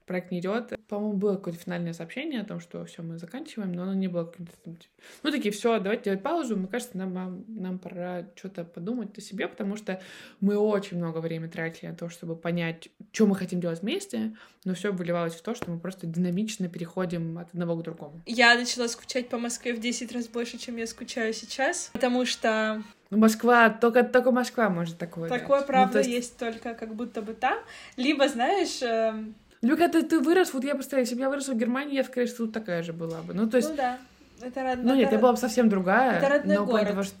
проект 0.08 0.32
не 0.32 0.40
идет. 0.40 0.72
По-моему, 0.88 1.16
было 1.16 1.36
какое-то 1.36 1.60
финальное 1.60 1.92
сообщение 1.92 2.40
о 2.40 2.44
том, 2.44 2.58
что 2.58 2.84
все, 2.86 3.02
мы 3.02 3.18
заканчиваем, 3.18 3.72
но 3.72 3.82
оно 3.82 3.94
не 3.94 4.08
было 4.08 4.24
каким-то 4.24 4.52
там, 4.64 4.76
типа... 4.76 4.92
Ну, 5.22 5.30
такие, 5.30 5.52
все, 5.52 5.78
давайте 5.78 6.04
делать 6.04 6.22
паузу. 6.22 6.56
Мне 6.56 6.66
кажется, 6.66 6.96
нам, 6.96 7.44
нам 7.46 7.78
пора 7.78 8.26
что-то 8.34 8.64
подумать 8.64 9.16
о 9.16 9.20
себе, 9.20 9.46
потому 9.46 9.76
что 9.76 10.00
мы 10.40 10.56
очень 10.56 10.96
много 10.96 11.18
времени 11.18 11.50
тратили 11.50 11.90
на 11.90 11.94
то, 11.94 12.08
чтобы 12.08 12.34
понять, 12.34 12.88
что 13.12 13.26
мы 13.26 13.36
хотим 13.36 13.60
делать 13.60 13.82
вместе, 13.82 14.34
но 14.64 14.74
все 14.74 14.90
выливалось 14.92 15.34
в 15.34 15.42
то, 15.42 15.54
что 15.54 15.70
мы 15.70 15.78
просто 15.78 16.06
динамично 16.06 16.68
переходим 16.68 17.38
от 17.38 17.50
одного 17.50 17.76
к 17.76 17.82
другому. 17.82 18.20
Я 18.26 18.54
начала 18.56 18.88
скучать 18.88 19.28
по 19.28 19.38
Москве 19.38 19.74
в 19.74 19.80
10 19.80 20.12
раз 20.12 20.26
больше, 20.26 20.58
чем 20.58 20.76
я 20.76 20.86
скучаю 20.86 21.32
сейчас, 21.34 21.90
потому 21.92 22.24
что 22.24 22.82
ну, 23.10 23.18
Москва, 23.18 23.70
только, 23.70 24.02
только 24.02 24.30
Москва 24.30 24.68
может 24.68 24.98
такое. 24.98 25.28
Такое, 25.28 25.60
дать. 25.60 25.66
правда, 25.66 25.98
ну, 25.98 25.98
есть... 26.00 26.10
есть 26.10 26.36
только 26.36 26.74
как 26.74 26.94
будто 26.94 27.22
бы 27.22 27.32
там. 27.32 27.58
Либо, 27.96 28.28
знаешь, 28.28 28.82
эм, 28.82 29.34
ну, 29.62 29.76
когда 29.76 30.02
ты, 30.02 30.20
вырос, 30.20 30.52
вот 30.54 30.64
я 30.64 30.74
представляю, 30.74 31.04
если 31.04 31.14
бы 31.14 31.22
я 31.22 31.28
выросла 31.28 31.52
в 31.52 31.58
Германии, 31.58 31.96
я, 31.96 32.04
скорее 32.04 32.26
всего, 32.26 32.46
такая 32.46 32.82
же 32.82 32.92
была 32.92 33.22
бы. 33.22 33.34
Ну, 33.34 33.48
то 33.48 33.56
есть... 33.56 33.70
Ну, 33.70 33.76
да. 33.76 33.98
Это 34.40 34.62
род... 34.62 34.78
Ну, 34.82 34.94
нет, 34.94 35.06
это... 35.06 35.16
я 35.16 35.20
была 35.20 35.32
бы 35.32 35.38
совсем 35.38 35.68
другая. 35.68 36.18
Это 36.18 36.28
родной 36.28 36.56
но 36.56 36.66
город. 36.66 36.88
Того, 36.88 37.02
что... 37.02 37.16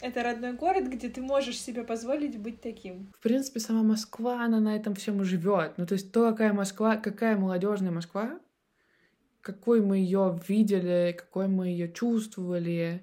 Это 0.00 0.22
родной 0.22 0.52
город, 0.52 0.84
где 0.84 1.08
ты 1.08 1.20
можешь 1.22 1.58
себе 1.58 1.82
позволить 1.82 2.38
быть 2.38 2.60
таким. 2.60 3.10
В 3.18 3.22
принципе, 3.22 3.58
сама 3.60 3.82
Москва, 3.82 4.44
она 4.44 4.60
на 4.60 4.76
этом 4.76 4.94
всем 4.94 5.22
и 5.22 5.24
живет. 5.24 5.72
Ну, 5.76 5.86
то 5.86 5.94
есть 5.94 6.12
то, 6.12 6.30
какая 6.30 6.52
Москва, 6.52 6.96
какая 6.96 7.36
молодежная 7.36 7.90
Москва, 7.90 8.38
какой 9.40 9.80
мы 9.80 9.96
ее 9.96 10.38
видели, 10.46 11.16
какой 11.18 11.48
мы 11.48 11.68
ее 11.68 11.90
чувствовали, 11.90 13.02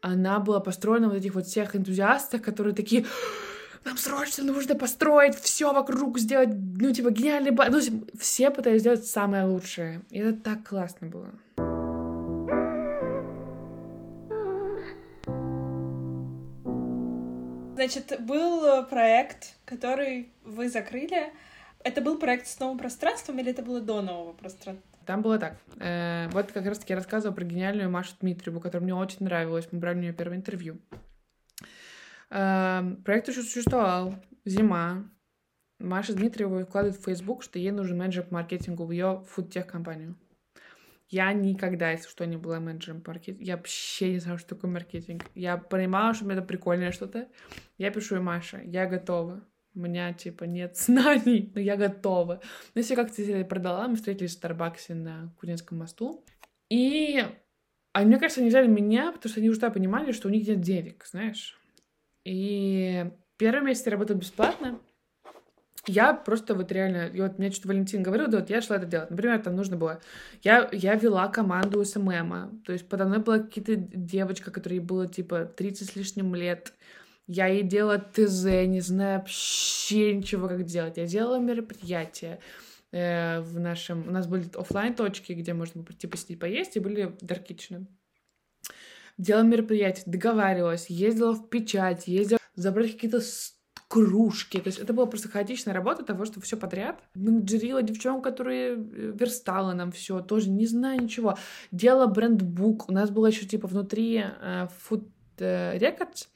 она 0.00 0.38
была 0.40 0.60
построена 0.60 1.08
вот 1.08 1.16
этих 1.16 1.34
вот 1.34 1.46
всех 1.46 1.74
энтузиастах, 1.74 2.42
которые 2.42 2.74
такие 2.74 3.06
нам 3.88 3.96
срочно 3.96 4.44
нужно 4.44 4.74
построить 4.74 5.34
все 5.34 5.72
вокруг, 5.72 6.18
сделать, 6.18 6.50
ну, 6.52 6.92
типа, 6.92 7.10
гениальный 7.10 7.52
ба... 7.52 7.66
Ну, 7.70 7.80
все 8.18 8.50
пытались 8.50 8.82
сделать 8.82 9.06
самое 9.06 9.44
лучшее. 9.44 10.02
И 10.10 10.18
это 10.18 10.38
так 10.38 10.68
классно 10.68 11.08
было. 11.08 11.30
Значит, 17.76 18.20
был 18.20 18.84
проект, 18.86 19.54
который 19.64 20.32
вы 20.44 20.68
закрыли. 20.68 21.32
Это 21.84 22.02
был 22.02 22.18
проект 22.18 22.46
с 22.46 22.58
новым 22.58 22.76
пространством 22.76 23.38
или 23.38 23.52
это 23.52 23.62
было 23.62 23.80
до 23.80 24.02
нового 24.02 24.32
пространства? 24.32 24.84
Там 25.06 25.22
было 25.22 25.38
так. 25.38 25.56
Э, 25.78 26.28
вот 26.32 26.52
как 26.52 26.66
раз-таки 26.66 26.92
я 26.92 26.96
рассказывала 26.96 27.34
про 27.34 27.44
гениальную 27.44 27.88
Машу 27.88 28.12
Дмитриеву, 28.20 28.60
которая 28.60 28.82
мне 28.82 28.94
очень 28.94 29.18
нравилась. 29.20 29.68
Мы 29.70 29.78
брали 29.78 29.96
у 29.96 30.00
нее 30.02 30.12
первое 30.12 30.36
интервью. 30.36 30.76
Эм, 32.30 33.02
проект 33.02 33.28
еще 33.28 33.42
существовал. 33.42 34.14
Зима. 34.44 35.10
Маша 35.78 36.14
Дмитриева 36.14 36.64
вкладывает 36.64 37.00
в 37.00 37.04
Facebook, 37.04 37.42
что 37.42 37.58
ей 37.58 37.70
нужен 37.70 37.98
менеджер 37.98 38.24
по 38.24 38.34
маркетингу 38.34 38.84
в 38.84 38.90
ее 38.90 39.24
фудтех-компанию. 39.28 40.16
Я 41.08 41.32
никогда, 41.32 41.92
если 41.92 42.08
что, 42.08 42.26
не 42.26 42.36
была 42.36 42.60
менеджером 42.60 43.00
по 43.00 43.12
маркетингу. 43.12 43.44
Я 43.44 43.56
вообще 43.56 44.12
не 44.12 44.18
знаю, 44.18 44.38
что 44.38 44.54
такое 44.54 44.70
маркетинг. 44.70 45.24
Я 45.34 45.56
понимала, 45.56 46.14
что 46.14 46.30
это 46.30 46.42
прикольное 46.42 46.92
что-то. 46.92 47.28
Я 47.78 47.90
пишу 47.90 48.16
ей, 48.16 48.20
Маша, 48.20 48.60
я 48.64 48.86
готова. 48.86 49.42
У 49.74 49.80
меня, 49.80 50.12
типа, 50.12 50.44
нет 50.44 50.76
знаний, 50.76 51.50
но 51.54 51.60
я 51.60 51.76
готова. 51.76 52.40
Ну, 52.74 52.80
если 52.80 52.94
как-то 52.94 53.44
продала, 53.44 53.88
мы 53.88 53.96
встретились 53.96 54.32
в 54.32 54.34
Старбаксе 54.34 54.94
на 54.94 55.32
Куринском 55.38 55.78
мосту. 55.78 56.24
И 56.68 57.24
а 57.92 58.02
мне 58.02 58.18
кажется, 58.18 58.40
они 58.40 58.50
взяли 58.50 58.68
меня, 58.68 59.12
потому 59.12 59.30
что 59.30 59.40
они 59.40 59.48
уже 59.48 59.70
понимали, 59.70 60.12
что 60.12 60.28
у 60.28 60.30
них 60.30 60.46
нет 60.46 60.60
денег, 60.60 61.04
знаешь. 61.06 61.57
И 62.28 63.10
первый 63.38 63.62
месяц 63.64 63.86
я 63.86 63.92
работала 63.92 64.18
бесплатно. 64.18 64.78
Я 65.86 66.12
просто 66.12 66.54
вот 66.54 66.70
реально, 66.70 67.06
и 67.06 67.22
вот 67.22 67.38
мне 67.38 67.50
что-то 67.50 67.68
Валентин 67.68 68.02
говорил, 68.02 68.28
да 68.28 68.40
вот 68.40 68.50
я 68.50 68.60
шла 68.60 68.76
это 68.76 68.84
делать. 68.84 69.08
Например, 69.08 69.40
там 69.40 69.56
нужно 69.56 69.76
было, 69.76 70.02
я, 70.42 70.68
я 70.72 70.94
вела 70.96 71.28
команду 71.28 71.82
СММа, 71.82 72.50
то 72.66 72.74
есть 72.74 72.86
подо 72.86 73.06
мной 73.06 73.20
была 73.20 73.38
какая-то 73.38 73.76
девочка, 73.76 74.50
которой 74.50 74.80
было 74.80 75.06
типа 75.06 75.46
30 75.46 75.88
с 75.88 75.96
лишним 75.96 76.34
лет, 76.34 76.74
я 77.26 77.46
ей 77.46 77.62
делала 77.62 77.98
ТЗ, 77.98 78.44
не 78.66 78.82
знаю 78.82 79.20
вообще 79.20 80.14
ничего, 80.14 80.48
как 80.48 80.64
делать. 80.64 80.98
Я 80.98 81.06
делала 81.06 81.38
мероприятия 81.38 82.40
э, 82.92 83.40
в 83.40 83.58
нашем... 83.58 84.06
У 84.06 84.10
нас 84.10 84.26
были 84.26 84.44
офлайн 84.54 84.94
точки 84.94 85.32
где 85.32 85.54
можно 85.54 85.80
было 85.80 85.86
прийти 85.86 86.06
посидеть, 86.06 86.40
поесть, 86.40 86.76
и 86.76 86.80
были 86.80 87.16
даркичны 87.22 87.86
делала 89.18 89.42
мероприятия, 89.42 90.02
договаривалась, 90.06 90.88
ездила 90.88 91.32
в 91.32 91.48
печать, 91.48 92.08
ездила 92.08 92.38
забрать 92.54 92.92
какие-то 92.92 93.20
кружки. 93.88 94.60
То 94.60 94.68
есть 94.68 94.78
это 94.78 94.92
была 94.92 95.06
просто 95.06 95.28
хаотичная 95.28 95.74
работа 95.74 96.04
того, 96.04 96.24
что 96.24 96.40
все 96.40 96.56
подряд. 96.56 97.00
Менеджерила 97.14 97.82
девчонок, 97.82 98.22
которые 98.22 98.74
э, 98.74 98.76
верстала 99.18 99.72
нам 99.72 99.92
все, 99.92 100.20
тоже 100.20 100.50
не 100.50 100.66
знаю 100.66 101.02
ничего. 101.02 101.36
Делала 101.72 102.06
брендбук. 102.06 102.88
У 102.88 102.92
нас 102.92 103.10
было 103.10 103.26
еще 103.26 103.46
типа 103.46 103.66
внутри 103.66 104.24
э, 104.24 104.68
Food 104.88 105.08
э, 105.38 105.78
Records 105.78 106.28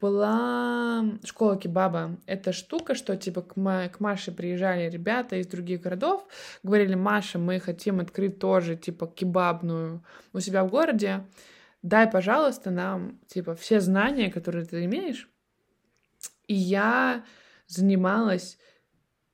была 0.00 1.04
школа 1.24 1.56
кебаба. 1.56 2.18
Это 2.26 2.52
штука, 2.52 2.94
что 2.94 3.16
типа 3.16 3.42
к, 3.42 3.56
Ма- 3.56 3.88
к 3.88 3.98
Маше 3.98 4.30
приезжали 4.30 4.90
ребята 4.90 5.36
из 5.36 5.46
других 5.46 5.80
городов, 5.80 6.26
говорили, 6.62 6.94
Маша, 6.94 7.38
мы 7.38 7.58
хотим 7.60 8.00
открыть 8.00 8.38
тоже 8.38 8.76
типа 8.76 9.06
кебабную 9.06 10.04
у 10.32 10.40
себя 10.40 10.64
в 10.64 10.70
городе 10.70 11.24
дай, 11.86 12.10
пожалуйста, 12.10 12.70
нам, 12.70 13.20
типа, 13.28 13.54
все 13.54 13.80
знания, 13.80 14.30
которые 14.30 14.64
ты 14.66 14.84
имеешь. 14.84 15.28
И 16.48 16.54
я 16.54 17.24
занималась 17.68 18.58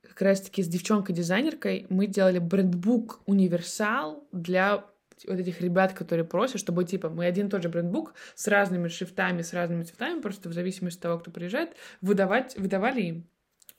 как 0.03 0.21
раз-таки 0.21 0.61
с 0.61 0.67
девчонкой-дизайнеркой. 0.67 1.87
Мы 1.89 2.05
делали 2.05 2.37
брендбук 2.37 3.21
универсал 3.25 4.27
для 4.31 4.85
вот 5.27 5.39
этих 5.39 5.61
ребят, 5.61 5.93
которые 5.93 6.25
просят, 6.25 6.59
чтобы, 6.59 6.85
типа, 6.85 7.09
мы 7.09 7.25
один 7.25 7.47
и 7.47 7.49
тот 7.49 7.63
же 7.63 7.69
брендбук 7.69 8.13
с 8.35 8.47
разными 8.47 8.87
шрифтами, 8.87 9.41
с 9.41 9.53
разными 9.53 9.83
цветами, 9.83 10.21
просто 10.21 10.49
в 10.49 10.53
зависимости 10.53 10.97
от 10.97 11.03
того, 11.03 11.19
кто 11.19 11.31
приезжает, 11.31 11.75
выдавать, 12.01 12.55
выдавали 12.57 13.01
им. 13.01 13.27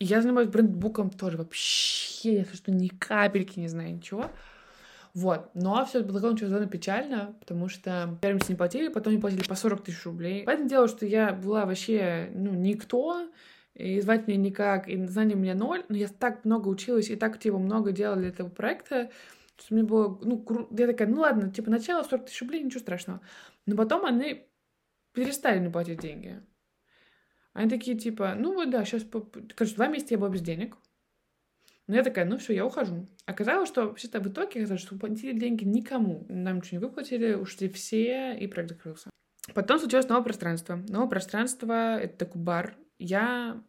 И 0.00 0.06
я 0.06 0.20
занимаюсь 0.20 0.48
брендбуком 0.48 1.10
тоже 1.10 1.38
вообще, 1.38 2.38
если 2.38 2.56
что, 2.56 2.72
ни 2.72 2.88
капельки 2.88 3.60
не 3.60 3.68
знаю 3.68 3.94
ничего. 3.94 4.30
Вот. 5.14 5.50
Но 5.54 5.84
все 5.86 6.00
это 6.00 6.08
было 6.08 6.18
закончилось 6.18 6.50
довольно 6.50 6.70
печально, 6.70 7.36
потому 7.38 7.68
что 7.68 8.18
первым 8.20 8.40
не 8.48 8.54
платили, 8.56 8.88
потом 8.88 9.12
не 9.12 9.20
платили 9.20 9.46
по 9.46 9.54
40 9.54 9.84
тысяч 9.84 10.04
рублей. 10.04 10.42
Поэтому 10.44 10.68
дело, 10.68 10.88
что 10.88 11.06
я 11.06 11.32
была 11.32 11.66
вообще, 11.66 12.30
ну, 12.34 12.52
никто, 12.52 13.30
и 13.74 14.00
звать 14.00 14.26
меня 14.26 14.38
никак, 14.38 14.88
и 14.88 15.06
знаний 15.06 15.34
у 15.34 15.38
меня 15.38 15.54
ноль, 15.54 15.84
но 15.88 15.96
я 15.96 16.08
так 16.08 16.44
много 16.44 16.68
училась 16.68 17.10
и 17.10 17.16
так, 17.16 17.38
типа, 17.38 17.58
много 17.58 17.92
делала 17.92 18.18
для 18.18 18.28
этого 18.28 18.48
проекта, 18.48 19.10
что 19.56 19.74
мне 19.74 19.84
было, 19.84 20.18
ну, 20.20 20.42
кру... 20.42 20.68
я 20.76 20.88
такая, 20.88 21.06
ну 21.06 21.20
ладно, 21.20 21.48
типа, 21.52 21.70
начало 21.70 22.02
40 22.02 22.26
тысяч 22.26 22.40
рублей, 22.40 22.64
ничего 22.64 22.80
страшного. 22.80 23.20
Но 23.66 23.76
потом 23.76 24.04
они 24.04 24.48
перестали 25.12 25.60
мне 25.60 25.70
платить 25.70 26.00
деньги. 26.00 26.42
Они 27.52 27.70
такие, 27.70 27.96
типа, 27.96 28.34
ну 28.36 28.52
вот 28.52 28.70
да, 28.70 28.84
сейчас... 28.84 29.04
Короче, 29.54 29.76
два 29.76 29.86
месяца 29.86 30.14
я 30.14 30.18
была 30.18 30.28
без 30.28 30.42
денег. 30.42 30.76
Но 31.86 31.96
я 31.96 32.02
такая, 32.02 32.24
ну 32.24 32.38
все, 32.38 32.54
я 32.54 32.64
ухожу. 32.64 33.06
Оказалось, 33.26 33.68
что 33.68 33.86
вообще-то 33.86 34.20
в 34.20 34.28
итоге 34.28 34.60
оказалось, 34.60 34.82
что 34.82 34.96
платили 34.96 35.38
деньги 35.38 35.64
никому. 35.64 36.24
Нам 36.28 36.56
ничего 36.56 36.80
не 36.80 36.86
выплатили, 36.86 37.34
ушли 37.34 37.68
все, 37.68 38.36
и 38.38 38.46
проект 38.46 38.70
закрылся. 38.70 39.10
Потом 39.52 39.78
случилось 39.78 40.08
новое 40.08 40.24
пространство. 40.24 40.76
Новое 40.88 41.08
пространство— 41.08 41.98
это 42.00 42.24
такой 42.24 42.40
бар. 42.40 42.76
Я... 42.98 43.62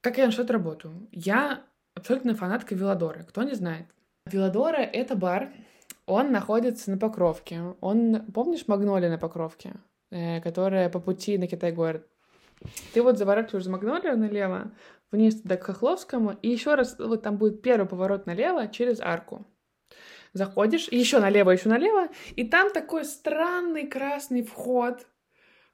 Как 0.00 0.18
я 0.18 0.26
нашла 0.26 0.44
эту 0.44 0.52
работу? 0.52 1.08
Я 1.10 1.64
абсолютно 1.94 2.36
фанатка 2.36 2.76
Виладоры. 2.76 3.24
Кто 3.24 3.42
не 3.42 3.54
знает. 3.54 3.86
Виладора— 4.26 4.76
это 4.76 5.16
бар, 5.16 5.52
Он 6.06 6.30
находится 6.30 6.90
на 6.92 6.98
Покровке. 6.98 7.74
Он, 7.80 8.24
помнишь 8.32 8.68
Магнолия 8.68 9.10
на 9.10 9.18
Покровке, 9.18 9.74
э, 10.10 10.40
которая 10.40 10.88
по 10.90 11.00
пути 11.00 11.38
на 11.38 11.48
Китай-город? 11.48 12.06
Ты 12.92 13.02
вот 13.02 13.18
заворачиваешь 13.18 13.64
за 13.64 13.70
Магнолию 13.70 14.16
налево, 14.16 14.72
вниз 15.10 15.40
туда 15.40 15.56
к 15.56 15.64
Хохловскому, 15.64 16.36
и 16.42 16.48
еще 16.48 16.74
раз, 16.74 16.96
вот 16.98 17.22
там 17.22 17.38
будет 17.38 17.62
первый 17.62 17.88
поворот 17.88 18.26
налево 18.26 18.68
через 18.68 19.00
арку. 19.00 19.46
Заходишь, 20.32 20.88
еще 20.90 21.20
налево, 21.20 21.50
еще 21.50 21.68
налево, 21.68 22.08
и 22.36 22.46
там 22.46 22.70
такой 22.72 23.04
странный 23.04 23.86
красный 23.86 24.42
вход 24.42 25.06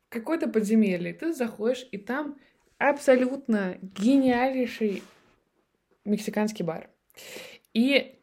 в 0.06 0.12
какое-то 0.12 0.48
подземелье. 0.48 1.12
Ты 1.12 1.32
заходишь, 1.32 1.86
и 1.90 1.98
там 1.98 2.38
абсолютно 2.78 3.78
гениальнейший 3.82 5.02
мексиканский 6.04 6.64
бар. 6.64 6.90
И 7.72 8.20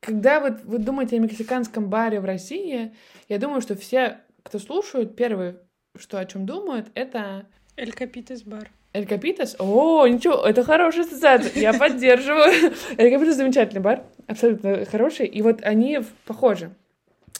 когда 0.00 0.40
вот 0.40 0.64
вы 0.64 0.78
думаете 0.78 1.16
о 1.16 1.20
мексиканском 1.20 1.88
баре 1.88 2.20
в 2.20 2.24
России, 2.24 2.94
я 3.28 3.38
думаю, 3.38 3.60
что 3.60 3.76
все, 3.76 4.20
кто 4.42 4.58
слушают, 4.58 5.16
первое, 5.16 5.62
что 5.96 6.18
о 6.18 6.24
чем 6.26 6.44
думают, 6.44 6.90
это... 6.94 7.46
Эль 7.76 7.92
Капитес 7.92 8.42
бар. 8.42 8.70
Эль 8.92 9.06
Капитес? 9.06 9.56
О, 9.58 10.06
ничего, 10.06 10.46
это 10.46 10.62
хорошая 10.64 11.04
ассоциация, 11.04 11.52
я 11.54 11.72
поддерживаю. 11.72 12.52
Эль 12.98 13.12
Капитес 13.12 13.36
замечательный 13.36 13.80
бар, 13.80 14.02
абсолютно 14.26 14.84
хороший, 14.84 15.26
и 15.26 15.40
вот 15.40 15.62
они 15.62 16.00
похожи. 16.26 16.70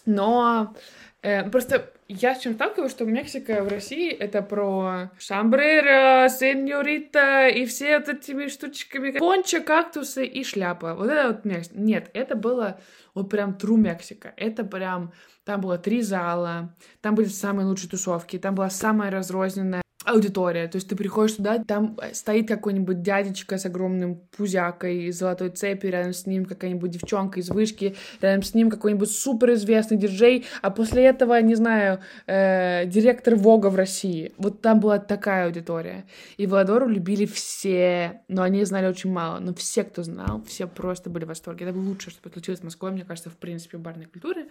Но 0.07 0.75
э, 1.21 1.49
просто 1.51 1.93
я 2.09 2.35
с 2.35 2.41
чем 2.41 2.55
сталкиваюсь, 2.55 2.91
что 2.91 3.05
Мексика 3.05 3.63
в 3.63 3.69
России 3.69 4.11
это 4.11 4.43
про 4.43 5.11
шамбрера, 5.19 6.29
сеньорита 6.29 7.49
и 7.49 7.67
все 7.67 7.99
вот 7.99 8.09
этими 8.09 8.49
штучками. 8.49 9.19
Понча, 9.19 9.61
кактусы 9.61 10.27
и 10.27 10.45
шляпа. 10.45 10.95
Вот 10.95 11.11
это 11.11 11.29
вот 11.29 11.45
Мексика. 11.45 11.79
Нет, 11.79 12.11
это 12.15 12.35
было 12.35 12.81
вот 13.15 13.31
прям 13.31 13.57
true 13.61 13.77
Мексика. 13.77 14.33
Это 14.37 14.65
прям... 14.65 15.13
Там 15.45 15.61
было 15.61 15.77
три 15.77 16.03
зала, 16.03 16.73
там 17.01 17.17
были 17.17 17.27
самые 17.27 17.67
лучшие 17.67 17.91
тусовки, 17.91 18.39
там 18.39 18.55
была 18.55 18.71
самая 18.71 19.11
разрозненная 19.11 19.82
аудитория. 20.05 20.69
То 20.69 20.77
есть 20.77 20.89
ты 20.89 20.97
приходишь 20.97 21.37
туда, 21.37 21.63
там 21.63 21.99
э, 22.03 22.15
стоит 22.15 22.49
какой-нибудь 22.49 23.03
дядечка 23.03 23.59
с 23.59 23.67
огромным 23.67 24.21
пузякой, 24.37 25.11
золотой 25.13 25.51
цепи, 25.51 25.87
рядом 25.87 26.13
с 26.13 26.27
ним 26.27 26.45
какая-нибудь 26.45 26.91
девчонка 26.91 27.41
из 27.41 27.49
вышки, 27.51 27.95
рядом 28.21 28.43
с 28.43 28.55
ним 28.55 28.71
какой-нибудь 28.71 29.11
суперизвестный 29.11 29.97
диджей, 29.97 30.47
а 30.61 30.71
после 30.71 31.05
этого, 31.05 31.41
не 31.41 31.55
знаю, 31.55 32.01
э, 32.27 32.87
директор 32.87 33.37
Вога 33.37 33.69
в 33.69 33.77
России. 33.77 34.33
Вот 34.39 34.61
там 34.61 34.81
была 34.81 34.99
такая 34.99 35.47
аудитория. 35.47 36.05
И 36.37 36.47
Владору 36.47 36.89
любили 36.89 37.27
все, 37.27 38.23
но 38.29 38.43
они 38.43 38.65
знали 38.65 38.87
очень 38.87 39.11
мало. 39.11 39.39
Но 39.39 39.55
все, 39.55 39.85
кто 39.85 40.03
знал, 40.03 40.43
все 40.47 40.67
просто 40.67 41.11
были 41.11 41.25
в 41.25 41.29
восторге. 41.29 41.65
Это 41.67 41.75
было 41.75 41.89
лучшее, 41.89 42.13
что 42.13 42.29
случилось 42.31 42.61
в 42.61 42.65
Москве, 42.65 42.91
мне 42.91 43.05
кажется, 43.05 43.31
в 43.31 43.37
принципе, 43.37 43.79
в 43.79 43.81
барной 43.81 44.07
культуре. 44.07 44.47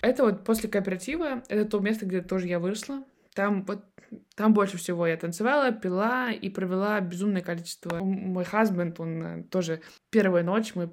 Это 0.00 0.24
вот 0.24 0.44
после 0.44 0.68
кооператива, 0.68 1.42
это 1.48 1.64
то 1.64 1.78
место, 1.78 2.06
где 2.06 2.20
тоже 2.20 2.48
я 2.48 2.58
выросла. 2.58 3.02
Там 3.34 3.64
вот 3.64 3.84
там 4.34 4.52
больше 4.52 4.76
всего 4.76 5.06
я 5.06 5.16
танцевала, 5.16 5.72
пила 5.72 6.30
и 6.30 6.48
провела 6.50 7.00
безумное 7.00 7.42
количество. 7.42 7.98
Мой 7.98 8.44
хазбенд, 8.44 9.00
он 9.00 9.22
э, 9.22 9.42
тоже 9.44 9.80
первая 10.10 10.44
ночь, 10.44 10.74
мы 10.74 10.86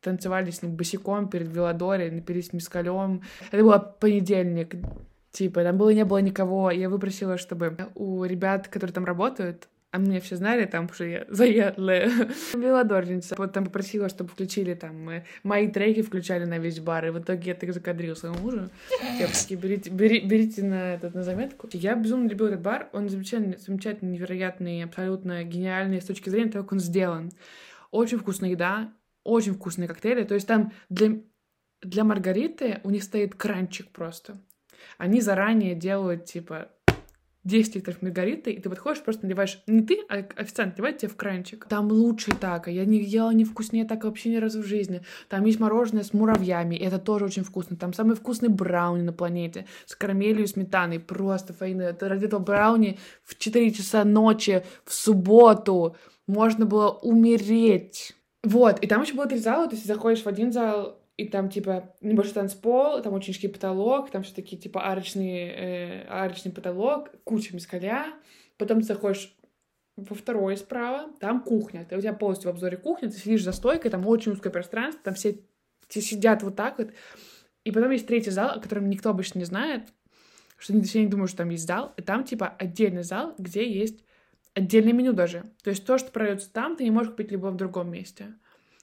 танцевали 0.00 0.50
с 0.50 0.62
ним 0.62 0.76
босиком 0.76 1.28
перед 1.28 1.48
Велодоре, 1.48 2.10
напились 2.10 2.52
мискалем. 2.52 3.22
Это 3.50 3.62
был 3.62 3.78
понедельник, 4.00 4.74
типа, 5.30 5.62
там 5.62 5.78
было 5.78 5.90
не 5.90 6.04
было 6.04 6.18
никого. 6.18 6.70
Я 6.70 6.88
выпросила, 6.88 7.38
чтобы 7.38 7.76
у 7.94 8.24
ребят, 8.24 8.68
которые 8.68 8.92
там 8.94 9.04
работают, 9.04 9.68
а 9.90 9.98
меня 9.98 10.20
все 10.20 10.36
знали 10.36 10.66
там, 10.66 10.92
что 10.92 11.04
я 11.04 11.24
заядлая 11.28 12.10
велодоржница. 12.54 13.34
Вот 13.38 13.52
там 13.52 13.64
попросила, 13.64 14.08
чтобы 14.10 14.30
включили 14.30 14.74
там 14.74 15.08
э, 15.08 15.24
мои 15.42 15.68
треки, 15.68 16.02
включали 16.02 16.44
на 16.44 16.58
весь 16.58 16.80
бар. 16.80 17.06
И 17.06 17.10
в 17.10 17.18
итоге 17.18 17.50
я 17.50 17.54
так 17.54 17.72
закадрила 17.72 18.14
своему 18.14 18.38
мужу. 18.40 18.68
Девочки, 19.18 19.54
берите, 19.54 19.88
бери, 19.90 20.20
берите 20.20 20.62
на, 20.62 20.94
этот, 20.94 21.14
на 21.14 21.22
заметку. 21.22 21.68
Я 21.72 21.94
безумно 21.94 22.28
любила 22.28 22.48
этот 22.48 22.60
бар. 22.60 22.90
Он 22.92 23.08
замечательный, 23.08 23.56
замечательный, 23.56 24.12
невероятный, 24.12 24.84
абсолютно 24.84 25.42
гениальный 25.44 26.02
с 26.02 26.04
точки 26.04 26.28
зрения 26.28 26.50
того, 26.50 26.64
как 26.64 26.72
он 26.72 26.80
сделан. 26.80 27.32
Очень 27.90 28.18
вкусная 28.18 28.50
еда, 28.50 28.92
очень 29.24 29.54
вкусные 29.54 29.88
коктейли. 29.88 30.24
То 30.24 30.34
есть 30.34 30.46
там 30.46 30.72
для, 30.90 31.18
для 31.80 32.04
Маргариты 32.04 32.80
у 32.84 32.90
них 32.90 33.02
стоит 33.02 33.34
кранчик 33.36 33.88
просто. 33.88 34.38
Они 34.98 35.22
заранее 35.22 35.74
делают, 35.74 36.26
типа, 36.26 36.68
10 37.44 37.76
литров 37.76 38.02
маргариты, 38.02 38.50
и 38.50 38.60
ты 38.60 38.68
подходишь, 38.68 39.02
просто 39.02 39.24
наливаешь, 39.24 39.62
не 39.66 39.82
ты, 39.82 40.00
а 40.08 40.24
официант 40.36 40.76
наливает 40.76 40.98
тебе 40.98 41.10
в 41.10 41.16
кранчик. 41.16 41.66
Там 41.66 41.90
лучше 41.90 42.32
так, 42.32 42.68
я 42.68 42.84
не 42.84 43.02
ела 43.02 43.30
не 43.32 43.44
вкуснее 43.44 43.84
так 43.84 44.04
вообще 44.04 44.30
ни 44.30 44.36
разу 44.36 44.62
в 44.62 44.66
жизни. 44.66 45.02
Там 45.28 45.44
есть 45.44 45.60
мороженое 45.60 46.02
с 46.02 46.12
муравьями, 46.12 46.76
и 46.76 46.84
это 46.84 46.98
тоже 46.98 47.26
очень 47.26 47.44
вкусно. 47.44 47.76
Там 47.76 47.92
самый 47.92 48.16
вкусный 48.16 48.48
брауни 48.48 49.02
на 49.02 49.12
планете, 49.12 49.66
с 49.86 49.94
карамелью 49.94 50.44
и 50.44 50.46
сметаной. 50.46 51.00
Просто, 51.00 51.52
Фаина, 51.54 51.82
это 51.82 52.08
ради 52.08 52.26
этого 52.26 52.40
брауни 52.40 52.98
в 53.24 53.38
4 53.38 53.70
часа 53.70 54.04
ночи 54.04 54.64
в 54.84 54.92
субботу 54.92 55.96
можно 56.26 56.66
было 56.66 56.90
умереть. 56.90 58.14
Вот, 58.44 58.78
и 58.80 58.86
там 58.86 59.02
еще 59.02 59.14
было 59.14 59.26
три 59.26 59.38
зала, 59.38 59.66
то 59.66 59.74
есть 59.74 59.86
заходишь 59.86 60.22
в 60.22 60.28
один 60.28 60.52
зал, 60.52 61.00
и 61.18 61.26
там, 61.26 61.50
типа, 61.50 61.96
небольшой 62.00 62.34
танцпол, 62.34 63.02
там 63.02 63.12
очень 63.12 63.30
низкий 63.30 63.48
потолок, 63.48 64.10
там 64.10 64.22
все 64.22 64.32
такие, 64.32 64.56
типа, 64.56 64.88
арочный, 64.88 65.48
э, 65.48 66.06
арочный 66.08 66.52
потолок, 66.52 67.10
куча 67.24 67.54
мискаля. 67.56 68.14
Потом 68.56 68.80
ты 68.80 68.86
заходишь 68.86 69.36
во 69.96 70.14
второй 70.14 70.56
справа, 70.56 71.10
там 71.18 71.42
кухня. 71.42 71.84
Ты, 71.84 71.96
у 71.96 72.00
тебя 72.00 72.12
полностью 72.12 72.50
в 72.50 72.54
обзоре 72.54 72.76
кухня, 72.76 73.10
ты 73.10 73.18
сидишь 73.18 73.42
за 73.42 73.50
стойкой, 73.50 73.90
там 73.90 74.06
очень 74.06 74.30
узкое 74.30 74.52
пространство, 74.52 75.02
там 75.02 75.14
все, 75.14 75.40
все 75.88 76.00
сидят 76.00 76.44
вот 76.44 76.54
так 76.54 76.78
вот. 76.78 76.92
И 77.64 77.72
потом 77.72 77.90
есть 77.90 78.06
третий 78.06 78.30
зал, 78.30 78.56
о 78.56 78.60
котором 78.60 78.88
никто 78.88 79.10
обычно 79.10 79.40
не 79.40 79.44
знает, 79.44 79.88
что 80.56 80.80
все 80.82 81.00
не 81.00 81.08
думают, 81.08 81.30
что 81.30 81.38
там 81.38 81.50
есть 81.50 81.66
зал. 81.66 81.94
И 81.96 82.02
там, 82.02 82.22
типа, 82.22 82.46
отдельный 82.46 83.02
зал, 83.02 83.34
где 83.38 83.68
есть 83.68 84.04
отдельное 84.54 84.92
меню 84.92 85.14
даже. 85.14 85.50
То 85.64 85.70
есть 85.70 85.84
то, 85.84 85.98
что 85.98 86.12
продается 86.12 86.52
там, 86.52 86.76
ты 86.76 86.84
не 86.84 86.92
можешь 86.92 87.10
купить 87.10 87.32
либо 87.32 87.48
в 87.48 87.56
другом 87.56 87.90
месте. 87.90 88.34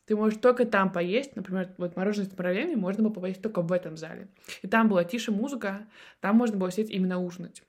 Ты 0.05 0.15
можешь 0.15 0.39
только 0.39 0.65
там 0.65 0.91
поесть. 0.91 1.35
Например, 1.35 1.69
вот 1.77 1.95
мороженое 1.95 2.29
с 2.29 2.37
муравьями 2.37 2.75
можно 2.75 3.03
было 3.03 3.13
поесть 3.13 3.41
только 3.41 3.61
в 3.61 3.71
этом 3.71 3.97
зале. 3.97 4.27
И 4.61 4.67
там 4.67 4.87
была 4.87 5.03
тише 5.03 5.31
музыка, 5.31 5.87
там 6.19 6.35
можно 6.35 6.57
было 6.57 6.71
сидеть 6.71 6.91
именно 6.91 7.19
ужинать. 7.19 7.63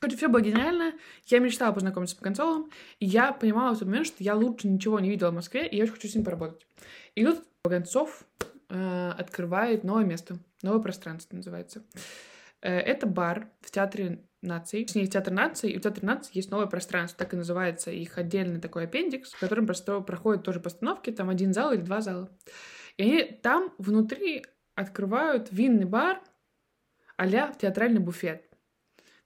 Короче, 0.00 0.16
все 0.16 0.28
было 0.28 0.40
гениально. 0.40 0.92
Я 1.26 1.40
мечтала 1.40 1.72
познакомиться 1.72 2.14
с 2.14 2.18
Паканцовым, 2.18 2.70
и 3.00 3.06
я 3.06 3.32
понимала 3.32 3.74
в 3.74 3.78
тот 3.78 3.88
момент, 3.88 4.06
что 4.06 4.22
я 4.22 4.34
лучше 4.34 4.68
ничего 4.68 5.00
не 5.00 5.10
видела 5.10 5.30
в 5.30 5.34
Москве, 5.34 5.66
и 5.66 5.76
я 5.76 5.84
очень 5.84 5.94
хочу 5.94 6.08
с 6.08 6.14
ним 6.14 6.24
поработать. 6.24 6.66
И 7.14 7.24
тут 7.24 7.44
Паканцов 7.62 8.24
э, 8.68 9.12
открывает 9.18 9.82
новое 9.82 10.04
место, 10.04 10.38
новое 10.62 10.80
пространство 10.80 11.34
называется. 11.34 11.82
Э, 12.60 12.78
это 12.78 13.08
бар 13.08 13.48
в 13.60 13.70
театре 13.72 14.22
наций. 14.42 14.86
С 14.86 14.94
ней 14.94 15.06
театр 15.06 15.32
наций, 15.32 15.70
и 15.70 15.78
в 15.78 15.82
театре 15.82 16.06
наций 16.06 16.30
есть 16.34 16.50
новое 16.50 16.66
пространство, 16.66 17.18
так 17.18 17.34
и 17.34 17.36
называется 17.36 17.90
их 17.90 18.18
отдельный 18.18 18.60
такой 18.60 18.84
аппендикс, 18.84 19.32
в 19.32 19.40
котором 19.40 19.66
просто 19.66 20.00
проходят 20.00 20.44
тоже 20.44 20.60
постановки, 20.60 21.10
там 21.10 21.28
один 21.28 21.52
зал 21.52 21.72
или 21.72 21.80
два 21.80 22.00
зала. 22.00 22.30
И 22.96 23.02
они 23.02 23.22
там 23.42 23.72
внутри 23.78 24.44
открывают 24.74 25.48
винный 25.50 25.84
бар 25.86 26.20
а 27.16 27.26
в 27.26 27.58
театральный 27.58 28.00
буфет. 28.00 28.48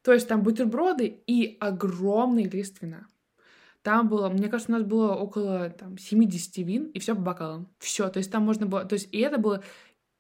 То 0.03 0.13
есть 0.13 0.27
там 0.27 0.43
бутерброды 0.43 1.07
и 1.27 1.59
огромный 1.61 2.45
лист 2.45 2.81
вина. 2.81 3.07
Там 3.83 4.09
было, 4.09 4.29
мне 4.29 4.49
кажется, 4.49 4.73
у 4.73 4.77
нас 4.77 4.85
было 4.85 5.13
около 5.15 5.71
там, 5.71 5.99
70 5.99 6.57
вин, 6.59 6.85
и 6.87 6.99
все 6.99 7.15
по 7.15 7.21
бокалам. 7.21 7.69
Все, 7.79 8.09
то 8.09 8.19
есть 8.19 8.31
там 8.31 8.45
можно 8.45 8.67
было... 8.67 8.85
То 8.85 8.95
есть 8.95 9.13
и 9.13 9.19
это 9.19 9.39
было 9.39 9.63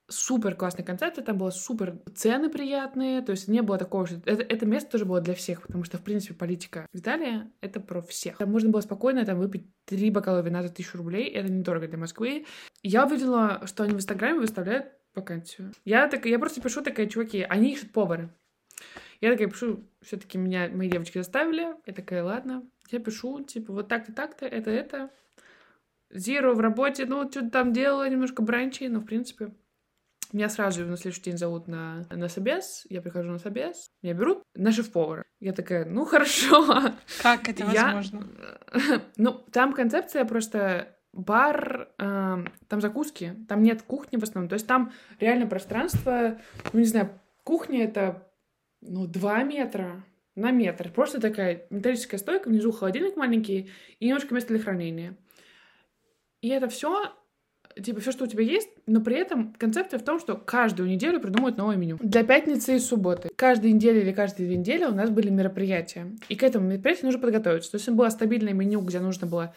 супер 0.08 0.54
классный 0.54 0.84
концерт, 0.84 1.24
там 1.24 1.38
было 1.38 1.50
супер 1.50 1.98
цены 2.14 2.50
приятные, 2.50 3.22
то 3.22 3.32
есть 3.32 3.48
не 3.48 3.62
было 3.62 3.78
такого, 3.78 4.06
что... 4.06 4.16
Это, 4.26 4.42
это 4.42 4.66
место 4.66 4.90
тоже 4.90 5.04
было 5.04 5.20
для 5.20 5.34
всех, 5.34 5.62
потому 5.62 5.84
что, 5.84 5.98
в 5.98 6.02
принципе, 6.02 6.34
политика 6.34 6.86
в 6.92 6.98
Италии— 6.98 7.50
это 7.60 7.80
про 7.80 8.02
всех. 8.02 8.38
Там 8.38 8.50
можно 8.50 8.70
было 8.70 8.80
спокойно 8.80 9.24
там 9.24 9.38
выпить 9.38 9.66
три 9.84 10.10
бокала 10.10 10.40
вина 10.40 10.62
за 10.62 10.68
тысячу 10.68 10.98
рублей, 10.98 11.28
это 11.28 11.50
недорого 11.50 11.88
для 11.88 11.98
Москвы. 11.98 12.46
Я 12.82 13.06
увидела, 13.06 13.62
что 13.66 13.84
они 13.84 13.94
в 13.94 13.96
Инстаграме 13.96 14.40
выставляют 14.40 14.92
вакансию. 15.14 15.72
Я, 15.84 16.08
так, 16.08 16.26
я 16.26 16.38
просто 16.38 16.60
пишу 16.60 16.82
такая, 16.82 17.06
чуваки, 17.06 17.42
они 17.48 17.72
ищут 17.72 17.92
повара. 17.92 18.34
Я 19.20 19.30
такая 19.30 19.48
пишу, 19.48 19.88
все 20.00 20.16
таки 20.16 20.36
меня 20.36 20.68
мои 20.68 20.88
девочки 20.88 21.18
заставили. 21.18 21.74
Я 21.86 21.92
такая, 21.92 22.24
ладно. 22.24 22.68
Я 22.90 22.98
пишу, 22.98 23.42
типа, 23.44 23.72
вот 23.72 23.88
так-то, 23.88 24.12
так-то, 24.12 24.46
это, 24.46 24.70
это. 24.70 25.10
Зиро 26.10 26.54
в 26.54 26.60
работе, 26.60 27.06
ну, 27.06 27.30
что-то 27.30 27.50
там 27.50 27.72
делала, 27.72 28.08
немножко 28.08 28.42
бранчей, 28.42 28.88
но, 28.88 29.00
в 29.00 29.04
принципе, 29.04 29.52
меня 30.32 30.48
сразу 30.48 30.84
на 30.86 30.96
следующий 30.96 31.22
день 31.22 31.36
зовут 31.36 31.68
на, 31.68 32.06
на 32.10 32.28
собес, 32.28 32.86
я 32.88 33.00
прихожу 33.02 33.30
на 33.30 33.38
собес, 33.38 33.90
меня 34.02 34.14
берут 34.14 34.42
на 34.54 34.72
шеф-повара. 34.72 35.24
Я 35.40 35.52
такая, 35.52 35.84
ну 35.84 36.04
хорошо. 36.06 36.94
Как 37.22 37.48
это 37.48 37.64
я... 37.64 37.94
возможно? 37.94 38.26
ну, 39.16 39.32
там 39.50 39.72
концепция 39.72 40.24
просто 40.24 40.96
бар, 41.12 41.90
э, 41.98 42.44
там 42.68 42.80
закуски, 42.80 43.36
там 43.48 43.62
нет 43.62 43.82
кухни 43.82 44.16
в 44.16 44.22
основном, 44.22 44.48
то 44.48 44.54
есть 44.54 44.66
там 44.66 44.92
реально 45.20 45.46
пространство, 45.46 46.40
ну 46.72 46.80
не 46.80 46.86
знаю, 46.86 47.20
кухня 47.44 47.84
это, 47.84 48.30
ну, 48.80 49.06
два 49.06 49.42
метра 49.42 50.04
на 50.34 50.50
метр, 50.50 50.90
просто 50.90 51.20
такая 51.20 51.66
металлическая 51.70 52.18
стойка, 52.18 52.48
внизу 52.48 52.72
холодильник 52.72 53.16
маленький 53.16 53.70
и 54.00 54.06
немножко 54.06 54.34
место 54.34 54.54
для 54.54 54.62
хранения. 54.62 55.16
И 56.40 56.48
это 56.48 56.68
все 56.68 57.14
типа, 57.80 58.00
все, 58.00 58.12
что 58.12 58.24
у 58.24 58.26
тебя 58.26 58.42
есть, 58.42 58.68
но 58.86 59.00
при 59.00 59.16
этом 59.16 59.54
концепция 59.54 59.98
в 59.98 60.04
том, 60.04 60.18
что 60.18 60.36
каждую 60.36 60.88
неделю 60.88 61.20
придумывают 61.20 61.56
новое 61.56 61.76
меню. 61.76 61.98
Для 62.00 62.24
пятницы 62.24 62.76
и 62.76 62.78
субботы. 62.78 63.30
Каждую 63.36 63.74
неделю 63.74 64.00
или 64.00 64.12
каждые 64.12 64.46
две 64.46 64.56
недели 64.56 64.84
у 64.84 64.94
нас 64.94 65.10
были 65.10 65.30
мероприятия. 65.30 66.12
И 66.28 66.36
к 66.36 66.42
этому 66.42 66.66
мероприятию 66.68 67.06
нужно 67.06 67.20
подготовиться. 67.20 67.70
То 67.70 67.76
есть 67.76 67.88
было 67.88 68.08
стабильное 68.08 68.52
меню, 68.52 68.80
где 68.80 69.00
нужно 69.00 69.26
было 69.26 69.54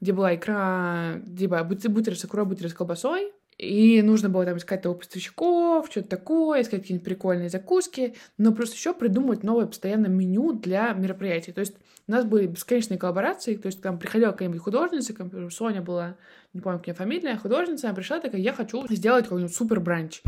где 0.00 0.12
была 0.12 0.34
икра, 0.34 1.22
типа 1.38 1.64
бутеры 1.64 2.16
с 2.16 2.24
икрой, 2.24 2.44
бутеры 2.44 2.68
с 2.68 2.74
колбасой, 2.74 3.32
и 3.58 4.02
нужно 4.02 4.28
было 4.28 4.44
там 4.44 4.58
искать 4.58 4.82
того 4.82 4.94
поставщиков, 4.94 5.86
что-то 5.90 6.08
такое, 6.08 6.60
искать 6.60 6.82
какие-нибудь 6.82 7.04
прикольные 7.04 7.48
закуски, 7.48 8.14
но 8.36 8.52
просто 8.52 8.76
еще 8.76 8.92
придумывать 8.92 9.42
новое 9.42 9.66
постоянно 9.66 10.06
меню 10.06 10.52
для 10.52 10.92
мероприятий. 10.92 11.52
То 11.52 11.60
есть 11.60 11.74
у 12.06 12.12
нас 12.12 12.24
были 12.24 12.46
бесконечные 12.46 12.98
коллаборации, 12.98 13.56
то 13.56 13.66
есть 13.66 13.80
там 13.80 13.98
приходила 13.98 14.32
какая-нибудь 14.32 14.60
художница, 14.60 15.14
Соня 15.50 15.80
была, 15.80 16.16
не 16.52 16.60
помню, 16.60 16.78
какая 16.78 16.94
фамилия, 16.94 17.36
художница, 17.36 17.88
она 17.88 17.96
пришла 17.96 18.20
такая, 18.20 18.40
я 18.40 18.52
хочу 18.52 18.86
сделать 18.88 19.24
какой-нибудь 19.24 19.54
супер 19.54 19.80
бранч. 19.80 20.22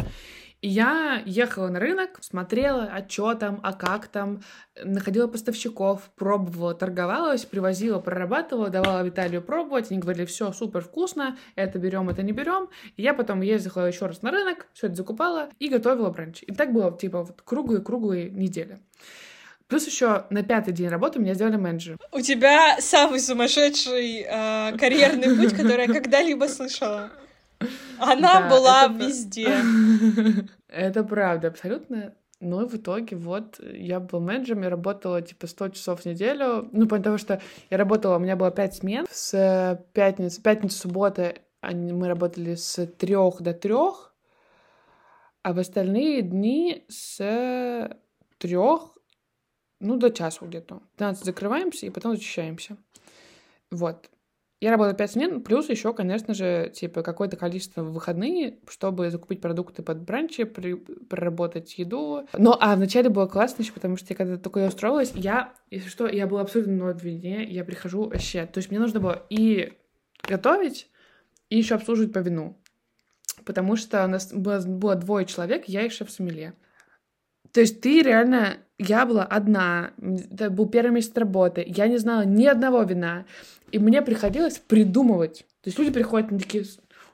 И 0.60 0.68
я 0.68 1.22
ехала 1.24 1.68
на 1.68 1.78
рынок, 1.78 2.18
смотрела, 2.20 2.90
а 2.92 3.08
что 3.08 3.34
там, 3.34 3.60
а 3.62 3.72
как 3.72 4.08
там, 4.08 4.42
находила 4.82 5.28
поставщиков, 5.28 6.10
пробовала, 6.16 6.74
торговалась, 6.74 7.44
привозила, 7.44 8.00
прорабатывала, 8.00 8.68
давала 8.68 9.04
Виталию 9.04 9.40
пробовать. 9.40 9.90
Они 9.90 10.00
говорили, 10.00 10.26
все 10.26 10.52
супер 10.52 10.82
вкусно, 10.82 11.36
это 11.54 11.78
берем, 11.78 12.08
это 12.10 12.22
не 12.22 12.32
берем. 12.32 12.68
И 12.96 13.02
я 13.02 13.14
потом 13.14 13.40
ездила 13.40 13.86
еще 13.86 14.06
раз 14.06 14.22
на 14.22 14.32
рынок, 14.32 14.66
все 14.72 14.88
это 14.88 14.96
закупала 14.96 15.48
и 15.60 15.68
готовила 15.68 16.10
бранч. 16.10 16.42
И 16.42 16.52
так 16.52 16.72
было, 16.72 16.96
типа, 16.96 17.22
вот 17.22 17.40
круглые-круглые 17.44 18.28
недели. 18.30 18.80
Плюс 19.68 19.86
еще 19.86 20.24
на 20.30 20.42
пятый 20.42 20.72
день 20.72 20.88
работы 20.88 21.20
меня 21.20 21.34
сделали 21.34 21.56
менеджером. 21.56 22.00
У 22.10 22.20
тебя 22.20 22.80
самый 22.80 23.20
сумасшедший 23.20 24.22
э, 24.22 24.76
карьерный 24.78 25.36
путь, 25.36 25.52
который 25.56 25.86
я 25.86 25.92
когда-либо 25.92 26.46
слышала. 26.46 27.12
Она 28.00 28.40
да, 28.40 28.48
была 28.48 28.84
это... 28.84 28.94
везде. 28.94 29.56
Это 30.68 31.04
правда, 31.04 31.48
абсолютно. 31.48 32.14
Ну 32.40 32.64
и 32.64 32.68
в 32.68 32.74
итоге 32.76 33.16
вот 33.16 33.58
я 33.60 33.98
был 33.98 34.20
менеджером, 34.20 34.62
я 34.62 34.70
работала 34.70 35.20
типа 35.22 35.46
100 35.46 35.70
часов 35.70 36.02
в 36.02 36.06
неделю. 36.06 36.68
Ну, 36.72 36.86
потому 36.86 37.18
что 37.18 37.40
я 37.70 37.76
работала, 37.78 38.16
у 38.16 38.20
меня 38.20 38.36
было 38.36 38.50
5 38.50 38.74
смен. 38.74 39.06
С 39.10 39.84
пятницы, 39.92 40.40
пятницы, 40.40 40.78
субботы 40.78 41.40
мы 41.62 42.08
работали 42.08 42.54
с 42.54 42.86
трех 42.86 43.42
до 43.42 43.52
трех, 43.52 44.14
а 45.42 45.52
в 45.52 45.58
остальные 45.58 46.22
дни 46.22 46.84
с 46.88 47.96
трех, 48.38 48.98
ну, 49.80 49.96
до 49.96 50.10
часу 50.10 50.46
где-то. 50.46 50.82
15 50.96 51.24
закрываемся 51.24 51.86
и 51.86 51.90
потом 51.90 52.14
зачищаемся. 52.14 52.76
Вот. 53.70 54.08
Я 54.60 54.72
работаю 54.72 54.96
5 54.96 55.10
смен, 55.10 55.40
плюс 55.42 55.68
еще, 55.68 55.94
конечно 55.94 56.34
же, 56.34 56.72
типа 56.74 57.02
какое-то 57.02 57.36
количество 57.36 57.82
выходные, 57.82 58.58
чтобы 58.68 59.08
закупить 59.08 59.40
продукты 59.40 59.82
под 59.82 60.02
бранчи, 60.02 60.42
при, 60.42 60.74
проработать 60.74 61.78
еду. 61.78 62.26
Но, 62.36 62.58
а 62.60 62.74
вначале 62.74 63.08
было 63.08 63.26
классно 63.26 63.62
еще, 63.62 63.72
потому 63.72 63.96
что 63.96 64.06
я 64.10 64.16
когда 64.16 64.36
только 64.36 64.58
я 64.60 64.66
устроилась, 64.66 65.12
я, 65.14 65.54
если 65.70 65.88
что, 65.88 66.08
я 66.08 66.26
была 66.26 66.40
абсолютно 66.40 66.72
на 66.72 66.90
вине, 66.90 67.44
я 67.44 67.64
прихожу 67.64 68.04
вообще. 68.04 68.46
То 68.46 68.58
есть 68.58 68.70
мне 68.70 68.80
нужно 68.80 68.98
было 68.98 69.24
и 69.30 69.74
готовить, 70.26 70.90
и 71.50 71.58
еще 71.58 71.76
обслуживать 71.76 72.12
по 72.12 72.18
вину. 72.18 72.60
Потому 73.44 73.76
что 73.76 74.04
у 74.04 74.08
нас 74.08 74.32
было, 74.32 74.60
было 74.60 74.96
двое 74.96 75.24
человек, 75.24 75.66
я 75.66 75.82
и 75.82 75.88
шеф-сомелье. 75.88 76.54
То 77.52 77.60
есть 77.60 77.80
ты 77.80 78.02
реально... 78.02 78.58
Я 78.78 79.06
была 79.06 79.24
одна, 79.24 79.90
это 80.00 80.50
был 80.50 80.68
первый 80.68 80.92
месяц 80.92 81.12
работы, 81.16 81.64
я 81.66 81.88
не 81.88 81.98
знала 81.98 82.24
ни 82.24 82.46
одного 82.46 82.82
вина. 82.82 83.24
И 83.72 83.78
мне 83.78 84.02
приходилось 84.02 84.58
придумывать. 84.58 85.44
То 85.62 85.68
есть 85.68 85.78
люди 85.78 85.90
приходят, 85.90 86.30
они 86.30 86.38
такие, 86.38 86.64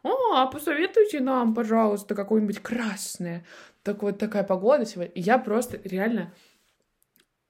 о, 0.02 0.34
а 0.34 0.46
посоветуйте 0.46 1.20
нам, 1.20 1.54
пожалуйста, 1.54 2.14
какое-нибудь 2.14 2.60
красное. 2.60 3.44
Так 3.82 4.02
вот 4.02 4.18
такая 4.18 4.44
погода 4.44 4.84
сегодня. 4.84 5.12
И 5.14 5.20
я 5.20 5.38
просто 5.38 5.80
реально, 5.84 6.32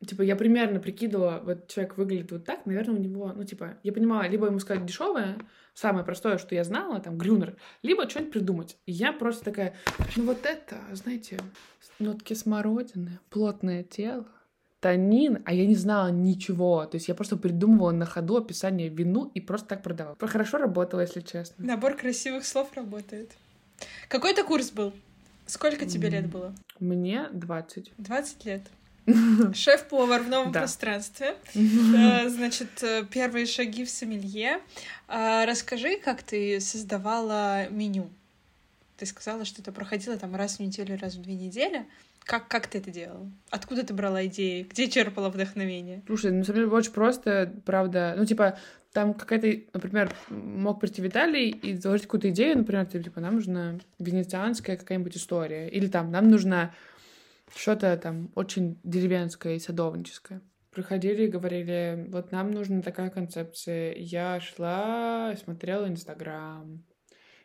типа, 0.05 0.22
я 0.22 0.36
примерно 0.36 0.80
прикидывала, 0.80 1.40
вот 1.44 1.68
человек 1.68 1.96
выглядит 1.96 2.32
вот 2.32 2.44
так, 2.44 2.66
наверное, 2.66 2.96
у 2.96 2.98
него, 2.98 3.32
ну, 3.34 3.44
типа, 3.44 3.78
я 3.82 3.92
понимала, 3.92 4.26
либо 4.26 4.46
ему 4.46 4.59
сказать 4.59 4.84
дешевое, 4.86 5.36
самое 5.74 6.05
простое, 6.05 6.38
что 6.38 6.55
я 6.55 6.64
знала, 6.64 7.00
там, 7.00 7.18
грюнер, 7.18 7.57
либо 7.82 8.09
что-нибудь 8.09 8.32
придумать. 8.32 8.76
И 8.86 8.92
я 8.92 9.12
просто 9.12 9.44
такая, 9.44 9.74
ну, 10.16 10.24
вот 10.24 10.44
это, 10.46 10.76
знаете, 10.92 11.38
нотки 11.98 12.34
смородины, 12.34 13.18
плотное 13.30 13.82
тело, 13.82 14.26
танин, 14.80 15.42
а 15.46 15.55
я 15.55 15.66
не 15.66 15.76
знала 15.76 16.11
ничего. 16.11 16.84
То 16.84 16.96
есть 16.96 17.09
я 17.09 17.14
просто 17.14 17.36
придумывала 17.36 17.90
на 17.92 18.05
ходу 18.05 18.36
описание 18.36 18.90
вину 18.90 19.30
и 19.32 19.40
просто 19.40 19.68
так 19.68 19.82
продавала. 19.82 20.16
Хорошо 20.20 20.59
работало, 20.59 21.00
если 21.00 21.22
честно. 21.22 21.64
Набор 21.64 21.96
красивых 21.96 22.44
слов 22.44 22.70
работает. 22.74 23.32
Какой 24.09 24.32
это 24.32 24.44
курс 24.44 24.70
был? 24.70 24.92
Сколько 25.46 25.86
тебе 25.86 26.11
лет 26.11 26.26
было? 26.26 26.55
Мне 26.80 27.28
20. 27.32 27.92
20 27.96 28.44
лет. 28.44 28.62
Шеф-повар 29.55 30.22
в 30.22 30.28
новом 30.28 30.52
пространстве. 30.52 31.36
Э, 31.55 32.28
значит, 32.28 32.82
э, 32.82 33.05
первые 33.11 33.46
шаги 33.46 33.84
в 33.84 33.90
сомелье. 33.90 34.61
А, 35.09 35.44
расскажи, 35.46 35.98
как 35.98 36.22
ты 36.22 36.61
создавала 36.61 37.68
меню. 37.68 38.09
Ты 38.96 39.07
сказала, 39.07 39.44
что 39.44 39.61
это 39.61 39.72
проходило 39.72 40.16
там 40.16 40.34
раз 40.34 40.57
в 40.57 40.61
неделю, 40.61 40.98
раз 41.00 41.14
в 41.14 41.22
две 41.22 41.34
недели. 41.34 41.84
Как, 42.24 42.48
как 42.48 42.66
ты 42.68 42.78
это 42.78 42.90
делала? 42.90 43.30
Откуда 43.50 43.84
ты 43.84 43.92
брала 43.92 44.24
идеи? 44.26 44.66
Где 44.68 44.88
черпала 44.88 45.28
вдохновение? 45.28 46.02
Слушай, 46.07 46.30
ну, 46.30 46.38
на 46.38 46.44
самом 46.44 46.61
деле, 46.61 46.70
очень 46.72 46.92
просто, 46.92 47.52
правда. 47.66 48.14
Ну, 48.16 48.24
типа, 48.24 48.59
там 48.92 49.12
какая-то, 49.12 49.48
например, 49.74 50.14
мог 50.30 50.80
прийти 50.80 51.02
Виталий 51.02 51.50
и 51.50 51.76
заложить 51.76 52.07
какую-то 52.07 52.30
идею, 52.30 52.59
например, 52.59 52.86
типа, 52.86 53.20
нам 53.20 53.34
нужна 53.34 53.74
венецианская 53.98 54.78
какая-нибудь 54.78 55.16
история. 55.16 55.68
Или 55.68 55.88
там, 55.88 56.11
нам 56.11 56.30
нужна 56.30 56.72
что-то 57.55 57.97
там 57.97 58.30
очень 58.34 58.80
деревенское 58.82 59.57
и 59.57 59.59
садовническое. 59.59 60.42
Приходили 60.70 61.24
и 61.24 61.28
говорили, 61.30 62.07
вот 62.09 62.32
нам 62.32 62.51
нужна 62.51 62.82
такая 62.82 63.11
концепция. 63.11 63.95
Я 63.95 64.40
шла, 64.40 65.34
смотрела 65.36 65.88
Инстаграм, 65.88 66.84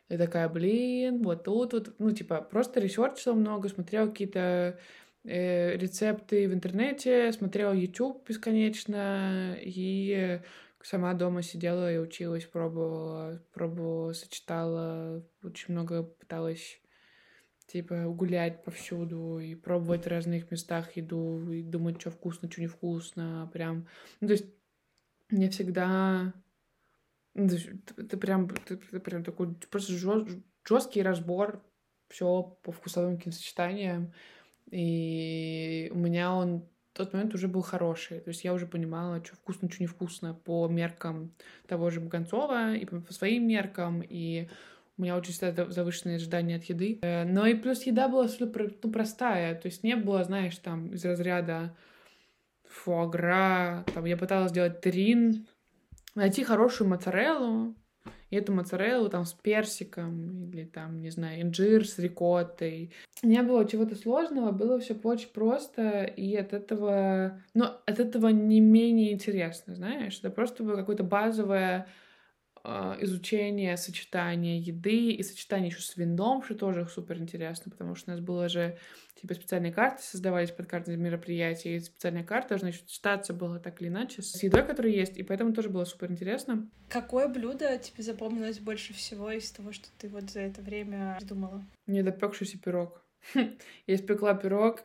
я 0.10 0.18
такая, 0.18 0.50
блин, 0.50 1.22
вот 1.22 1.44
тут 1.44 1.74
вот, 1.74 1.94
ну, 2.00 2.12
типа, 2.12 2.42
просто 2.42 2.80
ресерчила 2.80 3.36
много, 3.36 3.70
смотрела 3.70 4.08
какие-то 4.08 4.80
э, 5.24 5.78
рецепты 5.78 6.50
в 6.50 6.54
интернете, 6.54 7.32
смотрела 7.32 7.74
YouTube 7.74 8.28
бесконечно, 8.28 9.56
и 9.62 10.42
сама 10.82 11.14
дома 11.14 11.44
сидела 11.44 11.94
и 11.94 12.00
училась, 12.00 12.46
пробовала, 12.46 13.44
пробовала, 13.54 14.14
сочетала, 14.14 15.24
очень 15.44 15.76
много 15.76 16.02
пыталась 16.02 16.82
типа 17.72 18.06
гулять 18.06 18.64
повсюду 18.64 19.40
и 19.40 19.56
пробовать 19.56 20.06
в 20.06 20.10
разных 20.10 20.52
местах 20.52 20.96
еду 20.98 21.52
и 21.52 21.62
думать, 21.62 22.02
что 22.02 22.12
вкусно, 22.12 22.52
что 22.52 22.62
невкусно, 22.62 23.50
прям, 23.54 23.88
ну, 24.22 24.28
то 24.28 24.34
есть 24.34 24.46
мне 25.30 25.50
всегда 25.50 26.34
ну, 27.36 27.48
это 27.98 28.18
прям, 28.18 28.50
это 28.68 29.00
прям 29.00 29.24
такой 29.24 29.54
просто 29.70 29.94
жесткий 30.68 31.02
разбор 31.02 31.64
все 32.10 32.58
по 32.64 32.72
вкусовым 32.72 33.20
сочетаниям. 33.32 34.14
И 34.72 35.90
у 35.94 35.98
меня 35.98 36.34
он 36.34 36.62
в 36.94 36.98
тот 36.98 37.14
момент 37.14 37.34
уже 37.34 37.48
был 37.48 37.62
хороший. 37.62 38.20
То 38.20 38.30
есть 38.30 38.44
я 38.44 38.54
уже 38.54 38.68
понимала, 38.68 39.24
что 39.24 39.36
вкусно, 39.36 39.70
что 39.70 39.84
невкусно 39.84 40.34
по 40.34 40.68
меркам 40.68 41.34
того 41.68 41.90
же 41.90 42.00
Баганцова 42.02 42.76
и 42.76 42.86
по 42.86 43.14
своим 43.14 43.48
меркам. 43.48 44.02
И 44.02 44.50
у 45.00 45.02
меня 45.02 45.16
очень 45.16 45.32
всегда 45.32 45.66
завышенные 45.72 46.18
ожидания 46.18 46.58
от 46.58 46.66
еды. 46.66 47.00
Э, 47.02 47.24
но 47.24 47.48
и 47.48 47.56
плюс 47.56 47.84
еда 47.84 48.10
была 48.10 48.26
абсолютно 48.26 48.70
ну, 48.84 48.92
простая. 48.92 49.56
То 49.56 49.68
есть 49.68 49.82
не 49.82 49.96
было, 49.96 50.24
знаешь, 50.26 50.58
там 50.58 50.90
из 50.94 51.04
разряда 51.06 51.76
фуагра. 52.68 53.86
Там 53.94 54.04
я 54.04 54.18
пыталась 54.18 54.52
сделать 54.52 54.82
трин 54.82 55.48
найти 56.16 56.44
хорошую 56.44 56.90
моцареллу, 56.90 57.76
и 58.30 58.36
эту 58.36 58.54
моцареллу 58.54 59.10
там 59.10 59.26
с 59.26 59.34
персиком 59.34 60.50
или 60.50 60.66
там, 60.66 61.02
не 61.02 61.10
знаю, 61.10 61.42
инжир 61.42 61.88
с 61.88 61.98
рикоттой. 61.98 62.92
Не 63.24 63.42
было 63.42 63.68
чего-то 63.68 63.96
сложного, 63.96 64.52
было 64.52 64.80
все 64.80 64.96
очень 65.02 65.30
просто, 65.30 66.04
и 66.04 66.36
от 66.36 66.54
этого, 66.54 67.42
ну, 67.54 67.66
от 67.86 68.00
этого 68.00 68.28
не 68.28 68.60
менее 68.60 69.14
интересно, 69.14 69.76
знаешь, 69.76 70.20
это 70.20 70.30
просто 70.30 70.64
было 70.64 70.76
какое-то 70.76 71.04
базовое 71.04 71.88
изучение 72.64 73.78
сочетания 73.78 74.60
еды 74.60 75.12
и 75.12 75.24
сочетание 75.24 75.70
еще 75.70 75.82
с 75.82 75.96
вином, 75.96 76.44
что 76.44 76.56
тоже 76.56 76.86
супер 76.88 77.18
интересно, 77.18 77.72
потому 77.72 77.96
что 77.96 78.12
у 78.12 78.16
нас 78.16 78.22
было 78.22 78.50
же 78.50 78.78
типа 79.20 79.34
специальные 79.34 79.74
карты 79.74 80.02
создавались 80.02 80.52
под 80.52 80.68
карты 80.68 80.96
мероприятий, 80.96 81.76
и 81.76 81.80
специальная 81.80 82.24
карта 82.24 82.50
должна 82.50 82.70
еще 82.70 82.86
читаться 82.86 83.34
была 83.34 83.60
так 83.60 83.82
или 83.82 83.90
иначе 83.90 84.22
с 84.22 84.42
едой, 84.42 84.66
которая 84.66 84.92
есть, 84.92 85.18
и 85.18 85.24
поэтому 85.24 85.54
тоже 85.54 85.70
было 85.70 85.86
супер 85.86 86.12
интересно. 86.12 86.70
Какое 86.88 87.28
блюдо 87.28 87.78
тебе 87.78 88.04
запомнилось 88.04 88.60
больше 88.60 88.94
всего 88.94 89.32
из 89.32 89.52
того, 89.52 89.72
что 89.72 89.90
ты 89.98 90.08
вот 90.10 90.30
за 90.30 90.42
это 90.42 90.62
время 90.62 91.18
думала? 91.22 91.66
Недопекшийся 91.88 92.60
пирог. 92.60 93.04
Я 93.34 93.96
испекла 93.96 94.34
пирог, 94.34 94.84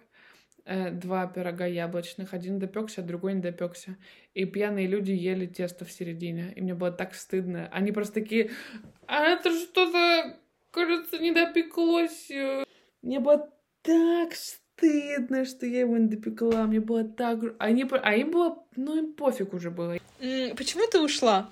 э, 0.65 0.91
два 0.91 1.27
пирога 1.27 1.67
яблочных. 1.67 2.35
Один 2.35 2.59
допекся, 2.59 3.01
а 3.01 3.05
другой 3.05 3.35
не 3.35 3.41
допекся. 3.41 3.97
И 4.35 4.45
пьяные 4.45 4.87
люди 4.87 5.13
ели 5.13 5.47
тесто 5.47 5.85
в 5.85 5.93
середине. 5.93 6.53
И 6.57 6.61
мне 6.61 6.75
было 6.75 6.91
так 6.91 7.15
стыдно. 7.15 7.69
Они 7.73 7.93
просто 7.93 8.15
такие, 8.15 8.51
а 9.07 9.25
это 9.25 9.51
что-то, 9.51 10.37
кажется, 10.71 11.19
не 11.19 11.33
допеклось. 11.33 12.31
Мне 13.03 13.21
было 13.21 13.51
так 13.83 14.35
стыдно, 14.35 15.45
что 15.45 15.67
я 15.67 15.81
его 15.81 15.97
не 15.97 16.09
допекла. 16.09 16.67
Мне 16.67 16.81
было 16.81 17.05
так... 17.05 17.41
Они... 17.59 17.85
А 18.03 18.15
им 18.15 18.31
было... 18.31 18.65
Ну, 18.77 18.99
им 18.99 19.13
пофиг 19.15 19.55
уже 19.55 19.71
было. 19.71 19.99
Почему 20.19 20.87
ты 20.91 21.01
ушла? 21.01 21.51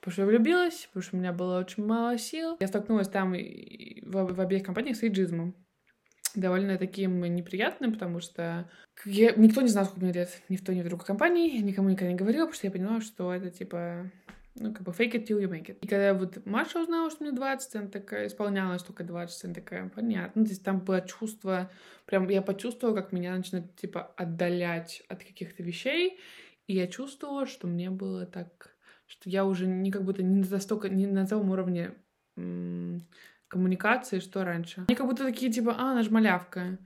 Потому 0.00 0.12
что 0.12 0.22
я 0.22 0.26
влюбилась, 0.26 0.86
потому 0.86 1.02
что 1.02 1.16
у 1.16 1.18
меня 1.20 1.32
было 1.32 1.60
очень 1.60 1.84
мало 1.84 2.18
сил. 2.18 2.56
Я 2.58 2.66
столкнулась 2.66 3.08
там 3.08 3.32
в, 3.32 4.34
в 4.34 4.40
обеих 4.40 4.64
компаниях 4.64 4.96
с 4.96 5.02
эйджизмом. 5.04 5.54
Довольно 6.34 6.78
таким 6.78 7.22
неприятным, 7.22 7.92
потому 7.92 8.20
что 8.20 8.70
я, 9.04 9.32
никто 9.32 9.60
не 9.60 9.68
знал, 9.68 9.84
сколько 9.84 10.00
мне 10.00 10.12
лет. 10.12 10.42
Ни 10.48 10.56
в 10.56 10.64
той, 10.64 10.76
ни 10.76 10.82
в 10.82 10.86
другой 10.86 11.06
компании. 11.06 11.58
Никому 11.58 11.88
никогда 11.88 12.12
не 12.12 12.18
говорила, 12.18 12.46
потому 12.46 12.54
что 12.54 12.66
я 12.66 12.70
поняла, 12.70 13.00
что 13.00 13.32
это 13.32 13.50
типа 13.50 14.10
ну, 14.54 14.72
как 14.72 14.82
бы 14.82 14.92
fake 14.92 15.12
it 15.14 15.26
till 15.26 15.40
you 15.40 15.48
make 15.48 15.66
it. 15.66 15.78
И 15.80 15.86
когда 15.86 16.14
вот 16.14 16.44
Маша 16.44 16.80
узнала, 16.80 17.10
что 17.10 17.24
мне 17.24 17.32
20, 17.32 17.74
она 17.76 17.88
такая, 17.88 18.26
исполнялась 18.26 18.82
только 18.82 19.04
20, 19.04 19.44
она 19.44 19.54
такая, 19.54 19.88
понятно. 19.88 20.32
Ну, 20.40 20.44
то 20.44 20.50
есть 20.50 20.64
там 20.64 20.80
было 20.80 21.00
чувство, 21.00 21.70
прям 22.06 22.28
я 22.28 22.42
почувствовала, 22.42 22.94
как 22.94 23.12
меня 23.12 23.36
начинает, 23.36 23.74
типа, 23.76 24.12
отдалять 24.16 25.02
от 25.08 25.24
каких-то 25.24 25.62
вещей, 25.62 26.18
и 26.66 26.74
я 26.74 26.86
чувствовала, 26.86 27.46
что 27.46 27.66
мне 27.66 27.90
было 27.90 28.26
так, 28.26 28.76
что 29.06 29.30
я 29.30 29.44
уже 29.44 29.66
не 29.66 29.90
как 29.90 30.04
будто 30.04 30.22
не 30.22 30.42
настолько, 30.42 30.88
не 30.88 31.06
на 31.06 31.26
том 31.26 31.50
уровне 31.50 31.92
коммуникации, 33.52 34.18
что 34.18 34.44
раньше. 34.44 34.84
Они 34.88 34.96
как 34.96 35.06
будто 35.06 35.24
такие, 35.24 35.52
типа, 35.52 35.76
а, 35.78 35.92
она 35.92 36.02
же 36.02 36.10
малявка. 36.10 36.78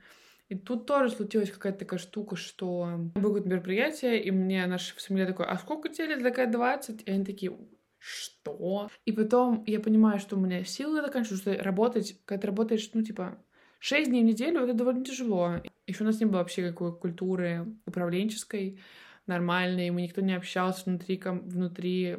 И 0.48 0.56
тут 0.56 0.86
тоже 0.86 1.10
случилась 1.10 1.50
какая-то 1.50 1.80
такая 1.80 1.98
штука, 1.98 2.36
что 2.36 3.10
было 3.14 3.28
какое-то 3.28 3.48
мероприятие, 3.48 4.22
и 4.22 4.30
мне 4.32 4.66
наша 4.66 4.94
семья 4.98 5.26
такой, 5.26 5.46
а 5.46 5.56
сколько 5.58 5.88
тебе 5.88 6.08
лет? 6.08 6.22
Такая 6.22 6.50
20. 6.50 7.02
И 7.02 7.10
они 7.10 7.24
такие, 7.24 7.56
что? 7.98 8.90
И 9.04 9.12
потом 9.12 9.62
я 9.66 9.80
понимаю, 9.80 10.18
что 10.18 10.36
у 10.36 10.40
меня 10.40 10.64
силы 10.64 11.02
заканчиваются, 11.02 11.54
что 11.54 11.62
работать, 11.62 12.20
когда 12.24 12.42
ты 12.42 12.46
работаешь, 12.48 12.90
ну, 12.94 13.02
типа, 13.02 13.38
6 13.78 14.10
дней 14.10 14.22
в 14.22 14.26
неделю, 14.26 14.60
это 14.62 14.74
довольно 14.74 15.04
тяжело. 15.04 15.62
Еще 15.86 16.02
у 16.02 16.06
нас 16.06 16.18
не 16.18 16.26
было 16.26 16.38
вообще 16.38 16.68
какой 16.68 16.96
культуры 16.96 17.66
управленческой, 17.86 18.80
нормальной, 19.26 19.90
мы 19.90 20.02
никто 20.02 20.20
не 20.20 20.34
общался 20.34 20.82
внутри, 20.86 21.20
внутри 21.24 22.18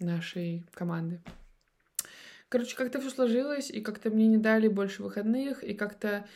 нашей 0.00 0.64
команды. 0.74 1.22
Короче, 2.48 2.76
как-то 2.76 3.00
все 3.00 3.10
сложилось, 3.10 3.70
и 3.70 3.80
как-то 3.80 4.10
мне 4.10 4.28
не 4.28 4.38
дали 4.38 4.68
больше 4.68 5.02
выходных, 5.02 5.64
и 5.64 5.74
как-то 5.74 6.26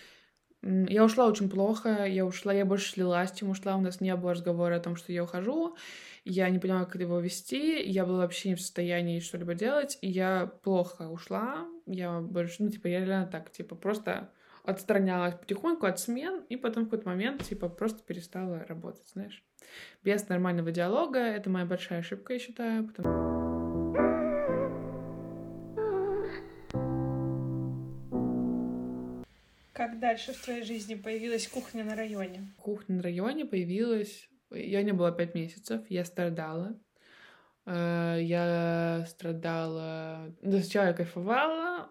я 0.62 1.04
ушла 1.04 1.26
очень 1.26 1.48
плохо, 1.48 2.04
я 2.04 2.26
ушла, 2.26 2.52
я 2.52 2.66
больше 2.66 2.92
слилась, 2.92 3.32
чем 3.32 3.50
ушла, 3.50 3.76
у 3.76 3.80
нас 3.80 4.00
не 4.00 4.14
было 4.14 4.32
разговора 4.32 4.76
о 4.76 4.80
том, 4.80 4.96
что 4.96 5.12
я 5.12 5.24
ухожу, 5.24 5.76
я 6.24 6.50
не 6.50 6.58
поняла, 6.58 6.84
как 6.84 7.00
его 7.00 7.18
вести, 7.18 7.82
я 7.82 8.04
была 8.04 8.18
вообще 8.18 8.50
не 8.50 8.54
в 8.56 8.60
состоянии 8.60 9.20
что-либо 9.20 9.54
делать, 9.54 9.98
и 10.02 10.10
я 10.10 10.52
плохо 10.62 11.08
ушла, 11.08 11.66
я 11.86 12.20
больше, 12.20 12.62
ну, 12.64 12.68
типа, 12.68 12.88
я 12.88 13.04
реально 13.04 13.26
так, 13.26 13.50
типа, 13.50 13.74
просто 13.74 14.30
отстранялась 14.62 15.34
потихоньку 15.34 15.86
от 15.86 15.98
смен, 15.98 16.44
и 16.50 16.56
потом 16.56 16.84
в 16.84 16.86
какой-то 16.90 17.08
момент, 17.08 17.42
типа, 17.44 17.70
просто 17.70 18.02
перестала 18.02 18.64
работать, 18.68 19.08
знаешь. 19.08 19.42
Без 20.04 20.28
нормального 20.28 20.70
диалога, 20.70 21.20
это 21.20 21.48
моя 21.48 21.64
большая 21.64 22.00
ошибка, 22.00 22.34
я 22.34 22.38
считаю, 22.38 22.86
потому 22.86 23.29
Как 29.80 29.98
дальше 29.98 30.34
в 30.34 30.44
твоей 30.44 30.62
жизни 30.62 30.94
появилась 30.94 31.48
кухня 31.48 31.84
на 31.84 31.96
районе? 31.96 32.52
Кухня 32.58 32.96
на 32.96 33.02
районе 33.02 33.46
появилась... 33.46 34.28
Я 34.50 34.82
не 34.82 34.92
была 34.92 35.10
пять 35.10 35.34
месяцев, 35.34 35.80
я 35.88 36.04
страдала. 36.04 36.78
Э, 37.64 38.18
я 38.20 39.06
страдала... 39.08 40.36
Ну, 40.42 40.60
сначала 40.60 40.88
я 40.88 40.92
кайфовала, 40.92 41.90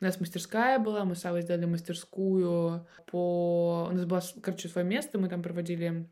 у 0.00 0.04
нас 0.04 0.20
мастерская 0.20 0.78
была, 0.78 1.04
мы 1.04 1.16
с 1.16 1.24
Авой 1.24 1.42
сделали 1.42 1.64
мастерскую 1.64 2.86
по... 3.06 3.88
У 3.90 3.92
нас 3.92 4.04
было, 4.04 4.22
короче, 4.40 4.68
свое 4.68 4.86
место, 4.86 5.18
мы 5.18 5.28
там 5.28 5.42
проводили 5.42 6.08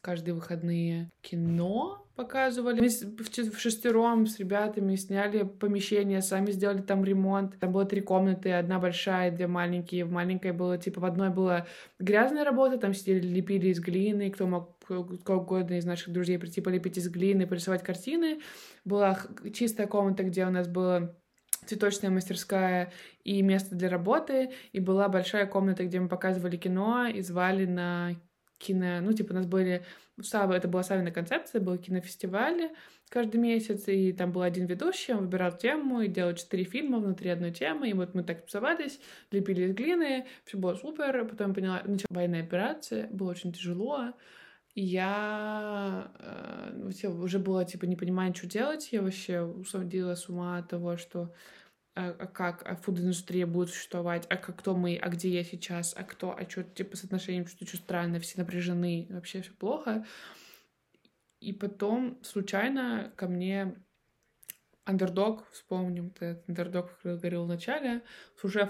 каждые 0.00 0.32
выходные 0.32 1.10
кино 1.20 2.05
показывали. 2.16 2.80
Мы 2.80 2.88
в 2.88 3.58
шестером 3.58 4.26
с 4.26 4.38
ребятами 4.38 4.96
сняли 4.96 5.44
помещение, 5.44 6.22
сами 6.22 6.50
сделали 6.50 6.80
там 6.80 7.04
ремонт. 7.04 7.58
Там 7.60 7.72
было 7.72 7.84
три 7.84 8.00
комнаты, 8.00 8.52
одна 8.52 8.78
большая, 8.78 9.30
две 9.30 9.46
маленькие. 9.46 10.04
В 10.04 10.10
маленькой 10.10 10.52
было, 10.52 10.78
типа, 10.78 11.00
в 11.00 11.04
одной 11.04 11.30
была 11.30 11.66
грязная 11.98 12.44
работа, 12.44 12.78
там 12.78 12.94
сидели, 12.94 13.20
лепили 13.20 13.68
из 13.68 13.80
глины, 13.80 14.30
кто 14.30 14.46
мог 14.46 14.76
кто 14.86 15.40
угодно 15.40 15.78
из 15.78 15.84
наших 15.84 16.12
друзей 16.12 16.38
прийти 16.38 16.60
полепить 16.60 16.96
из 16.96 17.08
глины, 17.08 17.46
порисовать 17.46 17.82
картины. 17.82 18.40
Была 18.84 19.18
чистая 19.52 19.88
комната, 19.88 20.22
где 20.22 20.46
у 20.46 20.50
нас 20.50 20.68
было 20.68 21.16
цветочная 21.66 22.10
мастерская 22.10 22.92
и 23.24 23.42
место 23.42 23.74
для 23.74 23.88
работы, 23.88 24.52
и 24.72 24.78
была 24.78 25.08
большая 25.08 25.46
комната, 25.46 25.84
где 25.84 25.98
мы 25.98 26.08
показывали 26.08 26.56
кино 26.56 27.06
и 27.06 27.20
звали 27.20 27.66
на 27.66 28.12
кино... 28.58 29.00
Ну, 29.00 29.12
типа, 29.12 29.32
у 29.32 29.36
нас 29.36 29.46
были... 29.46 29.84
Это 30.18 30.68
была 30.68 30.82
Савина 30.82 31.10
концепция, 31.10 31.60
был 31.60 31.76
кинофестиваль 31.76 32.70
каждый 33.08 33.36
месяц, 33.38 33.86
и 33.86 34.12
там 34.12 34.32
был 34.32 34.42
один 34.42 34.66
ведущий, 34.66 35.12
он 35.12 35.24
выбирал 35.24 35.56
тему 35.56 36.00
и 36.00 36.08
делал 36.08 36.34
четыре 36.34 36.64
фильма 36.64 36.98
внутри 36.98 37.30
одной 37.30 37.52
темы, 37.52 37.88
и 37.88 37.92
вот 37.92 38.14
мы 38.14 38.24
так 38.24 38.44
тусовались, 38.44 38.98
лепили 39.30 39.62
из 39.64 39.74
глины, 39.74 40.26
все 40.44 40.58
было 40.58 40.74
супер, 40.74 41.26
потом 41.26 41.54
поняла, 41.54 41.82
начала 41.84 42.08
военная 42.10 42.42
операция, 42.42 43.08
было 43.08 43.30
очень 43.30 43.52
тяжело, 43.52 44.12
я 44.74 46.12
э, 46.18 47.08
уже 47.08 47.38
было, 47.38 47.64
типа, 47.64 47.86
не 47.86 47.96
понимая, 47.96 48.34
что 48.34 48.46
делать, 48.46 48.88
я 48.92 49.00
вообще 49.00 49.40
усадила 49.40 50.14
с 50.14 50.28
ума 50.28 50.58
от 50.58 50.68
того, 50.68 50.98
что 50.98 51.32
как 51.96 52.62
а 52.66 52.76
фуд-индустрия 52.76 53.46
будет 53.46 53.70
существовать, 53.70 54.26
а 54.28 54.36
как 54.36 54.58
кто 54.58 54.76
мы, 54.76 54.96
а 54.96 55.08
где 55.08 55.30
я 55.30 55.44
сейчас, 55.44 55.94
а 55.96 56.04
кто, 56.04 56.36
а 56.36 56.48
что, 56.48 56.62
типа, 56.62 56.96
с 56.96 57.04
отношением, 57.04 57.46
что 57.46 57.66
что 57.66 57.78
странно, 57.78 58.20
все 58.20 58.38
напряжены, 58.38 59.06
вообще 59.10 59.40
все 59.40 59.52
плохо. 59.52 60.04
И 61.40 61.52
потом 61.52 62.18
случайно 62.22 63.12
ко 63.16 63.28
мне 63.28 63.76
андердог, 64.84 65.46
вспомним 65.52 66.12
этот 66.20 66.48
андердог, 66.48 66.96
который 66.96 67.18
говорил 67.18 67.44
в 67.44 67.48
начале, 67.48 68.02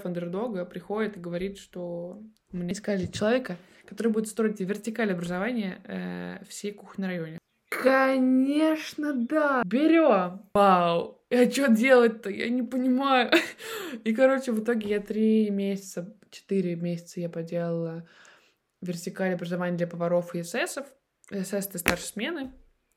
андердога 0.05 0.65
приходит 0.65 1.17
и 1.17 1.21
говорит, 1.21 1.59
что 1.59 2.23
мне 2.53 2.73
искали 2.73 3.07
человека, 3.07 3.57
который 3.87 4.13
будет 4.13 4.29
строить 4.29 4.61
вертикаль 4.61 5.13
образования 5.13 5.81
э, 5.85 6.45
всей 6.49 6.73
кухни 6.73 7.05
районе. 7.05 7.39
Конечно, 7.83 9.13
да. 9.13 9.63
Берем. 9.65 10.43
Вау. 10.55 11.21
А 11.31 11.51
что 11.51 11.69
делать-то? 11.69 12.31
Я 12.31 12.49
не 12.49 12.63
понимаю. 12.63 13.31
И, 14.05 14.15
короче, 14.15 14.53
в 14.53 14.63
итоге 14.63 14.91
я 14.91 15.01
три 15.01 15.51
месяца, 15.51 16.15
четыре 16.31 16.77
месяца 16.77 17.21
я 17.21 17.29
поделала 17.29 18.09
вертикаль 18.81 19.35
образования 19.35 19.77
для 19.77 19.87
поваров 19.87 20.35
и 20.35 20.43
эсэсов. 20.43 20.87
СС— 21.31 21.53
это 21.53 21.79
старшей 21.79 22.05
смены. 22.05 22.53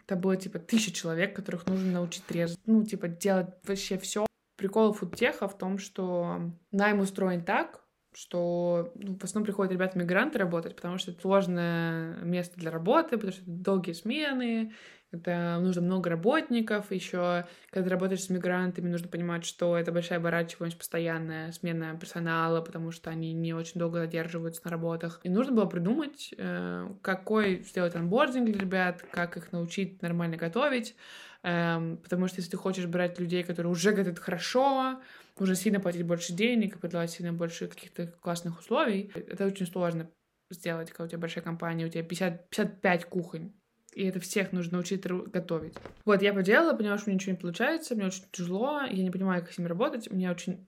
Это 0.06 0.16
было, 0.16 0.38
типа, 0.38 0.60
тысяча 0.60 0.92
человек, 0.92 1.36
которых 1.36 1.68
нужно 1.68 1.92
научить 1.92 2.30
резать. 2.30 2.60
Ну, 2.66 2.84
типа, 2.84 3.08
делать 3.08 3.48
вообще 3.66 3.98
все. 3.98 4.26
Прикол 4.58 4.94
фудтеха 4.94 5.48
в 5.48 5.58
том, 5.58 5.78
что 5.78 6.52
найм 6.72 7.00
устроен 7.00 7.44
так, 7.44 7.82
что 8.14 8.92
ну, 8.96 9.16
в 9.18 9.24
основном 9.24 9.46
приходят 9.46 9.72
ребята-мигранты 9.72 10.40
работать, 10.40 10.76
потому 10.76 10.98
что 10.98 11.12
это 11.12 11.22
сложное 11.22 12.16
место 12.24 12.60
для 12.60 12.72
работы, 12.72 13.18
потому 13.18 13.32
что 13.32 13.42
это 13.42 13.52
долгие 13.52 13.94
смены, 13.94 14.74
это 15.12 15.58
нужно 15.60 15.82
много 15.82 16.12
работников, 16.12 16.92
еще 16.92 17.46
когда 17.72 17.86
ты 17.86 17.90
работаешь 17.90 18.24
с 18.24 18.30
мигрантами, 18.30 18.90
нужно 18.90 19.08
понимать, 19.08 19.44
что 19.44 19.76
это 19.76 19.92
большая 19.92 20.20
оборачиваемость, 20.20 20.78
постоянная 20.78 21.52
смена 21.52 21.98
персонала, 22.00 22.62
потому 22.62 22.92
что 22.92 23.10
они 23.10 23.34
не 23.34 23.54
очень 23.54 23.80
долго 23.80 24.00
задерживаются 24.00 24.62
на 24.66 24.72
работах. 24.72 25.20
И 25.24 25.30
нужно 25.30 25.54
было 25.54 25.66
придумать, 25.66 26.34
э, 26.38 26.88
какой 27.02 27.64
сделать 27.64 27.96
анбординг 27.96 28.52
для 28.52 28.60
ребят, 28.60 29.04
как 29.12 29.36
их 29.36 29.52
научить 29.52 30.00
нормально 30.04 30.38
готовить, 30.38 30.96
эм, 31.42 31.98
потому 31.98 32.28
что 32.28 32.38
если 32.38 32.52
ты 32.52 32.58
хочешь 32.58 32.86
брать 32.86 33.20
людей, 33.20 33.44
которые 33.44 33.72
уже 33.72 33.92
готовят 33.92 34.20
хорошо, 34.20 35.00
уже 35.42 35.56
сильно 35.56 35.80
платить 35.80 36.04
больше 36.04 36.34
денег 36.34 36.76
и 36.76 36.80
предлагать 36.80 37.12
сильно 37.12 37.34
больше 37.34 37.68
каких-то 37.68 38.08
классных 38.08 38.60
условий, 38.60 39.12
это 39.16 39.46
очень 39.46 39.68
сложно 39.68 40.10
сделать, 40.50 40.90
когда 40.90 41.04
у 41.06 41.08
тебя 41.08 41.20
большая 41.20 41.44
компания, 41.44 41.86
у 41.86 41.90
тебя 41.90 42.04
50, 42.04 42.50
55 42.50 43.06
кухонь, 43.06 43.54
и 43.94 44.06
это 44.06 44.20
всех 44.20 44.52
нужно 44.52 44.74
научить 44.74 45.06
готовить. 45.06 45.76
Вот, 46.06 46.22
я 46.22 46.34
поделала, 46.34 46.76
поняла, 46.76 46.98
что 46.98 47.08
у 47.08 47.10
меня 47.10 47.16
ничего 47.16 47.34
не 47.34 47.40
получается, 47.40 47.96
мне 47.96 48.06
очень 48.06 48.24
тяжело, 48.32 48.82
я 48.82 49.04
не 49.04 49.12
понимаю, 49.12 49.42
как 49.42 49.52
с 49.52 49.58
ними 49.58 49.68
работать, 49.68 50.10
мне 50.12 50.32
очень 50.32 50.68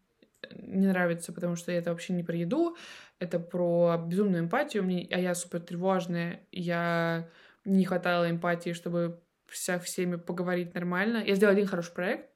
не 0.55 0.87
нравится, 0.87 1.33
потому 1.33 1.55
что 1.55 1.71
это 1.71 1.91
вообще 1.91 2.13
не 2.13 2.23
про 2.23 2.35
еду, 2.35 2.75
это 3.19 3.39
про 3.39 3.97
безумную 4.07 4.43
эмпатию, 4.43 4.83
мне, 4.83 5.07
а 5.11 5.19
я 5.19 5.35
супер 5.35 5.61
тревожная, 5.61 6.47
я 6.51 7.29
не 7.65 7.85
хватало 7.85 8.29
эмпатии, 8.29 8.73
чтобы 8.73 9.21
со 9.51 9.79
всеми 9.79 10.15
поговорить 10.15 10.73
нормально. 10.73 11.23
Я 11.25 11.35
сделала 11.35 11.55
один 11.55 11.67
хороший 11.67 11.93
проект, 11.93 12.30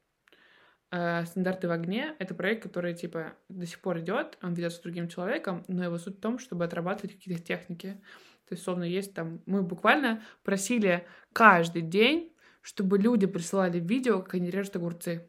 стандарты 0.89 1.67
в 1.67 1.71
огне 1.71 2.15
это 2.19 2.33
проект, 2.33 2.63
который 2.63 2.93
типа 2.93 3.33
до 3.49 3.65
сих 3.65 3.79
пор 3.79 3.99
идет, 3.99 4.37
он 4.41 4.53
ведется 4.53 4.79
с 4.79 4.81
другим 4.81 5.07
человеком, 5.07 5.63
но 5.67 5.83
его 5.83 5.97
суть 5.97 6.17
в 6.17 6.21
том, 6.21 6.39
чтобы 6.39 6.65
отрабатывать 6.65 7.13
какие-то 7.13 7.41
техники. 7.41 8.01
То 8.47 8.53
есть, 8.53 8.63
словно 8.63 8.83
есть 8.83 9.13
там... 9.13 9.41
Мы 9.45 9.63
буквально 9.63 10.21
просили 10.43 11.05
каждый 11.33 11.81
день, 11.81 12.31
чтобы 12.61 12.97
люди 12.97 13.25
присылали 13.25 13.79
видео, 13.79 14.21
как 14.21 14.35
они 14.35 14.49
режут 14.49 14.75
огурцы. 14.75 15.27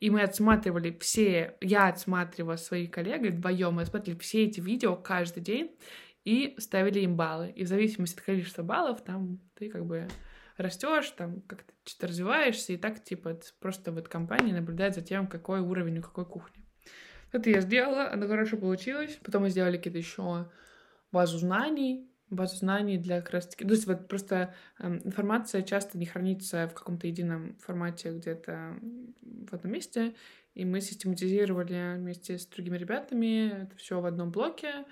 И 0.00 0.10
мы 0.10 0.20
отсматривали 0.22 0.96
все, 1.00 1.56
я 1.60 1.88
отсматривала 1.88 2.56
своих 2.56 2.90
коллег 2.90 3.22
вдвоем, 3.22 3.74
мы 3.74 3.82
отсматривали 3.82 4.18
все 4.18 4.44
эти 4.44 4.60
видео 4.60 4.94
каждый 4.94 5.42
день 5.42 5.74
и 6.24 6.54
ставили 6.58 7.00
им 7.00 7.16
баллы. 7.16 7.50
И 7.50 7.64
в 7.64 7.68
зависимости 7.68 8.18
от 8.18 8.24
количества 8.24 8.62
баллов, 8.62 9.02
там 9.02 9.40
ты 9.54 9.70
как 9.70 9.86
бы 9.86 10.06
растешь, 10.56 11.10
там 11.10 11.40
как-то 11.42 11.72
что-то 11.84 12.08
развиваешься, 12.08 12.72
и 12.72 12.76
так, 12.76 13.02
типа, 13.02 13.38
просто 13.60 13.92
вот 13.92 14.08
компания 14.08 14.52
наблюдает 14.52 14.94
за 14.94 15.02
тем, 15.02 15.26
какой 15.26 15.60
уровень 15.60 15.98
у 15.98 16.02
какой 16.02 16.26
кухни. 16.26 16.64
Это 17.32 17.50
я 17.50 17.60
сделала, 17.60 18.12
оно 18.12 18.28
хорошо 18.28 18.56
получилось. 18.56 19.18
Потом 19.24 19.42
мы 19.42 19.50
сделали 19.50 19.76
какие-то 19.76 19.98
еще 19.98 20.48
базу 21.10 21.38
знаний, 21.38 22.08
базу 22.30 22.56
знаний 22.56 22.96
для 22.96 23.20
как 23.20 23.30
раз 23.34 23.48
таки... 23.48 23.64
То 23.64 23.72
есть 23.72 23.86
вот 23.86 24.06
просто 24.06 24.54
э, 24.78 25.00
информация 25.04 25.62
часто 25.62 25.98
не 25.98 26.06
хранится 26.06 26.68
в 26.68 26.74
каком-то 26.74 27.08
едином 27.08 27.56
формате 27.56 28.12
где-то 28.12 28.76
в 29.20 29.52
одном 29.52 29.72
месте, 29.72 30.14
и 30.54 30.64
мы 30.64 30.80
систематизировали 30.80 31.96
вместе 31.96 32.38
с 32.38 32.46
другими 32.46 32.78
ребятами 32.78 33.64
это 33.64 33.76
все 33.76 34.00
в 34.00 34.06
одном 34.06 34.30
блоке, 34.30 34.84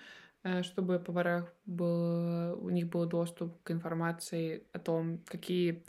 чтобы 0.63 0.99
поварах 0.99 1.53
был, 1.67 2.59
у 2.63 2.71
них 2.71 2.89
был 2.89 3.07
доступ 3.07 3.63
к 3.63 3.71
информации 3.71 4.65
о 4.73 4.79
том, 4.79 5.21
какие 5.27 5.85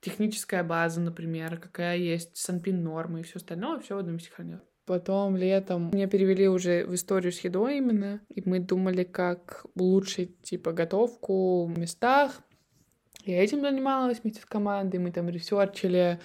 техническая 0.00 0.62
база, 0.64 1.00
например, 1.00 1.58
какая 1.58 1.96
есть 1.96 2.36
санпин 2.36 2.82
нормы 2.82 3.20
и 3.20 3.22
все 3.22 3.36
остальное, 3.36 3.80
все 3.80 3.96
в 3.96 3.98
одном 3.98 4.14
месте 4.14 4.30
хранилось. 4.30 4.62
Потом 4.86 5.36
летом 5.36 5.90
меня 5.92 6.06
перевели 6.06 6.48
уже 6.48 6.86
в 6.86 6.94
историю 6.94 7.30
с 7.30 7.40
едой 7.40 7.76
именно, 7.76 8.22
и 8.30 8.42
мы 8.48 8.58
думали, 8.58 9.04
как 9.04 9.66
улучшить, 9.74 10.40
типа, 10.40 10.72
готовку 10.72 11.66
в 11.66 11.78
местах. 11.78 12.40
Я 13.24 13.44
этим 13.44 13.60
занималась 13.60 14.20
вместе 14.22 14.40
с 14.40 14.46
командой, 14.46 14.96
мы 14.96 15.12
там 15.12 15.28
research 15.28 15.95
или 15.95 16.20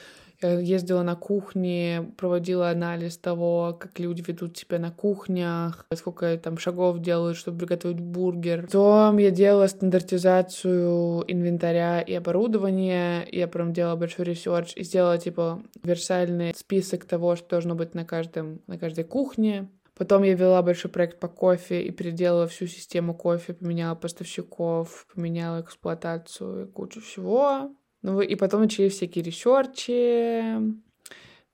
ездила 0.48 1.04
на 1.04 1.16
кухни, 1.16 2.12
проводила 2.18 2.70
анализ 2.70 3.18
того, 3.18 3.78
как 3.80 4.00
люди 4.00 4.24
ведут 4.26 4.58
себя 4.58 4.80
на 4.80 4.92
кухнях, 4.92 5.86
сколько 5.96 6.38
там 6.38 6.58
шагов 6.58 7.00
делают, 7.00 7.38
чтобы 7.38 7.60
приготовить 7.60 8.00
бургер. 8.00 8.64
Потом 8.64 9.18
я 9.18 9.32
делала 9.32 9.68
стандартизацию 9.68 11.24
инвентаря 11.28 12.02
и 12.02 12.14
оборудования. 12.14 13.28
Я 13.32 13.48
прям 13.48 13.74
делала 13.74 13.96
большой 13.96 14.26
research 14.26 14.74
и 14.76 14.84
сделала, 14.84 15.18
типа, 15.18 15.62
универсальный 15.82 16.54
список 16.56 17.06
того, 17.06 17.36
что 17.36 17.50
должно 17.50 17.76
быть 17.76 17.94
на, 17.94 18.06
каждом, 18.06 18.62
на 18.68 18.78
каждой 18.78 19.04
кухне. 19.04 19.70
Потом 19.96 20.24
я 20.24 20.34
вела 20.34 20.62
большой 20.64 20.90
проект 20.90 21.20
по 21.20 21.28
кофе 21.28 21.84
и 21.84 21.92
переделала 21.92 22.48
всю 22.48 22.66
систему 22.66 23.14
кофе, 23.14 23.54
поменяла 23.54 23.96
поставщиков, 23.96 25.06
поменяла 25.14 25.62
эксплуатацию 25.62 26.66
и 26.66 26.72
кучу 26.72 27.00
всего. 27.02 27.72
Ну 28.04 28.22
и 28.22 28.36
потом 28.36 28.62
начались 28.62 28.94
всякие 28.94 29.24
ресерчи, 29.24 30.76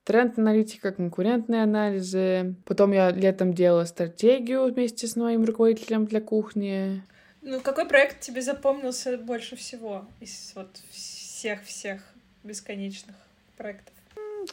тренд-аналитика, 0.04 0.90
конкурентные 0.90 1.62
анализы. 1.62 2.56
Потом 2.66 2.92
я 2.92 3.10
летом 3.10 3.54
делала 3.54 3.84
стратегию 3.84 4.64
вместе 4.72 5.06
с 5.06 5.16
моим 5.16 5.44
руководителем 5.44 6.06
для 6.06 6.20
кухни. 6.20 7.02
Ну, 7.42 7.60
какой 7.60 7.86
проект 7.86 8.20
тебе 8.20 8.42
запомнился 8.42 9.16
больше 9.16 9.56
всего 9.56 10.06
из 10.20 10.52
вот 10.56 10.80
всех-всех 10.90 12.02
бесконечных 12.42 13.14
проектов? 13.56 13.94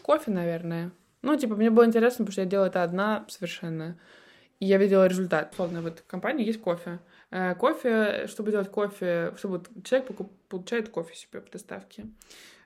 Кофе, 0.02 0.32
наверное. 0.32 0.92
Ну, 1.24 1.36
типа, 1.36 1.56
мне 1.56 1.70
было 1.70 1.86
интересно, 1.86 2.26
потому 2.26 2.32
что 2.32 2.42
я 2.42 2.48
делала 2.48 2.68
это 2.68 2.84
одна 2.84 3.26
совершенно. 3.28 3.98
И 4.60 4.66
я 4.66 4.78
видела 4.78 5.08
результат. 5.08 5.54
Словно 5.56 5.82
вот 5.82 6.00
в 6.00 6.06
компании 6.06 6.46
есть 6.46 6.62
кофе. 6.62 7.00
Э, 7.30 7.56
кофе, 7.56 8.28
чтобы 8.28 8.52
делать 8.52 8.70
кофе, 8.70 9.34
чтобы 9.38 9.64
человек 9.84 10.12
получает 10.48 10.90
кофе 10.90 11.16
себе 11.16 11.42
по 11.42 11.52
доставке. 11.52 12.06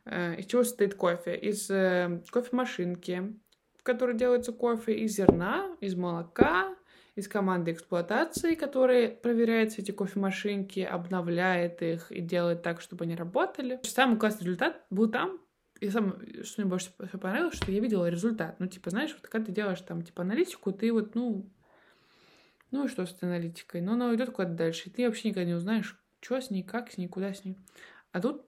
Э, 0.05 0.35
из 0.35 0.45
чего 0.45 0.63
состоит 0.63 0.95
кофе? 0.95 1.35
Из 1.35 1.69
э, 1.69 2.21
кофемашинки, 2.31 3.33
в 3.77 3.83
которой 3.83 4.15
делается 4.15 4.51
кофе, 4.51 4.93
из 4.93 5.15
зерна, 5.15 5.75
из 5.79 5.95
молока, 5.95 6.75
из 7.15 7.27
команды 7.27 7.71
эксплуатации, 7.71 8.53
которая 8.53 9.09
проверяет 9.09 9.71
все 9.71 9.81
эти 9.81 9.91
кофемашинки, 9.91 10.79
обновляет 10.81 11.81
их 11.81 12.11
и 12.11 12.21
делает 12.21 12.61
так, 12.61 12.81
чтобы 12.81 13.05
они 13.05 13.15
работали. 13.15 13.79
Самый 13.83 14.19
классный 14.19 14.45
результат 14.45 14.85
был 14.91 15.09
там, 15.09 15.39
и 15.79 15.89
самое, 15.89 16.43
что 16.43 16.61
мне 16.61 16.69
больше 16.69 16.91
всего 16.91 17.19
понравилось, 17.19 17.55
что 17.55 17.71
я 17.71 17.79
видела 17.79 18.07
результат. 18.07 18.59
Ну, 18.59 18.67
типа, 18.67 18.91
знаешь, 18.91 19.13
вот 19.13 19.27
когда 19.27 19.47
ты 19.47 19.51
делаешь 19.51 19.81
там, 19.81 20.03
типа, 20.03 20.21
аналитику, 20.21 20.71
ты 20.71 20.93
вот, 20.93 21.15
ну, 21.15 21.49
ну 22.71 22.85
и 22.85 22.87
что 22.87 23.05
с 23.05 23.11
этой 23.11 23.25
аналитикой? 23.25 23.81
Ну, 23.81 23.93
она 23.93 24.09
уйдет 24.09 24.31
куда-то 24.31 24.53
дальше. 24.53 24.89
И 24.89 24.91
ты 24.91 25.05
вообще 25.05 25.29
никогда 25.29 25.45
не 25.45 25.53
узнаешь, 25.53 26.01
что 26.21 26.39
с 26.39 26.49
ней, 26.49 26.63
как 26.63 26.91
с 26.91 26.97
ней, 26.97 27.07
куда 27.07 27.33
с 27.33 27.43
ней. 27.43 27.57
А 28.11 28.21
тут, 28.21 28.45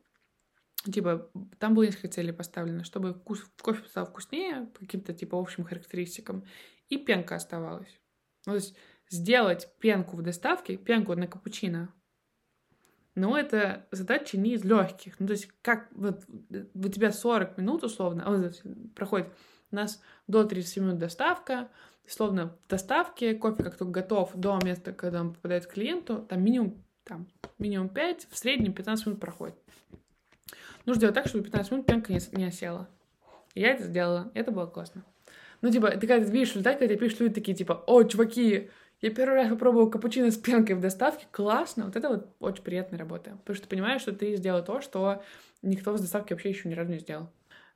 типа, 0.86 1.30
там 1.60 1.76
было 1.76 1.84
несколько 1.84 2.08
целей 2.08 2.32
поставлено, 2.32 2.84
чтобы 2.84 3.14
вкус, 3.14 3.44
кофе 3.62 3.88
стал 3.88 4.06
вкуснее 4.06 4.68
по 4.68 4.80
каким-то, 4.80 5.14
типа, 5.14 5.40
общим 5.40 5.64
характеристикам, 5.64 6.46
и 6.90 6.98
пенка 6.98 7.36
оставалась. 7.36 8.00
Ну, 8.46 8.54
то 8.54 8.56
есть 8.56 8.76
сделать 9.10 9.70
пенку 9.80 10.18
в 10.18 10.22
доставке, 10.22 10.78
пенку 10.78 11.16
на 11.16 11.28
капучино, 11.28 11.94
но 13.16 13.38
это 13.38 13.88
задача 13.92 14.38
не 14.38 14.54
из 14.54 14.64
легких. 14.64 15.20
Ну, 15.20 15.28
то 15.28 15.34
есть, 15.34 15.50
как 15.62 15.90
вот 15.92 16.26
у 16.74 16.90
тебя 16.90 17.12
40 17.12 17.58
минут 17.58 17.84
условно, 17.84 18.24
а 18.26 18.52
проходит 18.96 19.32
у 19.74 19.76
нас 19.76 20.02
до 20.28 20.44
30 20.46 20.78
минут 20.78 21.00
доставка, 21.00 21.68
словно 22.08 22.56
в 22.66 22.70
доставке 22.70 23.34
кофе 23.34 23.64
как 23.64 23.76
только 23.76 23.92
готов 23.92 24.32
до 24.36 24.60
места, 24.64 24.94
когда 24.94 25.22
он 25.22 25.34
попадает 25.34 25.66
к 25.66 25.74
клиенту, 25.74 26.26
там 26.30 26.44
минимум, 26.44 26.82
там, 27.04 27.28
минимум 27.60 27.90
5, 27.90 28.28
в 28.30 28.38
среднем 28.38 28.74
15 28.74 29.08
минут 29.08 29.20
проходит. 29.20 29.56
Нужно 30.86 31.00
сделать 31.00 31.16
так, 31.16 31.28
чтобы 31.28 31.44
15 31.44 31.72
минут 31.72 31.86
пенка 31.86 32.14
не, 32.14 32.20
не 32.34 32.46
осела. 32.46 32.88
И 33.56 33.62
я 33.62 33.72
это 33.72 33.84
сделала, 33.84 34.32
это 34.34 34.52
было 34.52 34.68
классно. 34.68 35.04
Ну, 35.62 35.72
типа, 35.72 35.92
ты 35.92 36.08
когда 36.08 36.18
видишь 36.18 36.50
результат, 36.50 36.78
когда 36.78 36.96
пишут 36.96 37.22
люди 37.22 37.36
такие, 37.36 37.56
типа, 37.56 37.84
о, 37.88 38.04
чуваки, 38.04 38.70
я 39.02 39.10
первый 39.12 39.36
раз 39.36 39.50
попробовал 39.50 39.90
капучино 39.90 40.30
с 40.30 40.38
пенкой 40.38 40.76
в 40.76 40.82
доставке, 40.82 41.26
классно, 41.32 41.86
вот 41.86 41.96
это 41.96 42.10
вот 42.10 42.28
очень 42.40 42.64
приятная 42.64 43.00
работа, 43.00 43.32
потому 43.32 43.56
что 43.56 43.64
ты 43.64 43.70
понимаешь, 43.70 44.02
что 44.02 44.12
ты 44.12 44.36
сделал 44.36 44.64
то, 44.64 44.82
что 44.82 45.24
никто 45.62 45.94
в 45.94 46.00
доставке 46.00 46.34
вообще 46.34 46.50
еще 46.50 46.70
ни 46.70 46.74
разу 46.74 46.92
не 46.92 47.00
сделал. 47.00 47.30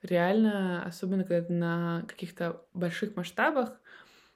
Реально, 0.03 0.83
особенно 0.85 1.23
когда 1.23 1.53
на 1.53 2.03
каких-то 2.07 2.61
больших 2.73 3.15
масштабах, 3.15 3.79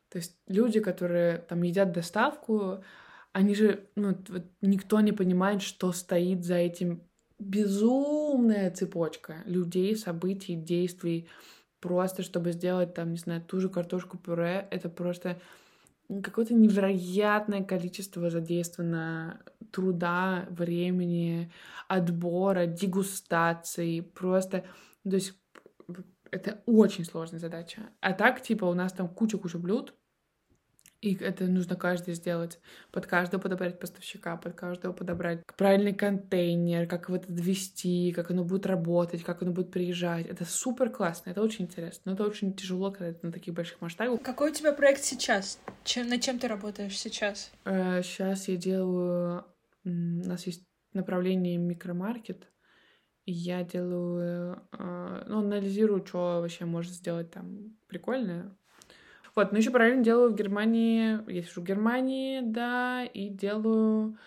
то 0.09 0.17
есть 0.17 0.35
люди, 0.47 0.79
которые 0.79 1.37
там 1.37 1.61
едят 1.61 1.91
доставку, 1.91 2.83
они 3.31 3.55
же, 3.55 3.87
ну, 3.95 4.17
вот 4.29 4.43
никто 4.61 4.99
не 5.01 5.11
понимает, 5.11 5.61
что 5.61 5.91
стоит 5.91 6.43
за 6.43 6.55
этим. 6.55 7.03
Безумная 7.39 8.71
цепочка 8.71 9.37
людей, 9.45 9.95
событий, 9.95 10.55
действий, 10.55 11.29
просто 11.79 12.23
чтобы 12.23 12.51
сделать 12.51 12.93
там, 12.93 13.11
не 13.11 13.17
знаю, 13.17 13.41
ту 13.41 13.59
же 13.59 13.69
картошку 13.69 14.17
пюре, 14.17 14.67
это 14.71 14.89
просто 14.89 15.39
какое-то 16.23 16.53
невероятное 16.53 17.63
количество 17.63 18.29
задействовано 18.29 19.41
труда, 19.71 20.45
времени, 20.49 21.51
отбора, 21.87 22.65
дегустации, 22.65 24.01
просто, 24.01 24.65
то 25.03 25.15
есть 25.15 25.33
это 26.31 26.61
очень 26.65 27.05
сложная 27.05 27.39
задача. 27.39 27.81
А 27.99 28.13
так, 28.13 28.41
типа, 28.41 28.65
у 28.65 28.73
нас 28.73 28.93
там 28.93 29.07
куча-куча 29.07 29.59
блюд, 29.59 29.93
и 31.01 31.15
это 31.15 31.45
нужно 31.45 31.75
каждый 31.75 32.13
сделать. 32.13 32.59
Под 32.91 33.07
каждого 33.07 33.41
подобрать 33.41 33.79
поставщика, 33.79 34.37
под 34.37 34.53
каждого 34.53 34.93
подобрать 34.93 35.43
правильный 35.57 35.93
контейнер, 35.93 36.87
как 36.87 37.09
его 37.09 37.19
ввести, 37.27 38.13
как 38.13 38.29
оно 38.29 38.43
будет 38.43 38.67
работать, 38.67 39.23
как 39.23 39.41
оно 39.41 39.51
будет 39.51 39.71
приезжать. 39.71 40.27
Это 40.27 40.45
супер 40.45 40.91
классно, 40.91 41.31
это 41.31 41.41
очень 41.41 41.65
интересно. 41.65 42.01
Но 42.05 42.13
это 42.13 42.23
очень 42.23 42.53
тяжело, 42.53 42.91
когда 42.91 43.07
это 43.07 43.25
на 43.25 43.31
таких 43.31 43.55
больших 43.55 43.81
масштабах. 43.81 44.21
Какой 44.21 44.51
у 44.51 44.53
тебя 44.53 44.73
проект 44.73 45.03
сейчас? 45.03 45.59
Чем, 45.83 46.07
над 46.07 46.21
чем 46.21 46.37
ты 46.37 46.47
работаешь 46.47 46.97
сейчас? 46.97 47.51
Э, 47.65 48.01
сейчас 48.03 48.47
я 48.47 48.55
делаю... 48.55 49.45
У 49.83 49.89
нас 49.89 50.45
есть 50.45 50.63
направление 50.93 51.57
микромаркет. 51.57 52.47
Я 53.25 53.63
делаю... 53.63 54.61
Э, 54.71 55.23
ну, 55.27 55.39
анализирую, 55.39 56.05
что 56.05 56.41
вообще 56.41 56.65
может 56.65 56.93
сделать 56.93 57.31
там 57.31 57.75
прикольное 57.87 58.51
вот, 59.35 59.51
но 59.51 59.57
еще 59.57 59.71
параллельно 59.71 60.03
делаю 60.03 60.31
в 60.31 60.35
Германии, 60.35 61.19
я 61.31 61.43
сижу 61.43 61.61
в 61.61 61.63
Германии, 61.63 62.41
да, 62.43 63.05
и 63.05 63.29
делаю 63.29 64.17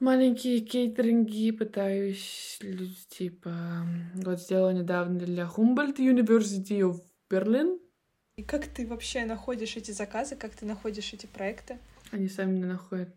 маленькие 0.00 0.60
кейтеринги, 0.60 1.50
пытаюсь, 1.50 2.58
типа, 3.10 3.86
вот 4.14 4.40
сделала 4.40 4.72
недавно 4.72 5.18
для 5.18 5.44
Humboldt 5.44 5.96
University 5.96 6.80
of 6.80 7.02
Berlin. 7.30 7.78
И 8.36 8.42
как 8.42 8.66
ты 8.68 8.86
вообще 8.86 9.24
находишь 9.26 9.76
эти 9.76 9.90
заказы, 9.90 10.36
как 10.36 10.54
ты 10.54 10.64
находишь 10.64 11.12
эти 11.12 11.26
проекты? 11.26 11.78
Они 12.10 12.28
сами 12.28 12.52
меня 12.52 12.68
находят. 12.68 13.14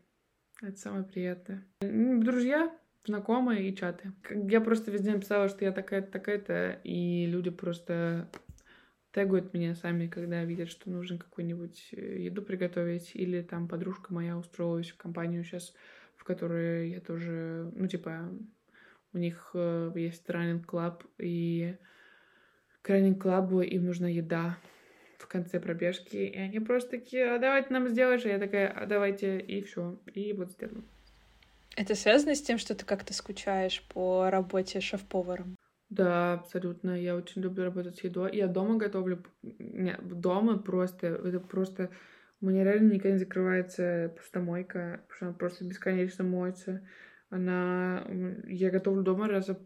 Это 0.61 0.77
самое 0.77 1.03
приятное. 1.05 1.65
Друзья, 1.79 2.75
знакомые 3.05 3.69
и 3.69 3.75
чаты. 3.75 4.11
Я 4.29 4.61
просто 4.61 4.91
везде 4.91 5.11
написала, 5.11 5.49
что 5.49 5.65
я 5.65 5.71
такая-то, 5.71 6.11
такая-то, 6.11 6.79
и 6.83 7.25
люди 7.25 7.49
просто 7.49 8.29
тегают 9.11 9.53
меня 9.53 9.75
сами, 9.75 10.07
когда 10.07 10.43
видят, 10.43 10.69
что 10.69 10.89
нужно 10.89 11.17
какую-нибудь 11.17 11.89
э, 11.91 12.21
еду 12.21 12.41
приготовить, 12.41 13.11
или 13.13 13.41
там 13.41 13.67
подружка 13.67 14.13
моя 14.13 14.37
устроилась 14.37 14.89
в 14.89 14.97
компанию 14.97 15.43
сейчас 15.43 15.73
в 16.21 16.23
которые 16.23 16.91
я 16.91 16.99
тоже, 16.99 17.71
ну, 17.73 17.87
типа, 17.87 18.29
у 19.11 19.17
них 19.17 19.49
э, 19.55 19.91
есть 19.95 20.29
раннинг 20.29 20.67
клаб, 20.67 21.03
и 21.17 21.75
к 22.83 22.89
раннинг 22.89 23.19
клабу 23.19 23.61
им 23.61 23.85
нужна 23.85 24.07
еда 24.07 24.55
в 25.17 25.27
конце 25.27 25.59
пробежки, 25.59 26.17
и 26.17 26.37
они 26.37 26.59
просто 26.59 26.91
такие, 26.91 27.31
а 27.31 27.39
давайте 27.39 27.73
нам 27.73 27.87
сделаешь, 27.87 28.23
а 28.25 28.29
я 28.29 28.37
такая, 28.37 28.67
а 28.67 28.85
давайте, 28.85 29.39
и 29.39 29.63
все, 29.63 29.99
и 30.13 30.31
вот 30.33 30.51
сделаю. 30.51 30.83
Это 31.75 31.95
связано 31.95 32.35
с 32.35 32.41
тем, 32.41 32.57
что 32.57 32.75
ты 32.75 32.85
как-то 32.85 33.13
скучаешь 33.13 33.83
по 33.93 34.29
работе 34.29 34.81
шеф-поваром? 34.81 35.55
Да, 35.89 36.33
абсолютно. 36.33 36.91
Я 36.91 37.15
очень 37.15 37.41
люблю 37.41 37.63
работать 37.63 37.97
с 37.97 38.03
едой. 38.03 38.35
Я 38.35 38.47
дома 38.47 38.77
готовлю. 38.77 39.23
Нет, 39.41 39.99
дома 40.01 40.57
просто... 40.57 41.07
Это 41.07 41.39
просто... 41.39 41.89
У 42.39 42.47
меня 42.47 42.63
реально 42.63 42.93
никогда 42.93 43.11
не 43.11 43.19
закрывается 43.19 44.13
посудомойка, 44.15 45.01
потому 45.07 45.15
что 45.15 45.25
она 45.25 45.33
просто 45.35 45.65
бесконечно 45.65 46.23
моется. 46.23 46.87
Она... 47.29 48.05
Я 48.47 48.69
готовлю 48.69 49.03
дома 49.03 49.27
раза 49.27 49.59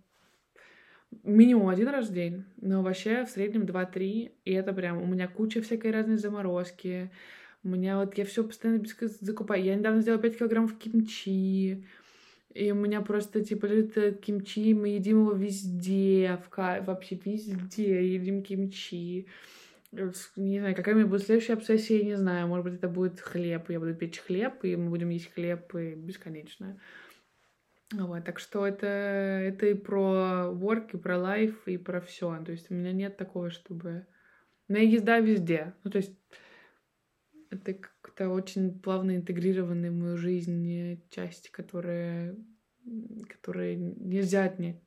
минимум 1.23 1.69
один 1.69 1.87
раз 1.87 2.09
в 2.09 2.13
день, 2.13 2.45
но 2.57 2.81
вообще 2.81 3.25
в 3.25 3.29
среднем 3.29 3.65
два-три, 3.65 4.35
и 4.43 4.51
это 4.51 4.73
прям 4.73 5.01
у 5.01 5.05
меня 5.05 5.27
куча 5.27 5.61
всякой 5.61 5.91
разной 5.91 6.17
заморозки, 6.17 7.11
у 7.65 7.67
меня 7.67 7.97
вот 7.97 8.15
я 8.15 8.25
все 8.25 8.43
постоянно 8.43 8.83
закупаю. 9.21 9.63
Я 9.63 9.75
недавно 9.75 10.01
сделала 10.01 10.21
5 10.21 10.37
килограммов 10.37 10.77
кимчи. 10.77 11.83
И 12.53 12.71
у 12.71 12.75
меня 12.75 13.01
просто, 13.01 13.43
типа, 13.43 13.65
лежит 13.65 14.21
кимчи, 14.21 14.73
мы 14.75 14.89
едим 14.89 15.21
его 15.21 15.33
везде, 15.33 16.39
в 16.45 16.49
ка... 16.49 16.81
вообще 16.85 17.19
везде 17.25 18.13
едим 18.13 18.43
кимчи. 18.43 19.27
Не 19.91 20.59
знаю, 20.59 20.75
какая 20.75 20.93
у 20.93 20.97
меня 20.99 21.07
будет 21.07 21.23
следующая 21.23 21.53
обсессия, 21.53 21.97
я 21.97 22.05
не 22.05 22.15
знаю. 22.15 22.47
Может 22.47 22.65
быть, 22.65 22.75
это 22.75 22.87
будет 22.87 23.19
хлеб, 23.19 23.69
я 23.69 23.79
буду 23.79 23.95
печь 23.95 24.19
хлеб, 24.19 24.63
и 24.63 24.75
мы 24.75 24.91
будем 24.91 25.09
есть 25.09 25.33
хлеб 25.33 25.73
и 25.73 25.95
бесконечно. 25.95 26.79
Вот, 27.93 28.23
так 28.25 28.39
что 28.39 28.65
это, 28.65 28.85
это 28.85 29.65
и 29.65 29.73
про 29.73 30.51
work, 30.53 30.91
и 30.93 30.97
про 30.97 31.15
life, 31.15 31.57
и 31.65 31.77
про 31.77 31.99
все. 31.99 32.41
То 32.45 32.51
есть 32.51 32.69
у 32.69 32.75
меня 32.75 32.93
нет 32.93 33.17
такого, 33.17 33.49
чтобы... 33.49 34.05
У 34.67 34.73
меня 34.73 34.83
езда 34.83 35.19
везде. 35.19 35.73
Ну, 35.83 35.91
то 35.91 35.97
есть 35.97 36.13
это 37.55 37.73
как-то 37.73 38.29
очень 38.29 38.79
плавно 38.79 39.15
интегрированные 39.15 39.91
в 39.91 39.95
мою 39.95 40.17
жизнь 40.17 41.01
части, 41.09 41.49
которые, 41.51 42.35
которые 43.27 43.75
нельзя 43.75 44.43
отнять. 44.45 44.81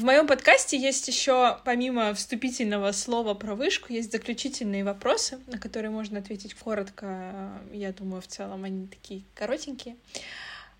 В 0.00 0.04
моем 0.04 0.26
подкасте 0.26 0.78
есть 0.78 1.06
еще, 1.08 1.58
помимо 1.62 2.14
вступительного 2.14 2.90
слова 2.92 3.34
про 3.34 3.54
вышку, 3.54 3.92
есть 3.92 4.10
заключительные 4.10 4.82
вопросы, 4.82 5.40
на 5.46 5.58
которые 5.58 5.90
можно 5.90 6.20
ответить 6.20 6.54
коротко. 6.54 7.60
Я 7.70 7.92
думаю, 7.92 8.22
в 8.22 8.26
целом 8.26 8.64
они 8.64 8.86
такие 8.86 9.24
коротенькие. 9.34 9.96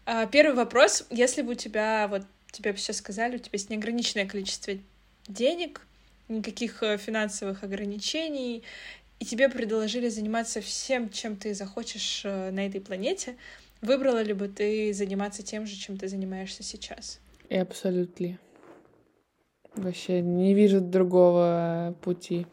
А, 0.06 0.24
первый 0.24 0.54
вопрос. 0.54 1.06
Если 1.10 1.42
бы 1.42 1.52
у 1.52 1.54
тебя 1.54 2.08
вот 2.08 2.22
тебе 2.50 2.76
сейчас 2.76 2.98
сказали, 2.98 3.36
у 3.36 3.38
тебя 3.38 3.50
есть 3.52 3.70
неограниченное 3.70 4.26
количество 4.26 4.74
денег, 5.26 5.86
никаких 6.28 6.82
э, 6.82 6.96
финансовых 6.96 7.62
ограничений, 7.64 8.62
и 9.18 9.24
тебе 9.24 9.48
предложили 9.48 10.08
заниматься 10.08 10.60
всем, 10.60 11.10
чем 11.10 11.36
ты 11.36 11.54
захочешь 11.54 12.22
э, 12.24 12.50
на 12.50 12.66
этой 12.66 12.80
планете, 12.80 13.36
выбрала 13.82 14.22
ли 14.22 14.32
бы 14.32 14.48
ты 14.48 14.92
заниматься 14.92 15.42
тем 15.42 15.66
же, 15.66 15.76
чем 15.76 15.98
ты 15.98 16.08
занимаешься 16.08 16.62
сейчас? 16.62 17.20
И 17.48 17.56
абсолютно. 17.56 18.38
Вообще 19.74 20.20
не 20.20 20.54
вижу 20.54 20.80
другого 20.80 21.94
пути. 22.02 22.46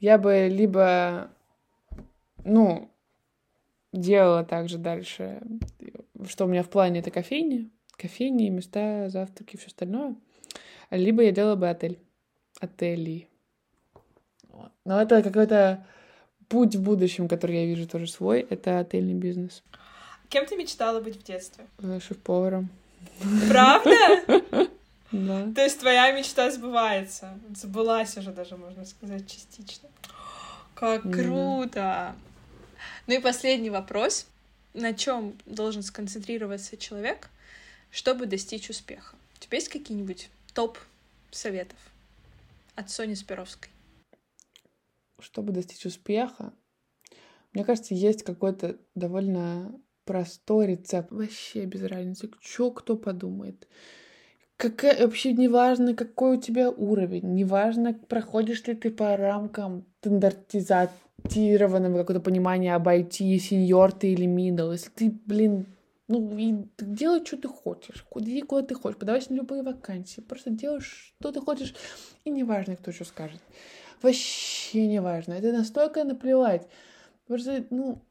Я 0.00 0.18
бы 0.18 0.48
либо, 0.48 1.30
ну, 2.44 2.90
делала 3.92 4.44
также 4.44 4.78
дальше, 4.78 5.40
что 6.28 6.44
у 6.44 6.48
меня 6.48 6.62
в 6.62 6.70
плане 6.70 7.00
это 7.00 7.10
кофейни, 7.10 7.70
кофейни, 7.98 8.48
места, 8.48 9.10
завтраки, 9.10 9.56
все 9.56 9.66
остальное. 9.66 10.14
Либо 10.90 11.22
я 11.22 11.32
делала 11.32 11.56
бы 11.56 11.68
отель. 11.68 11.98
Отели. 12.60 13.28
Но 14.84 15.00
это 15.02 15.22
какой-то 15.22 15.86
путь 16.48 16.76
в 16.76 16.82
будущем, 16.82 17.28
который 17.28 17.60
я 17.60 17.66
вижу 17.66 17.86
тоже 17.86 18.06
свой, 18.06 18.40
это 18.40 18.78
отельный 18.78 19.14
бизнес. 19.14 19.62
Кем 20.28 20.46
ты 20.46 20.56
мечтала 20.56 21.00
быть 21.00 21.16
в 21.16 21.22
детстве? 21.22 21.66
Э, 21.82 22.00
шеф-поваром. 22.00 22.70
Правда? 23.48 23.90
Да. 25.10 25.50
То 25.54 25.62
есть 25.62 25.80
твоя 25.80 26.12
мечта 26.12 26.50
сбывается. 26.50 27.38
Сбылась 27.56 28.14
уже 28.18 28.30
даже, 28.30 28.58
можно 28.58 28.84
сказать, 28.84 29.26
частично. 29.26 29.88
Как 30.74 31.00
круто! 31.00 32.14
Ну 33.06 33.14
и 33.14 33.18
последний 33.18 33.70
вопрос. 33.70 34.26
На 34.74 34.92
чем 34.92 35.34
должен 35.46 35.82
сконцентрироваться 35.82 36.76
человек, 36.76 37.30
чтобы 37.90 38.26
достичь 38.26 38.70
успеха? 38.70 39.14
У 39.36 39.40
тебя 39.40 39.56
есть 39.56 39.68
какие-нибудь 39.68 40.30
топ 40.54 40.78
советов 41.30 41.78
от 42.74 42.90
Сони 42.90 43.14
Спировской? 43.14 43.70
Чтобы 45.20 45.52
достичь 45.52 45.86
успеха, 45.86 46.52
мне 47.52 47.64
кажется, 47.64 47.94
есть 47.94 48.22
какой-то 48.22 48.76
довольно 48.94 49.72
простой 50.04 50.68
рецепт. 50.68 51.10
Вообще 51.10 51.64
без 51.64 51.82
разницы, 51.82 52.30
что 52.40 52.70
кто 52.70 52.96
подумает. 52.96 53.68
Какая, 54.56 55.02
вообще 55.06 55.32
неважно, 55.32 55.94
какой 55.94 56.36
у 56.36 56.40
тебя 56.40 56.70
уровень, 56.70 57.34
неважно, 57.34 57.94
проходишь 57.94 58.66
ли 58.66 58.74
ты 58.74 58.90
по 58.90 59.16
рамкам 59.16 59.84
стандартизированного 60.00 61.98
какого-то 61.98 62.24
понимания 62.24 62.74
об 62.74 62.88
IT, 62.88 63.38
сеньор 63.38 63.92
ты 63.92 64.12
или 64.12 64.26
middle. 64.26 64.72
Если 64.72 64.90
ты, 64.90 65.10
блин, 65.26 65.66
ну, 66.08 66.36
и 66.38 66.64
делай, 66.78 67.24
что 67.24 67.36
ты 67.36 67.48
хочешь. 67.48 68.04
Иди, 68.14 68.40
куда 68.40 68.62
ты 68.62 68.74
хочешь. 68.74 68.98
Подавайся 68.98 69.30
на 69.30 69.36
любые 69.36 69.62
вакансии. 69.62 70.22
Просто 70.22 70.48
делаешь, 70.50 71.14
что 71.20 71.32
ты 71.32 71.40
хочешь. 71.40 71.74
И 72.24 72.30
неважно, 72.30 72.76
кто 72.76 72.92
что 72.92 73.04
скажет. 73.04 73.40
Вообще 74.00 74.86
не 74.86 75.02
важно. 75.02 75.34
Это 75.34 75.52
настолько 75.52 76.04
наплевать. 76.04 76.66
Просто, 77.26 77.66
ну, 77.68 78.02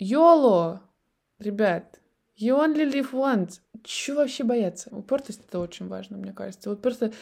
YOLO, 0.00 0.80
ребят. 1.38 2.00
You 2.36 2.58
only 2.58 2.92
live 2.92 3.12
once. 3.12 3.60
Чего 3.84 4.18
вообще 4.18 4.42
бояться? 4.42 4.94
Упертость— 4.94 5.42
это 5.48 5.60
очень 5.60 5.86
важно, 5.86 6.16
мне 6.16 6.32
кажется. 6.32 6.68
Вот 6.68 6.82
просто 6.82 7.12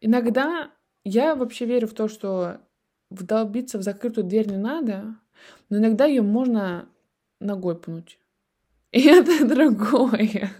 иногда 0.00 0.70
я 1.02 1.34
вообще 1.34 1.66
верю 1.66 1.88
в 1.88 1.94
то, 1.94 2.06
что 2.06 2.60
вдолбиться 3.10 3.76
в 3.78 3.82
закрытую 3.82 4.24
дверь 4.24 4.48
не 4.48 4.56
надо, 4.56 5.16
но 5.68 5.78
иногда 5.78 6.06
ее 6.06 6.22
можно 6.22 6.88
ногой 7.40 7.76
пнуть. 7.76 8.19
И 8.92 9.02
это 9.02 9.46
другое. 9.46 10.50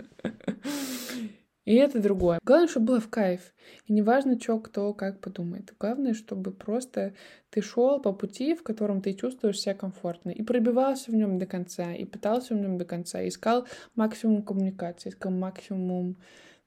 И 1.65 1.75
это 1.75 2.01
другое. 2.01 2.39
Главное, 2.45 2.69
чтобы 2.69 2.87
было 2.87 3.01
в 3.01 3.11
кайф. 3.11 3.53
И 3.87 3.93
неважно, 3.93 4.41
что 4.41 4.59
кто 4.59 4.95
как 4.95 5.21
подумает. 5.21 5.73
Главное, 5.79 6.15
чтобы 6.15 6.53
просто 6.53 7.15
ты 7.51 7.61
шел 7.61 8.01
по 8.01 8.13
пути, 8.13 8.55
в 8.55 8.63
котором 8.63 9.03
ты 9.03 9.15
чувствуешь 9.15 9.61
себя 9.61 9.75
комфортно. 9.75 10.31
И 10.31 10.43
пробивался 10.43 11.11
в 11.11 11.15
нем 11.15 11.39
до 11.39 11.47
конца, 11.47 11.93
и 11.93 12.05
пытался 12.05 12.55
в 12.55 12.59
нем 12.59 12.79
до 12.79 12.85
конца, 12.85 13.27
искал 13.27 13.67
максимум 13.95 14.43
коммуникации, 14.43 15.11
искал 15.11 15.33
максимум 15.33 16.17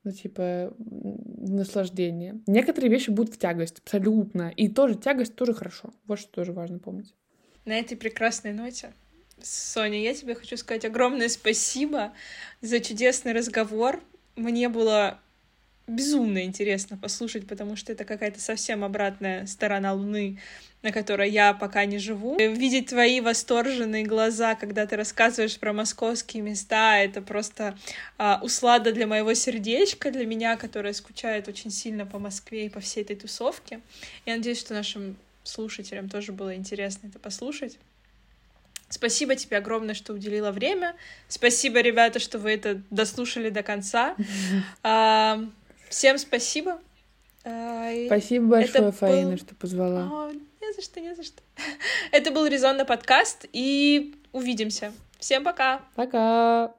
ну, 0.03 0.11
типа, 0.11 0.73
наслаждения. 0.77 2.41
Некоторые 2.45 2.91
вещи 2.91 3.09
будут 3.09 3.33
в 3.33 3.37
тягость, 3.37 3.79
абсолютно. 3.79 4.49
И 4.49 4.67
тоже 4.67 4.95
тягость 4.95 5.35
тоже 5.35 5.53
хорошо. 5.53 5.93
Вот 6.07 6.19
что 6.19 6.31
тоже 6.31 6.51
важно 6.51 6.79
помнить. 6.79 7.15
На 7.65 7.79
этой 7.79 7.95
прекрасной 7.95 8.53
ноте 8.53 8.93
Соня, 9.45 10.01
я 10.01 10.13
тебе 10.13 10.35
хочу 10.35 10.57
сказать 10.57 10.85
огромное 10.85 11.29
спасибо 11.29 12.13
за 12.61 12.79
чудесный 12.79 13.33
разговор. 13.33 14.01
Мне 14.35 14.69
было 14.69 15.19
безумно 15.85 16.43
интересно 16.43 16.97
послушать, 16.97 17.45
потому 17.47 17.75
что 17.75 17.91
это 17.91 18.05
какая-то 18.05 18.39
совсем 18.39 18.83
обратная 18.83 19.45
сторона 19.47 19.93
Луны, 19.93 20.39
на 20.81 20.91
которой 20.91 21.29
я 21.29 21.53
пока 21.53 21.85
не 21.85 21.97
живу. 21.97 22.37
Видеть 22.37 22.87
твои 22.87 23.19
восторженные 23.19 24.03
глаза, 24.03 24.55
когда 24.55 24.85
ты 24.85 24.95
рассказываешь 24.95 25.59
про 25.59 25.73
московские 25.73 26.41
места, 26.41 26.99
это 26.99 27.21
просто 27.21 27.77
а, 28.17 28.39
услада 28.41 28.93
для 28.93 29.07
моего 29.07 29.33
сердечка, 29.33 30.09
для 30.09 30.25
меня, 30.25 30.55
которая 30.55 30.93
скучает 30.93 31.47
очень 31.49 31.71
сильно 31.71 32.05
по 32.05 32.17
Москве 32.17 32.67
и 32.67 32.69
по 32.69 32.79
всей 32.79 33.03
этой 33.03 33.17
тусовке. 33.17 33.81
Я 34.25 34.37
надеюсь, 34.37 34.59
что 34.59 34.73
нашим 34.73 35.17
слушателям 35.43 36.09
тоже 36.09 36.31
было 36.31 36.55
интересно 36.55 37.07
это 37.07 37.19
послушать. 37.19 37.77
Спасибо 38.93 39.35
тебе 39.35 39.57
огромное, 39.57 39.95
что 39.95 40.13
уделила 40.13 40.51
время. 40.51 40.95
Спасибо, 41.27 41.81
ребята, 41.81 42.19
что 42.19 42.37
вы 42.37 42.51
это 42.51 42.79
дослушали 42.91 43.49
до 43.49 43.63
конца. 43.63 44.15
А, 44.83 45.39
всем 45.89 46.19
спасибо. 46.19 46.79
А, 47.43 47.91
спасибо 48.05 48.45
большое, 48.45 48.91
Фаина, 48.91 49.37
что 49.37 49.55
позвала. 49.55 50.31
не 50.61 50.73
за 50.73 50.81
что, 50.83 50.99
не 50.99 51.15
за 51.15 51.23
что. 51.23 51.41
Это 52.11 52.29
был 52.29 52.45
Резонный 52.45 52.85
подкаст, 52.85 53.45
и 53.51 54.13
увидимся. 54.31 54.93
Всем 55.19 55.43
пока. 55.43 55.81
Пока. 55.95 56.71